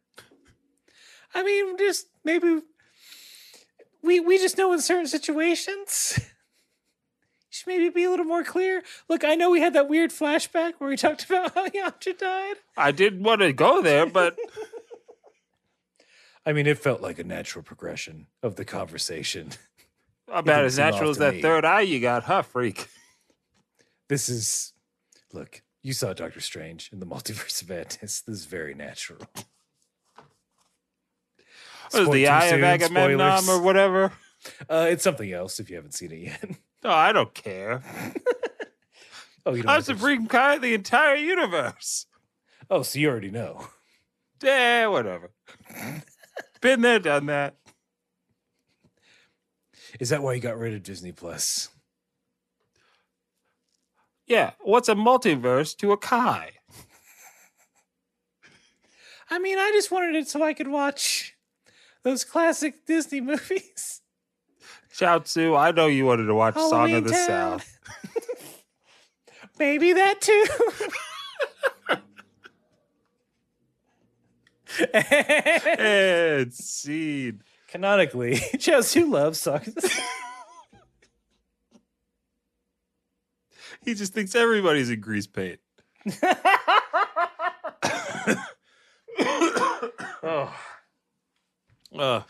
I 1.33 1.43
mean, 1.43 1.77
just 1.77 2.07
maybe 2.23 2.61
we 4.01 4.21
we 4.21 4.37
just 4.37 4.57
know 4.57 4.71
in 4.71 4.79
certain 4.79 5.07
situations. 5.07 6.17
Should 7.56 7.68
maybe 7.68 7.88
be 7.88 8.03
a 8.03 8.10
little 8.10 8.26
more 8.26 8.43
clear. 8.43 8.84
Look, 9.08 9.24
I 9.24 9.36
know 9.36 9.49
we 9.49 9.62
had 9.62 9.72
that 9.76 9.88
weird 9.88 10.12
flashback 10.12 10.74
where 10.78 10.89
we 10.89 10.97
talked 10.97 11.24
about 11.30 11.56
how 11.56 11.70
Yamcha 11.70 12.18
died. 12.18 12.56
I 12.76 12.91
didn't 12.91 13.24
want 13.24 13.39
to 13.39 13.53
go 13.53 13.82
there, 13.82 14.06
but 14.06 14.38
I 16.45 16.51
mean, 16.51 16.68
it 16.68 16.78
felt 16.78 17.01
like 17.01 17.18
a 17.18 17.24
natural 17.24 17.64
progression 17.64 18.28
of 18.43 18.58
the 18.58 18.66
conversation. 18.66 19.51
about 20.28 20.66
as 20.66 20.78
natural 20.78 21.10
as 21.10 21.18
that 21.20 21.36
me. 21.36 21.41
third 21.41 21.64
eye 21.64 21.82
you 21.82 22.01
got, 22.01 22.24
huh, 22.24 22.41
freak? 22.41 22.89
This 24.10 24.28
is 24.28 24.74
look, 25.32 25.62
you 25.82 25.93
saw 25.93 26.12
Doctor 26.12 26.41
Strange 26.41 26.89
in 26.91 26.99
the 26.99 27.06
multiverse 27.06 27.62
of 27.62 27.70
madness. 27.70 28.20
This 28.20 28.28
is 28.28 28.45
very 28.45 28.74
natural. 28.74 29.22
What 31.91 32.01
is 32.01 32.08
Spo- 32.10 32.12
the 32.12 32.24
too 32.26 32.30
eye 32.30 32.45
of? 32.47 32.64
Agamemnon 32.64 33.43
Spoilers. 33.43 33.49
or 33.49 33.62
whatever? 33.64 34.12
Uh, 34.70 34.88
it's 34.89 35.06
something 35.06 35.32
else 35.32 35.62
if 35.62 35.70
you 35.70 35.78
haven't 35.78 35.93
seen 35.93 36.12
it 36.12 36.20
yet. 36.20 36.49
No, 36.84 36.91
I 36.91 37.11
don't 37.11 37.34
care. 37.34 37.82
oh, 39.45 39.53
you 39.53 39.63
don't. 39.63 39.71
I'm 39.71 39.82
Supreme 39.82 40.28
Kai 40.28 40.55
of 40.55 40.61
the 40.61 40.73
entire 40.73 41.15
universe. 41.15 42.05
Oh, 42.69 42.82
so 42.82 42.99
you 42.99 43.09
already 43.09 43.32
know. 43.32 43.67
Yeah, 44.43 44.88
whatever. 44.88 45.32
Been 46.61 46.82
there, 46.82 46.99
done 46.99 47.28
that. 47.28 47.55
Is 49.99 50.09
that 50.09 50.21
why 50.21 50.34
you 50.34 50.41
got 50.41 50.57
rid 50.57 50.73
of 50.73 50.84
Disney 50.84 51.11
Plus? 51.11 51.69
Yeah, 54.28 54.51
what's 54.61 54.89
a 54.89 54.95
multiverse 54.95 55.78
to 55.78 55.91
a 55.91 55.97
Kai? 55.97 56.51
I 59.30 59.39
mean, 59.39 59.57
I 59.57 59.71
just 59.73 59.91
wanted 59.91 60.15
it 60.15 60.28
so 60.28 60.43
I 60.43 60.53
could 60.53 60.67
watch 60.67 61.36
those 62.03 62.23
classic 62.23 62.86
Disney 62.86 63.21
movies. 63.21 64.01
Chaozu, 64.97 65.59
I 65.59 65.71
know 65.71 65.87
you 65.87 66.05
wanted 66.05 66.27
to 66.27 66.35
watch 66.35 66.55
Song 66.55 66.93
of 66.93 67.03
the 67.03 67.11
Town. 67.11 67.59
South. 67.59 67.79
Maybe 69.59 69.91
that 69.91 70.21
too. 70.21 70.45
and 75.77 76.53
scene. 76.53 77.41
Canonically, 77.67 78.35
Chaozu 78.55 79.09
loves 79.09 79.41
Song 79.41 79.57
of 79.57 79.75
the 79.75 79.81
South. 79.81 80.03
He 83.83 83.93
just 83.93 84.13
thinks 84.13 84.33
everybody's 84.33 84.89
in 84.89 85.01
grease 85.01 85.27
paint. 85.27 85.59
Oh. 90.27 90.51
Uh, 91.95 92.23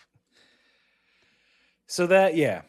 So 1.95 2.07
that, 2.07 2.35
yeah. 2.35 2.63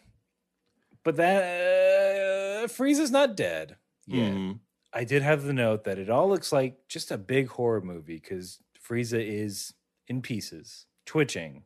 But 1.02 1.16
that, 1.16 1.42
uh, 1.42 2.66
Frieza's 2.68 3.10
not 3.10 3.36
dead. 3.36 3.76
Yeah. 4.06 4.28
mhm. 4.30 4.60
I 4.92 5.02
did 5.02 5.22
have 5.22 5.42
the 5.42 5.52
note 5.52 5.82
that 5.82 5.98
it 5.98 6.08
all 6.08 6.28
looks 6.28 6.52
like 6.52 6.86
just 6.88 7.10
a 7.10 7.18
big 7.18 7.48
horror 7.48 7.80
movie 7.80 8.20
because 8.20 8.60
Frieza 8.80 9.20
is 9.20 9.74
in 10.06 10.22
pieces, 10.22 10.86
twitching, 11.06 11.64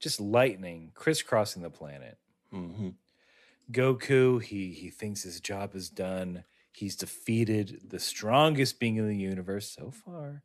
just 0.00 0.20
lightning 0.20 0.90
crisscrossing 0.96 1.62
the 1.62 1.70
planet. 1.70 2.18
Mhm. 2.52 2.96
Goku, 3.70 4.42
he 4.42 4.72
he 4.72 4.90
thinks 4.90 5.22
his 5.22 5.40
job 5.40 5.76
is 5.76 5.88
done. 5.88 6.42
He's 6.72 6.96
defeated 6.96 7.90
the 7.90 8.00
strongest 8.00 8.80
being 8.80 8.96
in 8.96 9.06
the 9.06 9.16
universe 9.16 9.70
so 9.70 9.92
far. 9.92 10.42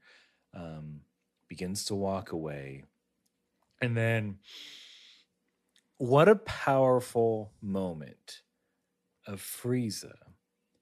Um, 0.54 1.02
begins 1.48 1.84
to 1.86 1.96
walk 1.96 2.32
away, 2.32 2.84
and 3.82 3.98
then 3.98 4.38
what 6.04 6.28
a 6.28 6.36
powerful 6.36 7.54
moment 7.62 8.42
of 9.26 9.40
Frieza, 9.40 10.12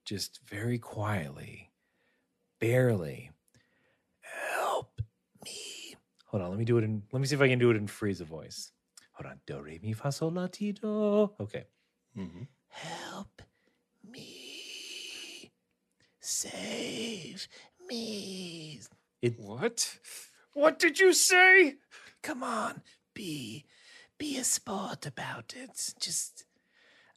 just 0.03 0.39
very 0.49 0.79
quietly, 0.79 1.69
barely, 2.59 3.29
help 4.21 4.99
me. 5.45 5.95
Hold 6.25 6.41
on, 6.41 6.49
let 6.49 6.57
me 6.57 6.65
do 6.65 6.79
it 6.79 6.83
in. 6.83 7.03
Let 7.11 7.19
me 7.19 7.27
see 7.27 7.35
if 7.35 7.41
I 7.41 7.47
can 7.47 7.59
do 7.59 7.69
it 7.69 7.77
in 7.77 7.85
Frieza 7.85 8.23
voice. 8.25 8.71
Hold 9.11 9.31
on, 9.31 9.39
do 9.45 9.61
re 9.61 9.79
mi 9.83 9.93
fa 9.93 10.11
sol 10.11 10.31
la 10.31 10.47
ti 10.47 10.71
do. 10.71 11.31
Okay. 11.39 11.65
Mhm. 12.17 12.47
Help 12.69 13.43
me. 14.03 15.51
Save 16.19 17.47
me. 17.87 18.81
It 19.21 19.39
What? 19.39 19.99
What 20.53 20.79
did 20.79 20.99
you 20.99 21.13
say? 21.13 21.75
come 22.23 22.43
on, 22.43 22.81
be 23.13 23.65
be 24.21 24.37
a 24.37 24.43
sport 24.43 25.07
about 25.07 25.55
it. 25.57 25.93
Just 25.99 26.45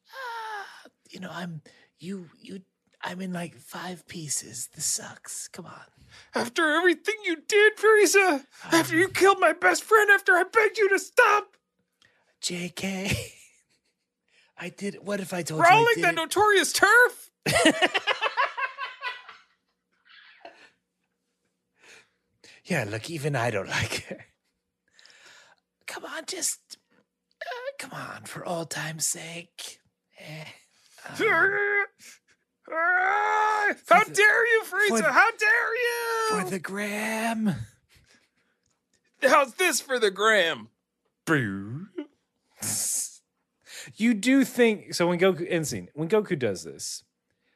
uh, 0.09 0.89
you 1.11 1.21
know, 1.21 1.29
I'm 1.31 1.61
you 1.99 2.31
you 2.41 2.63
I'm 3.03 3.21
in 3.21 3.31
like 3.33 3.55
five 3.57 4.09
pieces. 4.09 4.71
This 4.75 4.87
sucks. 4.87 5.49
Come 5.49 5.67
on. 5.67 5.83
After 6.35 6.71
everything 6.71 7.17
you 7.25 7.37
did, 7.47 7.77
Frieza, 7.77 8.47
after 8.73 8.97
you 8.97 9.09
killed 9.09 9.39
my 9.39 9.53
best 9.53 9.85
friend, 9.85 10.11
after 10.11 10.33
I 10.33 10.45
begged 10.51 10.79
you 10.79 10.89
to 10.89 10.99
stop 10.99 11.57
JK. 12.43 13.15
I 14.57 14.71
did 14.71 14.97
what 15.03 15.21
if 15.21 15.35
I 15.35 15.43
told 15.43 15.59
you 15.59 15.65
I 15.65 15.69
prowling 15.69 15.87
did 15.97 16.05
that 16.05 16.15
it? 16.15 16.17
notorious 16.17 16.73
turf? 16.73 17.31
Yeah, 22.67 22.85
look, 22.89 23.11
even 23.11 23.37
I 23.37 23.51
don't 23.51 23.69
like 23.81 24.05
her. 24.05 24.25
Come 25.87 26.07
on, 26.07 26.25
just 26.27 26.79
come 27.89 27.99
on, 27.99 28.23
for 28.25 28.47
old 28.47 28.71
time's 28.71 29.07
sake. 29.07 29.79
Eh, 30.19 30.45
um, 31.11 31.17
How 33.89 34.05
dare 34.05 34.47
you, 34.47 34.63
Frieza? 34.65 35.03
for- 35.03 35.11
How 35.11 35.31
dare 35.33 35.75
you? 35.77 36.41
for 36.45 36.51
the 36.51 36.59
gram. 36.59 37.55
how's 39.23 39.55
this 39.55 39.81
for 39.81 39.99
the 39.99 40.11
gram? 40.11 40.69
You 43.97 44.15
do 44.15 44.45
think 44.45 44.95
so 44.95 45.07
when 45.09 45.19
Goku 45.19 45.47
insane 45.47 45.89
when 45.93 46.09
Goku 46.09 46.39
does 46.39 46.65
this 46.65 47.05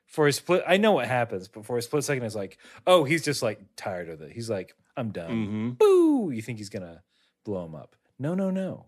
for 0.06 0.26
a 0.26 0.32
split. 0.32 0.62
I 0.68 0.76
know 0.76 0.92
what 0.92 1.06
happens, 1.08 1.48
but 1.48 1.64
for 1.64 1.78
a 1.78 1.82
split 1.82 2.04
second, 2.04 2.22
it's 2.24 2.34
like, 2.34 2.58
oh, 2.86 3.04
he's 3.04 3.24
just 3.24 3.42
like 3.42 3.60
tired 3.76 4.10
of 4.10 4.20
it. 4.20 4.32
He's 4.32 4.50
like, 4.50 4.74
I'm 4.94 5.10
done. 5.10 5.30
Mm-hmm. 5.30 5.70
Boo! 5.70 6.30
You 6.30 6.42
think 6.42 6.58
he's 6.58 6.68
gonna 6.68 7.02
blow 7.44 7.64
him 7.64 7.74
up? 7.74 7.96
No, 8.18 8.34
no, 8.34 8.50
no. 8.50 8.86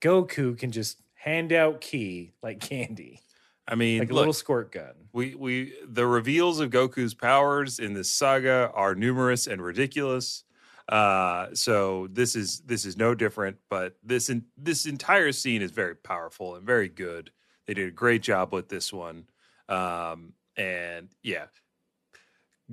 Goku 0.00 0.56
can 0.58 0.72
just 0.72 1.00
hand 1.14 1.52
out 1.52 1.80
key 1.80 2.32
like 2.42 2.60
candy, 2.60 3.20
I 3.66 3.74
mean, 3.74 4.00
like 4.00 4.10
a 4.10 4.12
look, 4.12 4.20
little 4.20 4.32
squirt 4.32 4.72
gun. 4.72 4.92
we 5.12 5.34
we 5.34 5.74
the 5.86 6.06
reveals 6.06 6.60
of 6.60 6.70
Goku's 6.70 7.14
powers 7.14 7.78
in 7.78 7.94
this 7.94 8.10
saga 8.10 8.70
are 8.74 8.94
numerous 8.94 9.46
and 9.46 9.60
ridiculous. 9.62 10.44
Uh, 10.88 11.48
so 11.52 12.06
this 12.12 12.36
is 12.36 12.60
this 12.60 12.84
is 12.84 12.96
no 12.96 13.14
different. 13.14 13.56
But 13.68 13.96
this 14.04 14.30
in, 14.30 14.44
this 14.56 14.86
entire 14.86 15.32
scene 15.32 15.62
is 15.62 15.72
very 15.72 15.96
powerful 15.96 16.54
and 16.54 16.64
very 16.64 16.88
good. 16.88 17.30
They 17.66 17.74
did 17.74 17.88
a 17.88 17.92
great 17.92 18.22
job 18.22 18.52
with 18.52 18.68
this 18.68 18.92
one. 18.92 19.24
Um, 19.68 20.34
and 20.56 21.08
yeah, 21.22 21.46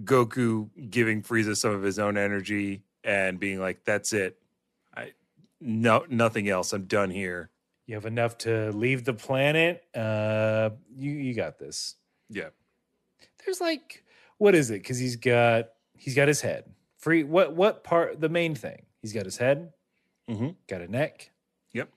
Goku 0.03 0.69
giving 0.91 1.23
Frieza 1.23 1.57
some 1.57 1.73
of 1.73 1.81
his 1.81 1.97
own 1.97 2.17
energy 2.17 2.83
and 3.03 3.39
being 3.39 3.59
like, 3.59 3.83
"That's 3.83 4.13
it. 4.13 4.37
No 5.63 6.05
nothing 6.09 6.49
else. 6.49 6.73
I'm 6.73 6.85
done 6.85 7.09
here." 7.11 7.49
You 7.85 7.95
have 7.95 8.05
enough 8.05 8.37
to 8.39 8.71
leave 8.71 9.03
the 9.03 9.13
planet. 9.13 9.83
Uh, 9.95 10.69
you 10.95 11.11
you 11.11 11.33
got 11.33 11.59
this. 11.59 11.95
Yeah. 12.29 12.49
There's 13.45 13.59
like, 13.59 14.05
what 14.37 14.55
is 14.55 14.69
it? 14.69 14.81
Because 14.81 14.97
he's 14.99 15.15
got 15.17 15.69
he's 15.97 16.15
got 16.15 16.27
his 16.27 16.41
head. 16.41 16.65
Free. 16.97 17.23
What 17.23 17.55
what 17.55 17.83
part? 17.83 18.21
The 18.21 18.29
main 18.29 18.55
thing. 18.55 18.85
He's 19.01 19.11
got 19.13 19.25
his 19.25 19.37
head. 19.37 19.73
Mhm. 20.29 20.55
Got 20.67 20.81
a 20.81 20.87
neck. 20.87 21.31
Yep. 21.73 21.89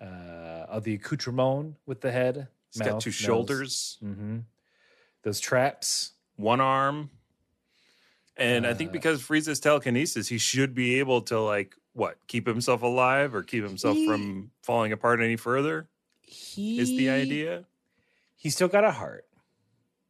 Uh, 0.00 0.04
of 0.04 0.84
the 0.84 0.94
accoutrement 0.94 1.76
with 1.84 2.00
the 2.00 2.10
head. 2.10 2.48
He's 2.72 2.80
got 2.82 3.00
two 3.00 3.10
shoulders. 3.10 3.98
Mm-hmm. 4.02 4.38
Those 5.22 5.40
traps. 5.40 6.12
one 6.36 6.60
arm. 6.60 7.10
And 8.38 8.66
I 8.66 8.74
think 8.74 8.90
Uh, 8.90 8.92
because 8.92 9.22
Frieza's 9.22 9.60
telekinesis, 9.60 10.28
he 10.28 10.36
should 10.38 10.74
be 10.74 10.98
able 10.98 11.22
to 11.22 11.40
like 11.40 11.74
what 11.96 12.18
keep 12.28 12.46
himself 12.46 12.82
alive 12.82 13.34
or 13.34 13.42
keep 13.42 13.64
himself 13.64 13.96
He- 13.96 14.06
from 14.06 14.50
falling 14.62 14.92
apart 14.92 15.20
any 15.20 15.36
further. 15.36 15.88
He 16.22 16.78
Is 16.78 16.90
the 16.90 17.08
idea? 17.10 17.64
He's 18.36 18.54
still 18.54 18.68
got 18.68 18.84
a 18.84 18.90
heart. 18.92 19.24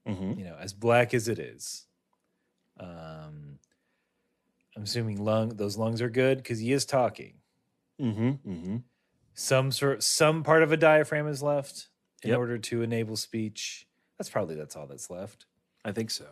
Mm-hmm. 0.07 0.39
you 0.39 0.45
know, 0.45 0.57
as 0.61 0.73
black 0.73 1.15
as 1.15 1.27
it 1.27 1.39
is. 1.41 1.87
Um, 2.79 3.59
I'm 4.77 4.83
assuming 4.85 5.25
lung 5.25 5.49
those 5.51 5.77
lungs 5.77 6.01
are 6.03 6.09
good 6.11 6.39
because 6.39 6.59
he 6.61 6.73
is 6.73 6.85
talking. 6.85 7.35
Mm-hmm. 8.01 8.29
Mm-hmm. 8.49 8.77
Some 9.35 9.73
sort, 9.73 10.03
some 10.03 10.43
part 10.43 10.63
of 10.63 10.71
a 10.73 10.77
diaphragm 10.77 11.27
is 11.29 11.43
left 11.43 11.89
in 12.23 12.31
Yep. 12.31 12.39
order 12.39 12.59
to 12.59 12.83
enable 12.83 13.17
speech. 13.17 13.87
That's 14.19 14.31
probably 14.31 14.55
that's 14.55 14.77
all 14.77 14.87
that's 14.87 15.11
left. 15.11 15.47
I 15.85 15.93
think 15.93 16.11
so. 16.11 16.27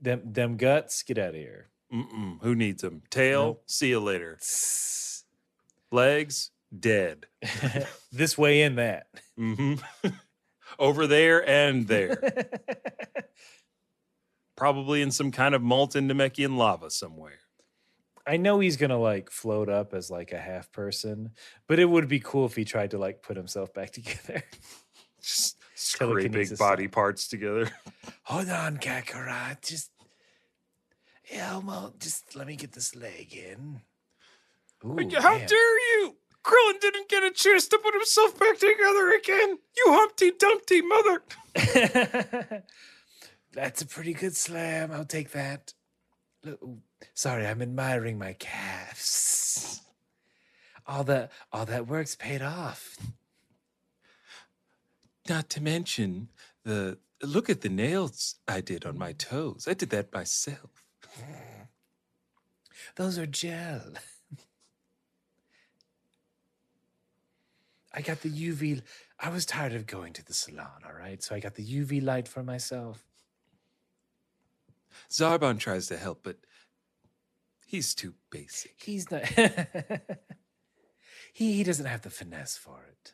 Them, 0.00 0.22
them 0.24 0.56
guts, 0.56 1.02
get 1.02 1.18
out 1.18 1.30
of 1.30 1.34
here. 1.34 1.68
Mm-mm. 1.92 2.42
Who 2.42 2.54
needs 2.54 2.82
them? 2.82 3.02
Tail, 3.10 3.60
see 3.66 3.90
you 3.90 4.00
later. 4.00 4.38
Legs, 5.90 6.50
dead. 6.76 7.26
this 8.12 8.38
way 8.38 8.62
and 8.62 8.78
that. 8.78 9.06
Mm-hmm. 9.38 10.08
Over 10.78 11.06
there 11.06 11.46
and 11.46 11.86
there. 11.86 12.16
Probably 14.56 15.02
in 15.02 15.10
some 15.10 15.30
kind 15.32 15.54
of 15.54 15.62
molten 15.62 16.08
Namekian 16.08 16.56
lava 16.56 16.90
somewhere. 16.90 17.38
I 18.26 18.36
know 18.36 18.60
he's 18.60 18.76
gonna 18.76 18.98
like 18.98 19.30
float 19.30 19.68
up 19.68 19.92
as 19.92 20.10
like 20.10 20.32
a 20.32 20.38
half 20.38 20.70
person, 20.72 21.32
but 21.66 21.78
it 21.78 21.86
would 21.86 22.08
be 22.08 22.20
cool 22.20 22.46
if 22.46 22.54
he 22.54 22.64
tried 22.64 22.92
to 22.92 22.98
like 22.98 23.22
put 23.22 23.36
himself 23.36 23.74
back 23.74 23.90
together. 23.90 24.44
Just 25.20 25.56
scraping 25.74 26.16
Telekinesis 26.16 26.58
body 26.58 26.88
parts 26.88 27.28
together. 27.28 27.70
Hold 28.24 28.48
on, 28.48 28.78
Kakarot. 28.78 29.62
Just 29.62 29.90
Elmo, 31.32 31.94
just 31.98 32.36
let 32.36 32.46
me 32.46 32.56
get 32.56 32.72
this 32.72 32.94
leg 32.94 33.34
in. 33.34 33.80
Ooh, 34.84 34.96
How 35.20 35.38
man. 35.38 35.46
dare 35.48 35.98
you? 36.00 36.16
Krillin 36.44 36.80
didn't 36.80 37.08
get 37.08 37.22
a 37.22 37.30
chance 37.30 37.68
to 37.68 37.78
put 37.78 37.94
himself 37.94 38.38
back 38.38 38.58
together 38.58 39.12
again. 39.12 39.58
You 39.76 39.84
Humpty 39.88 40.32
Dumpty 40.32 40.82
mother. 40.82 41.22
That's 43.52 43.82
a 43.82 43.86
pretty 43.86 44.12
good 44.12 44.36
slam. 44.36 44.90
I'll 44.92 45.04
take 45.04 45.30
that. 45.32 45.72
Ooh, 46.46 46.78
sorry, 47.14 47.46
I'm 47.46 47.62
admiring 47.62 48.18
my 48.18 48.32
calves. 48.32 49.80
All 50.86 51.04
that 51.04 51.30
all 51.52 51.64
that 51.66 51.86
work's 51.86 52.16
paid 52.16 52.42
off. 52.42 52.96
Not 55.28 55.48
to 55.50 55.62
mention 55.62 56.28
the 56.64 56.98
look 57.22 57.48
at 57.48 57.60
the 57.60 57.68
nails 57.68 58.34
I 58.48 58.60
did 58.60 58.84
on 58.84 58.98
my 58.98 59.12
toes. 59.12 59.66
I 59.68 59.74
did 59.74 59.90
that 59.90 60.12
myself. 60.12 60.81
Those 62.96 63.18
are 63.18 63.26
gel. 63.26 63.94
I 67.94 68.00
got 68.00 68.22
the 68.22 68.30
UV. 68.30 68.82
I 69.20 69.28
was 69.28 69.44
tired 69.44 69.74
of 69.74 69.86
going 69.86 70.14
to 70.14 70.24
the 70.24 70.32
salon, 70.32 70.82
all 70.86 70.98
right? 70.98 71.22
So 71.22 71.34
I 71.34 71.40
got 71.40 71.54
the 71.54 71.66
UV 71.66 72.02
light 72.02 72.26
for 72.26 72.42
myself. 72.42 73.04
Zarbon 75.10 75.58
tries 75.58 75.88
to 75.88 75.96
help, 75.96 76.20
but 76.22 76.36
he's 77.66 77.94
too 77.94 78.14
basic. 78.30 78.82
He's 78.82 79.10
not. 79.10 79.26
he 81.32 81.54
he 81.54 81.64
doesn't 81.64 81.86
have 81.86 82.02
the 82.02 82.10
finesse 82.10 82.56
for 82.56 82.84
it. 82.88 83.12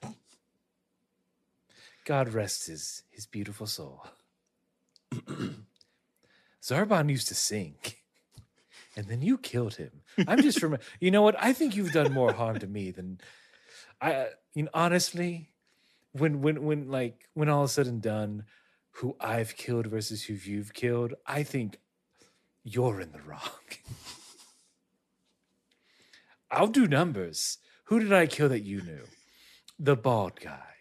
God 2.05 2.33
rest 2.33 2.69
his 2.69 3.03
his 3.11 3.27
beautiful 3.27 3.67
soul. 3.67 4.07
Zarbon 6.63 7.11
used 7.11 7.29
to 7.29 7.35
sing, 7.35 7.77
and 8.97 9.07
then 9.07 9.23
you 9.23 9.39
killed 9.39 9.77
him. 9.77 10.03
I'm 10.27 10.43
just 10.43 10.61
from. 10.61 10.79
You 11.01 11.11
know 11.11 11.23
what? 11.23 11.37
I 11.39 11.53
think 11.53 11.77
you've 11.77 11.93
done 11.93 12.13
more 12.13 12.33
harm 12.33 12.59
to 12.59 12.67
me 12.67 12.91
than 12.91 13.21
I. 14.01 14.13
Uh, 14.13 14.27
you 14.55 14.65
know, 14.65 14.71
honestly, 14.75 15.51
when 16.13 16.41
when 16.43 16.65
when 16.65 16.91
like 16.91 17.29
when 17.35 17.49
all 17.49 17.65
is 17.65 17.73
said 17.73 17.87
and 17.87 18.03
done, 18.03 18.45
who 18.93 19.17
I've 19.21 19.57
killed 19.57 19.87
versus 19.87 20.25
who 20.25 20.35
you've 20.35 20.75
killed, 20.75 21.15
I 21.27 21.43
think 21.43 21.79
you're 22.65 23.01
in 23.01 23.13
the 23.13 23.23
wrong. 23.23 23.41
I'll 26.51 26.67
do 26.67 26.87
numbers. 26.87 27.59
Who 27.85 28.01
did 28.01 28.13
I 28.13 28.27
kill 28.27 28.49
that 28.49 28.65
you 28.65 28.83
knew? 28.83 29.05
The 29.79 29.97
bald 29.97 30.41
guy. 30.41 30.75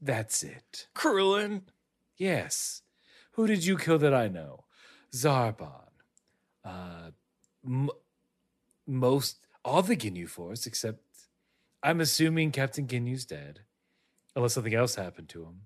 That's 0.00 0.42
it. 0.42 0.86
Krillin. 0.94 1.62
Yes. 2.16 2.82
Who 3.32 3.46
did 3.46 3.64
you 3.64 3.76
kill 3.76 3.98
that 3.98 4.14
I 4.14 4.28
know? 4.28 4.64
Zarbon. 5.14 5.70
Uh, 6.64 7.10
m- 7.64 7.90
most, 8.86 9.38
all 9.64 9.82
the 9.82 9.96
Ginyu 9.96 10.28
Force, 10.28 10.66
except 10.66 11.00
I'm 11.82 12.00
assuming 12.00 12.50
Captain 12.50 12.86
Ginyu's 12.86 13.24
dead. 13.24 13.60
Unless 14.34 14.54
something 14.54 14.74
else 14.74 14.94
happened 14.94 15.28
to 15.30 15.42
him. 15.42 15.60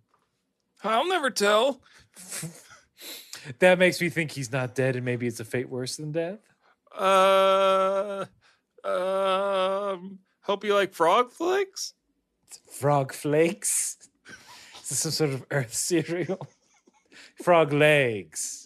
I'll 0.83 1.09
never 1.09 1.31
tell. 1.31 1.81
That 3.59 3.79
makes 3.79 4.01
me 4.01 4.09
think 4.09 4.33
he's 4.33 4.51
not 4.51 4.75
dead 4.75 4.97
and 4.97 5.05
maybe 5.05 5.27
it's 5.27 5.41
a 5.41 5.45
fate 5.45 5.69
worse 5.69 5.97
than 5.97 6.13
death. 6.13 6.41
Uh, 6.97 8.25
um, 8.85 10.19
hope 10.43 10.65
you 10.65 10.75
like 10.75 10.93
frog 10.95 11.31
flakes. 11.31 11.95
Frog 12.71 13.13
flakes. 13.13 13.99
Is 14.83 14.89
this 14.89 14.99
some 15.01 15.13
sort 15.13 15.31
of 15.31 15.45
earth 15.51 15.75
cereal? 15.75 16.49
Frog 17.43 17.73
legs. 17.73 18.66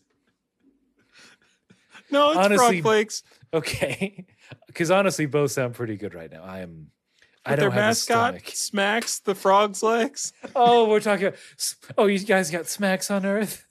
No, 2.11 2.31
it's 2.31 2.39
Honestly- 2.39 2.81
frog 2.81 2.83
flakes. 2.83 3.23
Okay. 3.53 4.27
Because 4.67 4.91
honestly, 4.91 5.27
both 5.27 5.53
sound 5.53 5.75
pretty 5.75 5.97
good 5.97 6.13
right 6.15 6.31
now. 6.31 6.43
I 6.43 6.61
am. 6.61 6.89
I 7.45 7.51
don't 7.51 7.61
their 7.61 7.71
have 7.71 7.81
mascot 7.91 8.41
smacks 8.49 9.21
the 9.21 9.35
frog's 9.37 9.81
legs. 9.83 10.33
Oh, 10.57 10.89
we're 10.89 10.99
talking. 11.01 11.27
About, 11.29 11.39
oh, 11.97 12.07
you 12.07 12.19
guys 12.21 12.51
got 12.51 12.67
smacks 12.67 13.11
on 13.13 13.25
Earth. 13.25 13.65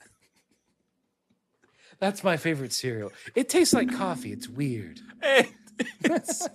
That's 1.98 2.24
my 2.24 2.36
favorite 2.38 2.72
cereal. 2.72 3.12
It 3.34 3.48
tastes 3.50 3.74
like 3.74 3.94
coffee. 3.94 4.32
It's 4.32 4.48
weird. 4.48 5.00
It's- 5.22 6.48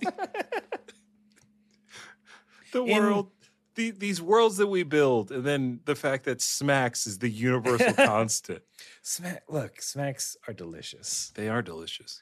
the 2.72 2.82
In- 2.84 3.02
world, 3.02 3.30
the, 3.76 3.90
these 3.92 4.20
worlds 4.20 4.56
that 4.56 4.66
we 4.66 4.82
build, 4.82 5.30
and 5.30 5.44
then 5.44 5.80
the 5.84 5.94
fact 5.94 6.24
that 6.24 6.40
smacks 6.40 7.06
is 7.06 7.18
the 7.18 7.28
universal 7.28 7.92
constant. 8.06 8.62
Smack. 9.02 9.44
Look, 9.48 9.80
smacks 9.80 10.36
are 10.48 10.54
delicious, 10.54 11.30
They 11.34 11.48
are 11.48 11.62
delicious. 11.62 12.20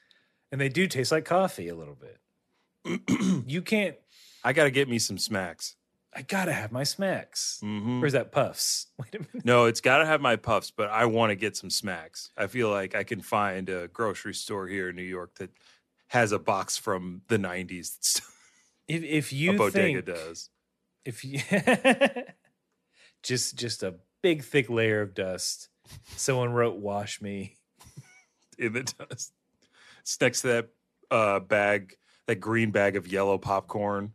and 0.51 0.61
they 0.61 0.69
do 0.69 0.87
taste 0.87 1.11
like 1.11 1.25
coffee 1.25 1.67
a 1.69 1.75
little 1.75 1.95
bit. 1.95 2.19
you 3.47 3.61
can't. 3.61 3.95
I 4.43 4.53
got 4.53 4.65
to 4.65 4.71
get 4.71 4.87
me 4.87 4.99
some 4.99 5.17
smacks. 5.17 5.75
I 6.17 6.21
gotta 6.21 6.53
have 6.53 6.71
my 6.71 6.83
smacks. 6.85 7.59
Mhm. 7.61 8.01
Or 8.01 8.05
is 8.05 8.13
that 8.13 8.31
puffs? 8.31 8.87
Wait 8.97 9.15
a 9.15 9.19
minute. 9.19 9.43
No, 9.43 9.65
it's 9.65 9.81
got 9.81 9.97
to 9.97 10.05
have 10.05 10.21
my 10.21 10.37
puffs, 10.37 10.71
but 10.71 10.89
I 10.89 11.05
want 11.07 11.31
to 11.31 11.35
get 11.35 11.57
some 11.57 11.69
smacks. 11.69 12.29
I 12.37 12.47
feel 12.47 12.69
like 12.69 12.95
I 12.95 13.03
can 13.03 13.19
find 13.19 13.67
a 13.69 13.89
grocery 13.89 14.33
store 14.33 14.65
here 14.67 14.87
in 14.89 14.95
New 14.95 15.01
York 15.03 15.35
that 15.39 15.49
has 16.07 16.31
a 16.31 16.39
box 16.39 16.77
from 16.77 17.21
the 17.27 17.37
90s. 17.37 18.21
If 18.87 19.03
if 19.03 19.33
you 19.33 19.53
a 19.53 19.57
bodega 19.57 20.03
think 20.03 20.05
does. 20.05 20.51
If 21.05 21.23
you 21.23 21.39
just 23.23 23.55
just 23.57 23.83
a 23.83 23.95
big 24.21 24.43
thick 24.43 24.69
layer 24.69 25.01
of 25.01 25.13
dust. 25.13 25.69
Someone 26.15 26.51
wrote 26.51 26.77
"wash 26.77 27.21
me." 27.21 27.57
in 28.57 28.73
the 28.73 28.83
dust. 28.83 29.33
It's 30.01 30.19
next 30.19 30.41
to 30.41 30.47
that 30.47 30.69
uh, 31.11 31.39
bag, 31.39 31.95
that 32.27 32.35
green 32.35 32.71
bag 32.71 32.95
of 32.95 33.07
yellow 33.07 33.37
popcorn, 33.37 34.13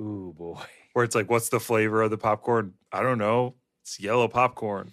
Ooh 0.00 0.34
boy. 0.36 0.60
where 0.92 1.04
it's 1.04 1.14
like, 1.14 1.30
what's 1.30 1.48
the 1.48 1.60
flavor 1.60 2.02
of 2.02 2.10
the 2.10 2.18
popcorn? 2.18 2.74
I 2.92 3.02
don't 3.02 3.18
know. 3.18 3.54
It's 3.82 4.00
yellow 4.00 4.28
popcorn. 4.28 4.92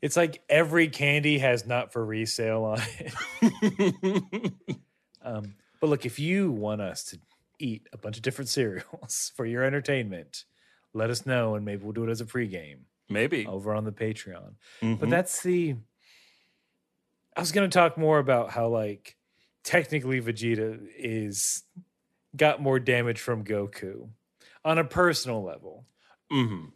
It's 0.00 0.16
like 0.16 0.42
every 0.48 0.88
candy 0.88 1.38
has 1.38 1.64
not 1.66 1.92
for 1.92 2.04
resale 2.04 2.64
on 2.64 2.80
it. 2.98 4.52
Um, 5.24 5.54
but 5.80 5.86
look, 5.88 6.04
if 6.04 6.18
you 6.18 6.50
want 6.50 6.80
us 6.80 7.04
to 7.04 7.18
eat 7.62 7.88
a 7.92 7.96
bunch 7.98 8.16
of 8.16 8.22
different 8.22 8.48
cereals 8.48 9.32
for 9.36 9.46
your 9.46 9.62
entertainment, 9.62 10.44
let 10.94 11.10
us 11.10 11.24
know 11.26 11.54
and 11.54 11.64
maybe 11.64 11.82
we'll 11.84 11.92
do 11.92 12.04
it 12.04 12.10
as 12.10 12.20
a 12.20 12.24
pregame 12.26 12.80
Maybe. 13.08 13.46
over 13.46 13.74
on 13.74 13.84
the 13.84 13.92
Patreon. 13.92 14.54
Mhm. 14.82 14.98
But 15.00 15.10
that's 15.10 15.42
the. 15.42 15.76
I 17.36 17.40
was 17.40 17.52
going 17.52 17.68
to 17.68 17.74
talk 17.74 17.96
more 17.96 18.18
about 18.18 18.50
how, 18.50 18.68
like, 18.68 19.16
technically 19.64 20.20
Vegeta 20.20 20.86
is 20.98 21.62
got 22.36 22.60
more 22.60 22.78
damage 22.78 23.20
from 23.20 23.44
Goku 23.44 24.08
on 24.64 24.78
a 24.78 24.84
personal 24.84 25.42
level. 25.42 25.86
Mhm. 26.30 26.72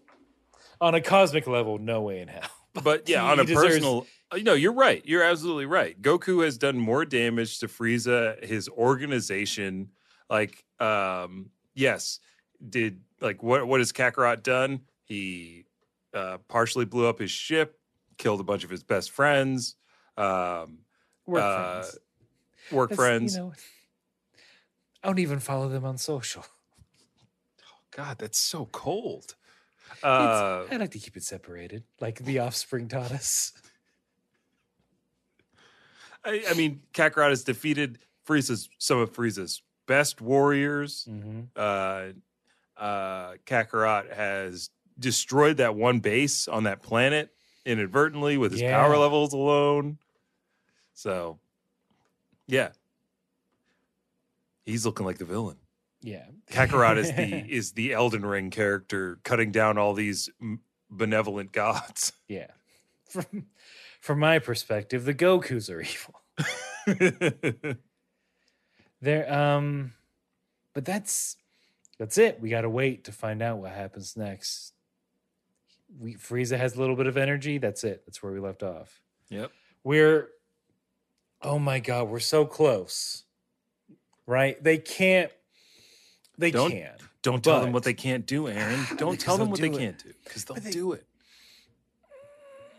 On 0.80 0.94
a 0.94 1.00
cosmic 1.00 1.46
level, 1.46 1.78
no 1.78 2.02
way 2.02 2.20
in 2.20 2.28
hell. 2.28 2.42
But 2.84 3.08
yeah, 3.08 3.24
on 3.24 3.40
a 3.40 3.44
deserves- 3.46 3.66
personal, 3.68 4.06
uh, 4.30 4.36
no, 4.42 4.52
you're 4.52 4.74
right. 4.74 5.00
You're 5.06 5.22
absolutely 5.22 5.64
right. 5.64 5.98
Goku 6.02 6.44
has 6.44 6.58
done 6.58 6.76
more 6.78 7.06
damage 7.06 7.58
to 7.60 7.68
Frieza, 7.68 8.44
his 8.44 8.68
organization. 8.68 9.88
Like, 10.28 10.64
um, 10.80 11.50
yes, 11.74 12.20
did 12.68 13.00
like 13.20 13.42
what? 13.42 13.66
What 13.66 13.80
has 13.80 13.92
Kakarot 13.92 14.42
done? 14.42 14.80
He 15.04 15.64
uh, 16.14 16.38
partially 16.48 16.84
blew 16.84 17.06
up 17.06 17.18
his 17.18 17.30
ship, 17.30 17.78
killed 18.18 18.40
a 18.40 18.44
bunch 18.44 18.64
of 18.64 18.70
his 18.70 18.82
best 18.82 19.10
friends, 19.10 19.76
um, 20.16 20.78
Work 21.26 21.42
uh, 21.42 21.82
friends. 21.82 21.98
work 22.72 22.90
That's, 22.90 22.98
friends. 23.00 23.34
You 23.34 23.40
know, 23.40 23.52
I 25.02 25.08
don't 25.08 25.18
even 25.18 25.38
follow 25.38 25.68
them 25.68 25.84
on 25.84 25.98
social. 25.98 26.44
Oh 27.62 27.78
God, 27.96 28.18
that's 28.18 28.38
so 28.38 28.66
cold. 28.72 29.34
Uh, 30.02 30.64
I 30.70 30.76
like 30.76 30.90
to 30.90 30.98
keep 30.98 31.16
it 31.16 31.22
separated, 31.22 31.84
like 32.00 32.18
the 32.18 32.40
offspring 32.40 32.88
taught 32.88 33.12
us. 33.12 33.52
I, 36.24 36.42
I 36.50 36.54
mean, 36.54 36.80
Kakarot 36.92 37.30
has 37.30 37.44
defeated 37.44 37.98
Frieza's 38.26 38.68
some 38.78 38.98
of 38.98 39.12
Frieza's 39.12 39.62
best 39.86 40.20
warriors. 40.20 41.06
Mm-hmm. 41.08 41.40
uh, 41.56 42.08
uh, 42.76 43.34
Kakarot 43.46 44.14
has 44.14 44.70
destroyed 44.98 45.58
that 45.58 45.74
one 45.74 46.00
base 46.00 46.46
on 46.48 46.64
that 46.64 46.82
planet 46.82 47.30
inadvertently 47.64 48.36
with 48.36 48.52
his 48.52 48.62
power 48.62 48.96
levels 48.96 49.32
alone. 49.32 49.98
So, 50.94 51.38
yeah, 52.46 52.70
he's 54.64 54.84
looking 54.86 55.06
like 55.06 55.18
the 55.18 55.24
villain. 55.24 55.56
Yeah, 56.02 56.26
Kakarot 56.50 56.98
is 56.98 57.12
the 57.12 57.44
is 57.48 57.72
the 57.72 57.92
Elden 57.92 58.24
Ring 58.24 58.50
character 58.50 59.18
cutting 59.24 59.52
down 59.52 59.78
all 59.78 59.94
these 59.94 60.30
m- 60.40 60.60
benevolent 60.90 61.52
gods. 61.52 62.12
yeah. 62.28 62.48
From 63.08 63.46
from 64.00 64.18
my 64.18 64.38
perspective, 64.38 65.04
the 65.04 65.14
Goku's 65.14 65.70
are 65.70 65.80
evil. 65.80 66.20
They're 69.06 69.32
um, 69.32 69.92
but 70.74 70.84
that's 70.84 71.36
that's 71.96 72.18
it. 72.18 72.40
We 72.40 72.50
got 72.50 72.62
to 72.62 72.68
wait 72.70 73.04
to 73.04 73.12
find 73.12 73.40
out 73.40 73.58
what 73.58 73.70
happens 73.70 74.16
next. 74.16 74.72
We 76.00 76.14
Frieza 76.14 76.58
has 76.58 76.74
a 76.74 76.80
little 76.80 76.96
bit 76.96 77.06
of 77.06 77.16
energy. 77.16 77.58
That's 77.58 77.84
it. 77.84 78.02
That's 78.04 78.20
where 78.20 78.32
we 78.32 78.40
left 78.40 78.64
off. 78.64 79.00
yep. 79.28 79.52
We're 79.84 80.28
oh 81.40 81.60
my 81.60 81.78
god, 81.78 82.08
we're 82.08 82.18
so 82.18 82.44
close. 82.46 83.22
Right? 84.26 84.60
They 84.62 84.78
can't. 84.78 85.30
They 86.36 86.50
Don't- 86.50 86.72
can't. 86.72 87.00
Don't 87.22 87.42
tell 87.44 87.60
them 87.60 87.72
what 87.72 87.82
they 87.84 87.94
can't 87.94 88.26
do, 88.26 88.48
Aaron. 88.48 88.84
Don't 88.96 89.18
tell 89.20 89.36
them 89.38 89.50
what 89.50 89.60
they 89.60 89.68
it. 89.70 89.78
can't 89.78 89.98
do 90.02 90.12
because 90.24 90.44
they'll 90.44 90.56
they- 90.56 90.70
do 90.72 90.92
it. 90.94 91.06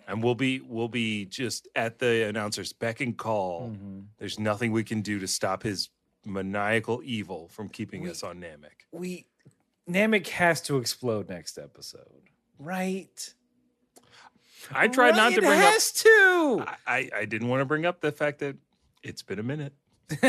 And 0.10 0.22
we'll 0.22 0.36
be 0.36 0.60
we'll 0.60 0.88
be 0.90 1.24
just 1.26 1.68
at 1.76 2.00
the 2.00 2.28
announcer's 2.28 2.74
beck 2.74 3.00
and 3.00 3.16
call. 3.18 3.70
Mhm. 3.72 4.06
There's 4.18 4.38
nothing 4.40 4.74
we 4.74 4.84
can 4.84 5.02
do 5.02 5.20
to 5.20 5.28
stop 5.28 5.64
his 5.64 5.90
maniacal 6.28 7.02
evil 7.04 7.48
from 7.50 7.70
keeping 7.70 8.04
We- 8.04 8.12
us 8.12 8.22
on 8.24 8.40
Namek. 8.40 8.86
We 8.92 9.26
Namek 9.90 10.28
has 10.28 10.62
to 10.64 10.78
explode 10.78 11.30
next 11.30 11.58
episode, 11.58 12.30
right? 12.60 13.34
I 14.72 14.88
tried 14.90 15.16
not 15.16 15.34
to 15.34 15.42
bring 15.42 15.54
it 15.54 15.64
up. 15.64 15.74
has 15.74 15.92
to. 15.94 16.64
I, 16.68 16.76
I 16.86 17.10
I 17.20 17.26
didn't 17.26 17.48
want 17.48 17.62
to 17.62 17.66
bring 17.66 17.86
up 17.86 18.02
the 18.02 18.12
fact 18.12 18.40
that 18.40 18.58
it's 19.04 19.22
been 19.22 19.40
a 19.40 19.44
minute. 19.44 19.74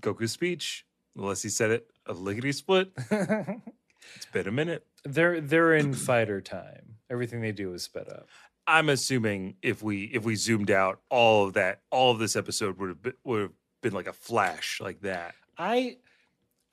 Goku's 0.00 0.32
speech, 0.32 0.84
unless 1.16 1.42
he 1.42 1.48
said 1.48 1.70
it 1.70 1.86
a 2.06 2.12
lickety 2.12 2.52
split, 2.52 2.90
it's 3.10 4.26
been 4.32 4.48
a 4.48 4.52
minute. 4.52 4.84
they're 5.04 5.40
they're 5.40 5.74
in 5.74 5.94
fighter 5.94 6.40
time. 6.40 6.96
Everything 7.10 7.40
they 7.40 7.52
do 7.52 7.72
is 7.74 7.82
sped 7.84 8.08
up. 8.08 8.28
I'm 8.66 8.88
assuming 8.88 9.56
if 9.62 9.82
we 9.82 10.04
if 10.04 10.24
we 10.24 10.36
zoomed 10.36 10.70
out, 10.70 11.00
all 11.08 11.46
of 11.46 11.54
that, 11.54 11.80
all 11.90 12.12
of 12.12 12.18
this 12.18 12.36
episode 12.36 12.78
would 12.78 12.88
have 12.88 13.02
been, 13.02 13.14
would 13.24 13.40
have 13.42 13.52
been 13.82 13.92
like 13.92 14.06
a 14.06 14.12
flash 14.12 14.80
like 14.80 15.00
that. 15.02 15.34
I 15.58 15.98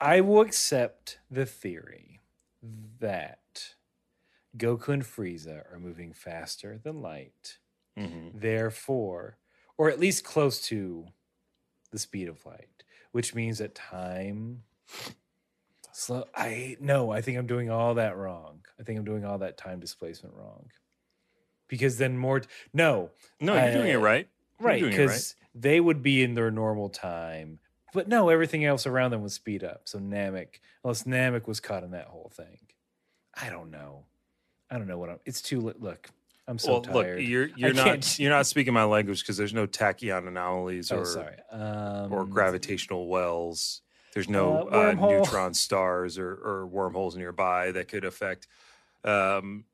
I 0.00 0.20
will 0.20 0.40
accept 0.40 1.18
the 1.30 1.46
theory 1.46 2.20
that 3.00 3.74
Goku 4.56 4.88
and 4.88 5.02
Frieza 5.02 5.62
are 5.72 5.78
moving 5.78 6.12
faster 6.12 6.78
than 6.82 7.02
light. 7.02 7.58
Mm-hmm. 7.98 8.38
Therefore, 8.38 9.36
or 9.76 9.90
at 9.90 10.00
least 10.00 10.24
close 10.24 10.60
to 10.68 11.06
the 11.90 11.98
speed 11.98 12.28
of 12.28 12.44
light, 12.46 12.84
which 13.12 13.34
means 13.34 13.58
that 13.58 13.74
time 13.74 14.62
slow 15.92 16.24
I 16.34 16.76
no, 16.80 17.10
I 17.10 17.20
think 17.20 17.36
I'm 17.36 17.46
doing 17.46 17.70
all 17.70 17.94
that 17.94 18.16
wrong. 18.16 18.60
I 18.78 18.84
think 18.84 18.98
I'm 18.98 19.04
doing 19.04 19.24
all 19.24 19.38
that 19.38 19.58
time 19.58 19.80
displacement 19.80 20.34
wrong. 20.34 20.70
Because 21.70 21.96
then 21.96 22.18
more 22.18 22.42
no, 22.74 23.10
No, 23.40 23.54
you're 23.54 23.72
doing 23.72 23.92
it 23.92 23.96
right. 23.96 24.28
You're 24.58 24.68
right 24.68 24.82
right. 24.82 24.90
because 24.90 25.34
they 25.54 25.80
would 25.80 26.02
be 26.02 26.22
in 26.22 26.34
their 26.34 26.50
normal 26.50 26.90
time 26.90 27.58
but 27.92 28.06
no 28.06 28.28
everything 28.28 28.64
else 28.64 28.86
around 28.86 29.10
them 29.10 29.22
would 29.22 29.32
speed 29.32 29.64
up 29.64 29.80
so 29.84 29.98
namek 29.98 30.60
unless 30.84 31.02
namek 31.04 31.48
was 31.48 31.58
caught 31.58 31.82
in 31.82 31.90
that 31.90 32.06
whole 32.06 32.30
thing 32.36 32.58
i 33.34 33.50
don't 33.50 33.70
know 33.70 34.04
i 34.70 34.78
don't 34.78 34.86
know 34.86 34.96
what 34.98 35.10
i'm 35.10 35.18
it's 35.26 35.42
too 35.42 35.60
li- 35.60 35.74
look 35.80 36.08
i'm 36.46 36.56
so 36.58 36.72
well, 36.74 36.80
tired 36.82 37.18
look, 37.18 37.28
you're 37.28 37.48
you're 37.56 37.72
not 37.72 37.84
can't- 37.84 38.18
you're 38.20 38.30
not 38.30 38.46
speaking 38.52 38.72
my 38.72 38.84
language 38.84 39.22
because 39.22 39.36
there's 39.36 39.52
no 39.54 39.66
tachyon 39.66 40.28
anomalies 40.28 40.92
oh 40.92 40.98
or 40.98 41.04
sorry 41.04 41.36
um 41.50 42.12
or 42.12 42.24
gravitational 42.26 43.08
wells. 43.08 43.82
There's 44.14 44.28
no 44.28 44.68
Uh, 44.68 44.76
uh, 44.76 44.92
neutron 44.92 45.54
stars 45.54 46.16
or, 46.18 46.30
or 46.32 46.66
wormholes 46.66 47.16
nearby 47.16 47.72
that 47.72 47.88
could 47.88 48.04
affect 48.04 48.46
um, 49.04 49.64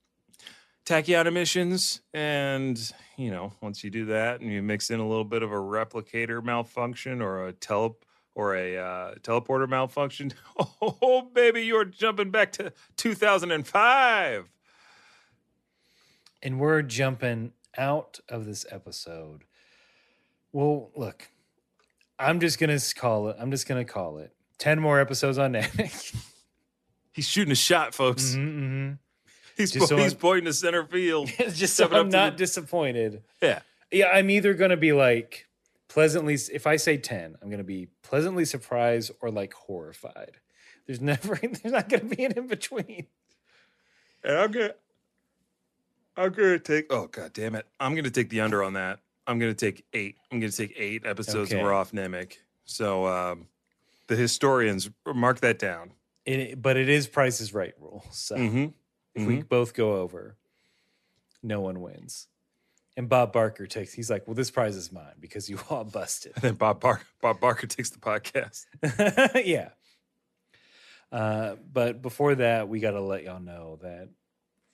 tachyon 0.87 1.27
emissions. 1.27 2.01
And 2.15 2.79
you 3.19 3.31
know, 3.31 3.53
once 3.61 3.85
you 3.85 3.91
do 3.91 4.07
that, 4.07 4.41
and 4.41 4.51
you 4.51 4.63
mix 4.63 4.89
in 4.91 5.01
a 5.01 5.07
little 5.07 5.25
bit 5.25 5.43
of 5.43 5.53
a 5.53 5.57
replicator 5.57 6.43
malfunction 6.43 7.21
or 7.21 7.47
a 7.49 7.53
tele 7.53 7.95
or 8.35 8.55
a 8.55 8.77
uh, 8.77 9.15
teleporter 9.23 9.69
malfunction, 9.69 10.33
oh 10.83 11.29
baby, 11.35 11.63
you're 11.65 11.85
jumping 11.87 12.31
back 12.31 12.53
to 12.53 12.73
2005. 12.97 14.49
and 16.43 16.61
we're 16.61 16.83
jumping 16.83 17.53
out 17.79 18.21
of 18.29 18.47
this 18.47 18.65
episode 18.71 19.45
well 20.53 20.91
look 20.97 21.29
i'm 22.19 22.41
just 22.41 22.59
gonna 22.59 22.79
call 22.97 23.29
it 23.29 23.37
i'm 23.39 23.51
just 23.51 23.67
gonna 23.69 23.85
call 23.85 24.17
it 24.19 24.33
10 24.59 24.81
more 24.81 24.99
episodes 25.01 25.37
on 25.39 25.53
namek 25.53 26.15
He's 27.13 27.27
shooting 27.27 27.53
a 27.53 27.55
shot, 27.55 27.95
folks. 27.95 28.35
Mhm, 28.35 28.59
mhm. 28.61 28.99
He's, 29.57 29.73
Just 29.73 29.89
so 29.89 29.97
he's 29.97 30.13
I'm- 30.13 30.21
pointing 30.21 30.45
to 30.47 30.53
center 30.53 30.85
field. 30.85 31.29
just 31.55 31.77
so 31.77 31.89
i'm 31.91 32.09
not 32.11 32.33
the- 32.33 32.39
disappointed 32.39 33.23
Yeah. 33.41 33.61
Yeah, 33.93 34.09
I'm 34.09 34.29
either 34.31 34.53
going 34.55 34.71
to 34.71 34.77
be 34.77 34.93
like 34.93 35.47
pleasantly 35.89 36.35
if 36.53 36.67
I 36.67 36.75
say 36.77 36.97
10, 36.97 37.37
I'm 37.41 37.49
going 37.49 37.59
to 37.59 37.65
be 37.65 37.87
pleasantly 38.03 38.45
surprised 38.45 39.13
or 39.21 39.31
like 39.31 39.55
horrified. 39.55 40.33
There's 40.87 41.01
never 41.01 41.37
there's 41.43 41.65
not 41.73 41.89
going 41.89 42.09
to 42.09 42.17
be 42.17 42.25
an 42.25 42.33
in 42.37 42.49
between. 42.49 43.07
And 44.25 44.37
I'm 44.37 44.51
gonna, 44.51 44.73
I'm 46.17 46.33
gonna 46.33 46.59
take. 46.59 46.87
Oh 46.93 47.07
god 47.07 47.33
damn 47.33 47.55
it! 47.55 47.67
I'm 47.79 47.95
gonna 47.95 48.11
take 48.11 48.29
the 48.31 48.41
under 48.41 48.63
on 48.65 48.73
that. 48.73 48.99
I'm 49.27 49.39
gonna 49.39 49.55
take 49.55 49.85
eight. 49.93 50.17
I'm 50.33 50.41
gonna 50.41 50.51
take 50.51 50.75
eight 50.77 51.07
episodes, 51.07 51.53
and 51.53 51.63
we're 51.63 51.73
off 51.73 51.93
Namek. 51.93 52.33
So 52.65 53.07
um, 53.07 53.47
the 54.09 54.17
historians 54.17 54.91
mark 55.07 55.41
that 55.41 55.59
down. 55.61 55.93
It, 56.25 56.61
but 56.61 56.77
it 56.77 56.89
is 56.89 57.07
Price 57.07 57.41
is 57.41 57.55
Right 57.55 57.75
rule. 57.81 58.05
So 58.11 58.35
Mm-hmm. 58.37 58.67
If 59.17 59.27
we 59.27 59.43
both 59.43 59.75
go 59.75 59.95
over, 59.95 60.37
no 61.43 61.61
one 61.61 61.81
wins. 61.81 62.29
And 62.97 63.09
Bob 63.09 63.33
Barker 63.33 63.67
takes. 63.67 63.93
He's 63.93 64.11
like, 64.11 64.27
"Well, 64.27 64.35
this 64.35 64.51
prize 64.51 64.77
is 64.77 64.91
mine 64.91 65.15
because 65.21 65.51
you 65.51 65.59
all 65.71 65.85
busted." 65.85 66.33
And 66.37 66.43
then 66.43 66.55
Bob 66.55 66.81
Bar- 66.81 67.03
Bob 67.21 67.41
Barker 67.41 67.67
takes 67.67 67.91
the 67.91 67.99
podcast. 67.99 68.65
yeah. 69.45 69.71
Uh, 71.13 71.57
but 71.73 72.03
before 72.03 72.35
that, 72.37 72.69
we 72.69 72.81
got 72.81 72.93
to 72.93 73.01
let 73.01 73.23
y'all 73.23 73.41
know 73.41 73.79
that 73.83 74.09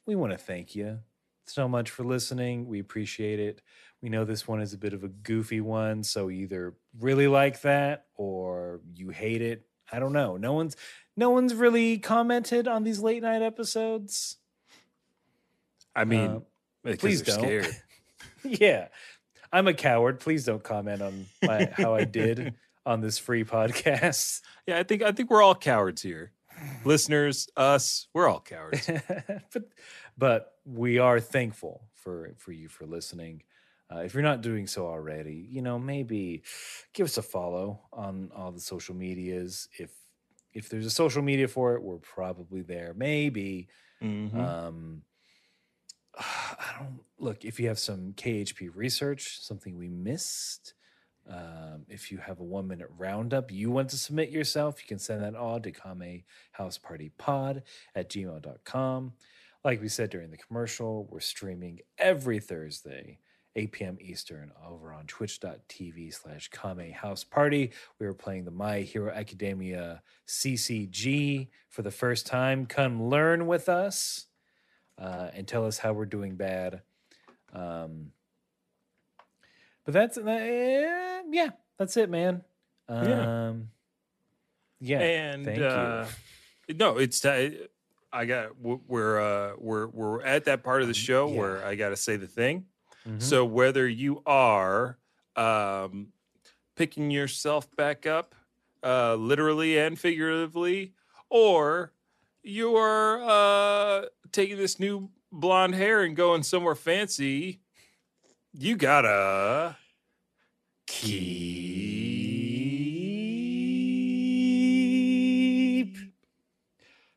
we 0.07 0.15
want 0.15 0.33
to 0.33 0.39
thank 0.39 0.75
you 0.75 1.01
so 1.47 1.69
much 1.69 1.91
for 1.91 2.05
listening. 2.05 2.67
We 2.67 2.81
appreciate 2.81 3.41
it. 3.41 3.61
We 4.01 4.09
know 4.09 4.25
this 4.25 4.49
one 4.49 4.61
is 4.61 4.73
a 4.73 4.79
bit 4.79 4.95
of 4.95 5.05
a 5.05 5.09
goofy 5.09 5.61
one, 5.61 6.03
so 6.03 6.31
either 6.31 6.75
really 6.99 7.29
like 7.29 7.61
that 7.63 8.07
or 8.17 8.81
you 8.95 9.11
hate 9.11 9.43
it. 9.43 9.67
I 9.93 9.99
don't 9.99 10.13
know. 10.13 10.37
No 10.37 10.55
one's 10.55 10.77
no 11.17 11.31
one's 11.31 11.55
really 11.55 11.99
commented 11.99 12.67
on 12.69 12.85
these 12.85 13.01
late 13.01 13.23
night 13.23 13.43
episodes. 13.43 14.37
I 15.95 16.05
mean, 16.05 16.43
Uh, 16.87 16.95
please 16.99 17.23
don't. 17.23 17.39
scared. 17.39 17.77
yeah. 18.45 18.89
I'm 19.53 19.69
a 19.69 19.75
coward. 19.75 20.21
Please 20.21 20.45
don't 20.47 20.63
comment 20.63 21.03
on 21.03 21.27
my, 21.43 21.71
how 21.77 21.95
I 21.95 22.05
did 22.05 22.55
on 22.87 23.01
this 23.03 23.19
free 23.19 23.45
podcast. 23.45 24.41
Yeah, 24.67 24.79
I 24.79 24.83
think 24.83 25.03
I 25.03 25.13
think 25.13 25.31
we're 25.31 25.43
all 25.43 25.55
cowards 25.55 26.01
here. 26.03 26.33
Listeners, 26.85 27.49
us, 27.57 28.09
we're 28.15 28.29
all 28.29 28.41
cowards. 28.41 28.89
but 29.53 29.65
but 30.17 30.53
we 30.65 30.99
are 30.99 31.21
thankful 31.21 31.85
for 31.95 32.35
for 32.39 32.53
you 32.53 32.69
for 32.69 32.87
listening. 32.87 33.43
Uh, 33.95 33.99
if 33.99 34.15
you're 34.15 34.23
not 34.23 34.41
doing 34.41 34.67
so 34.67 34.87
already, 34.87 35.47
you 35.51 35.61
know 35.61 35.79
maybe 35.79 36.43
give 36.95 37.05
us 37.05 37.19
a 37.19 37.23
follow 37.23 37.81
on 37.93 38.31
all 38.35 38.53
the 38.53 38.61
social 38.61 38.95
medias. 38.95 39.69
If 39.79 39.91
if 40.55 40.69
there's 40.69 40.87
a 40.87 40.91
social 40.91 41.23
media 41.23 41.49
for 41.49 41.75
it, 41.75 41.83
we're 41.83 41.97
probably 41.99 42.63
there. 42.63 42.93
Maybe. 42.97 43.69
Mhm. 44.03 44.35
Um, 44.35 45.03
I 46.19 46.77
don't 46.79 47.01
look 47.19 47.45
if 47.45 47.59
you 47.59 47.69
have 47.69 47.79
some 47.79 48.13
KHP 48.13 48.71
research, 48.75 49.41
something 49.41 49.77
we 49.77 49.89
missed. 49.89 50.75
Um, 51.29 51.85
if 51.89 52.11
you 52.11 52.19
have 52.19 52.41
a 52.41 52.45
one 52.45 52.67
minute 52.67 52.89
roundup 52.99 53.53
you 53.53 53.71
want 53.71 53.91
to 53.91 53.97
submit 53.97 54.31
yourself, 54.31 54.83
you 54.83 54.89
can 54.89 54.99
send 54.99 55.23
that 55.23 55.37
all 55.37 55.61
to 55.61 55.71
Kame 55.71 56.25
House 56.51 56.79
Party 56.79 57.13
Pod 57.17 57.63
at 57.95 58.11
gmail.com. 58.11 59.13
Like 59.65 59.81
we 59.81 59.89
said 59.89 60.11
during 60.11 60.33
the 60.33 60.37
commercial, 60.37 61.07
we're 61.09 61.21
streaming 61.21 61.79
every 61.97 62.41
Thursday, 62.41 63.21
8 63.55 63.73
p.m. 63.73 63.99
Eastern, 64.01 64.51
over 64.67 64.93
on 64.93 65.07
twitch.tv 65.07 66.15
slash 66.15 66.49
Kame 66.51 66.93
House 66.93 67.23
Party. 67.25 67.73
We 67.99 68.07
were 68.07 68.15
playing 68.15 68.45
the 68.45 68.51
My 68.51 68.81
Hero 68.81 69.13
Academia 69.13 70.03
CCG 70.27 71.49
for 71.69 71.83
the 71.83 71.91
first 71.91 72.27
time. 72.27 72.65
Come 72.67 73.09
learn 73.09 73.47
with 73.47 73.69
us 73.69 74.27
uh, 74.99 75.29
and 75.35 75.47
tell 75.47 75.67
us 75.67 75.79
how 75.79 75.93
we're 75.93 76.07
doing 76.07 76.37
bad. 76.37 76.81
Um, 77.53 78.13
but 79.85 79.93
that's 79.93 80.17
uh, 80.17 81.23
yeah, 81.31 81.51
that's 81.79 81.97
it, 81.99 82.09
man. 82.09 82.43
Yeah. 82.89 83.49
Um, 83.49 83.69
yeah, 84.81 84.99
and 85.01 85.45
thank 85.45 85.61
uh, 85.61 86.07
no, 86.75 86.99
it's 86.99 87.21
ti- 87.21 87.59
I 88.13 88.25
got 88.25 88.59
we're 88.61 89.21
uh, 89.21 89.53
we're 89.59 89.87
we're 89.89 90.23
at 90.23 90.47
that 90.47 90.63
part 90.63 90.83
of 90.83 90.89
the 90.89 90.95
show 90.95 91.27
Um, 91.29 91.35
yeah. 91.35 91.39
where 91.41 91.65
I 91.67 91.75
got 91.75 91.91
to 91.91 91.97
say 91.97 92.17
the 92.17 92.27
thing. 92.27 92.65
Mhm. 93.07 93.23
So 93.23 93.45
whether 93.45 93.89
you 93.89 94.23
are 94.27 94.99
um, 95.37 96.13
picking 96.77 97.11
yourself 97.11 97.75
back 97.77 98.07
up, 98.07 98.35
uh, 98.83 99.15
literally 99.17 99.79
and 99.79 99.99
figuratively, 99.99 100.95
or 101.31 101.93
you 102.43 102.77
are 102.77 103.23
uh, 103.23 104.07
taking 104.33 104.57
this 104.57 104.79
new 104.81 105.11
blonde 105.33 105.75
hair 105.75 106.03
and 106.03 106.17
going 106.17 106.43
somewhere 106.43 106.75
fancy, 106.75 107.61
you 108.53 108.77
gotta 108.77 109.77
keep 110.87 111.63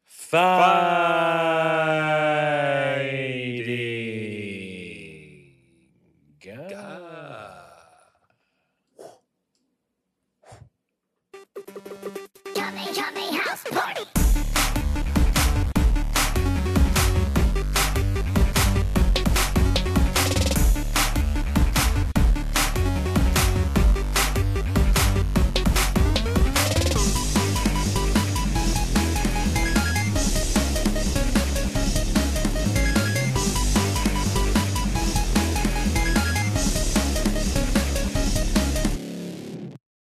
fighting. 0.03 1.24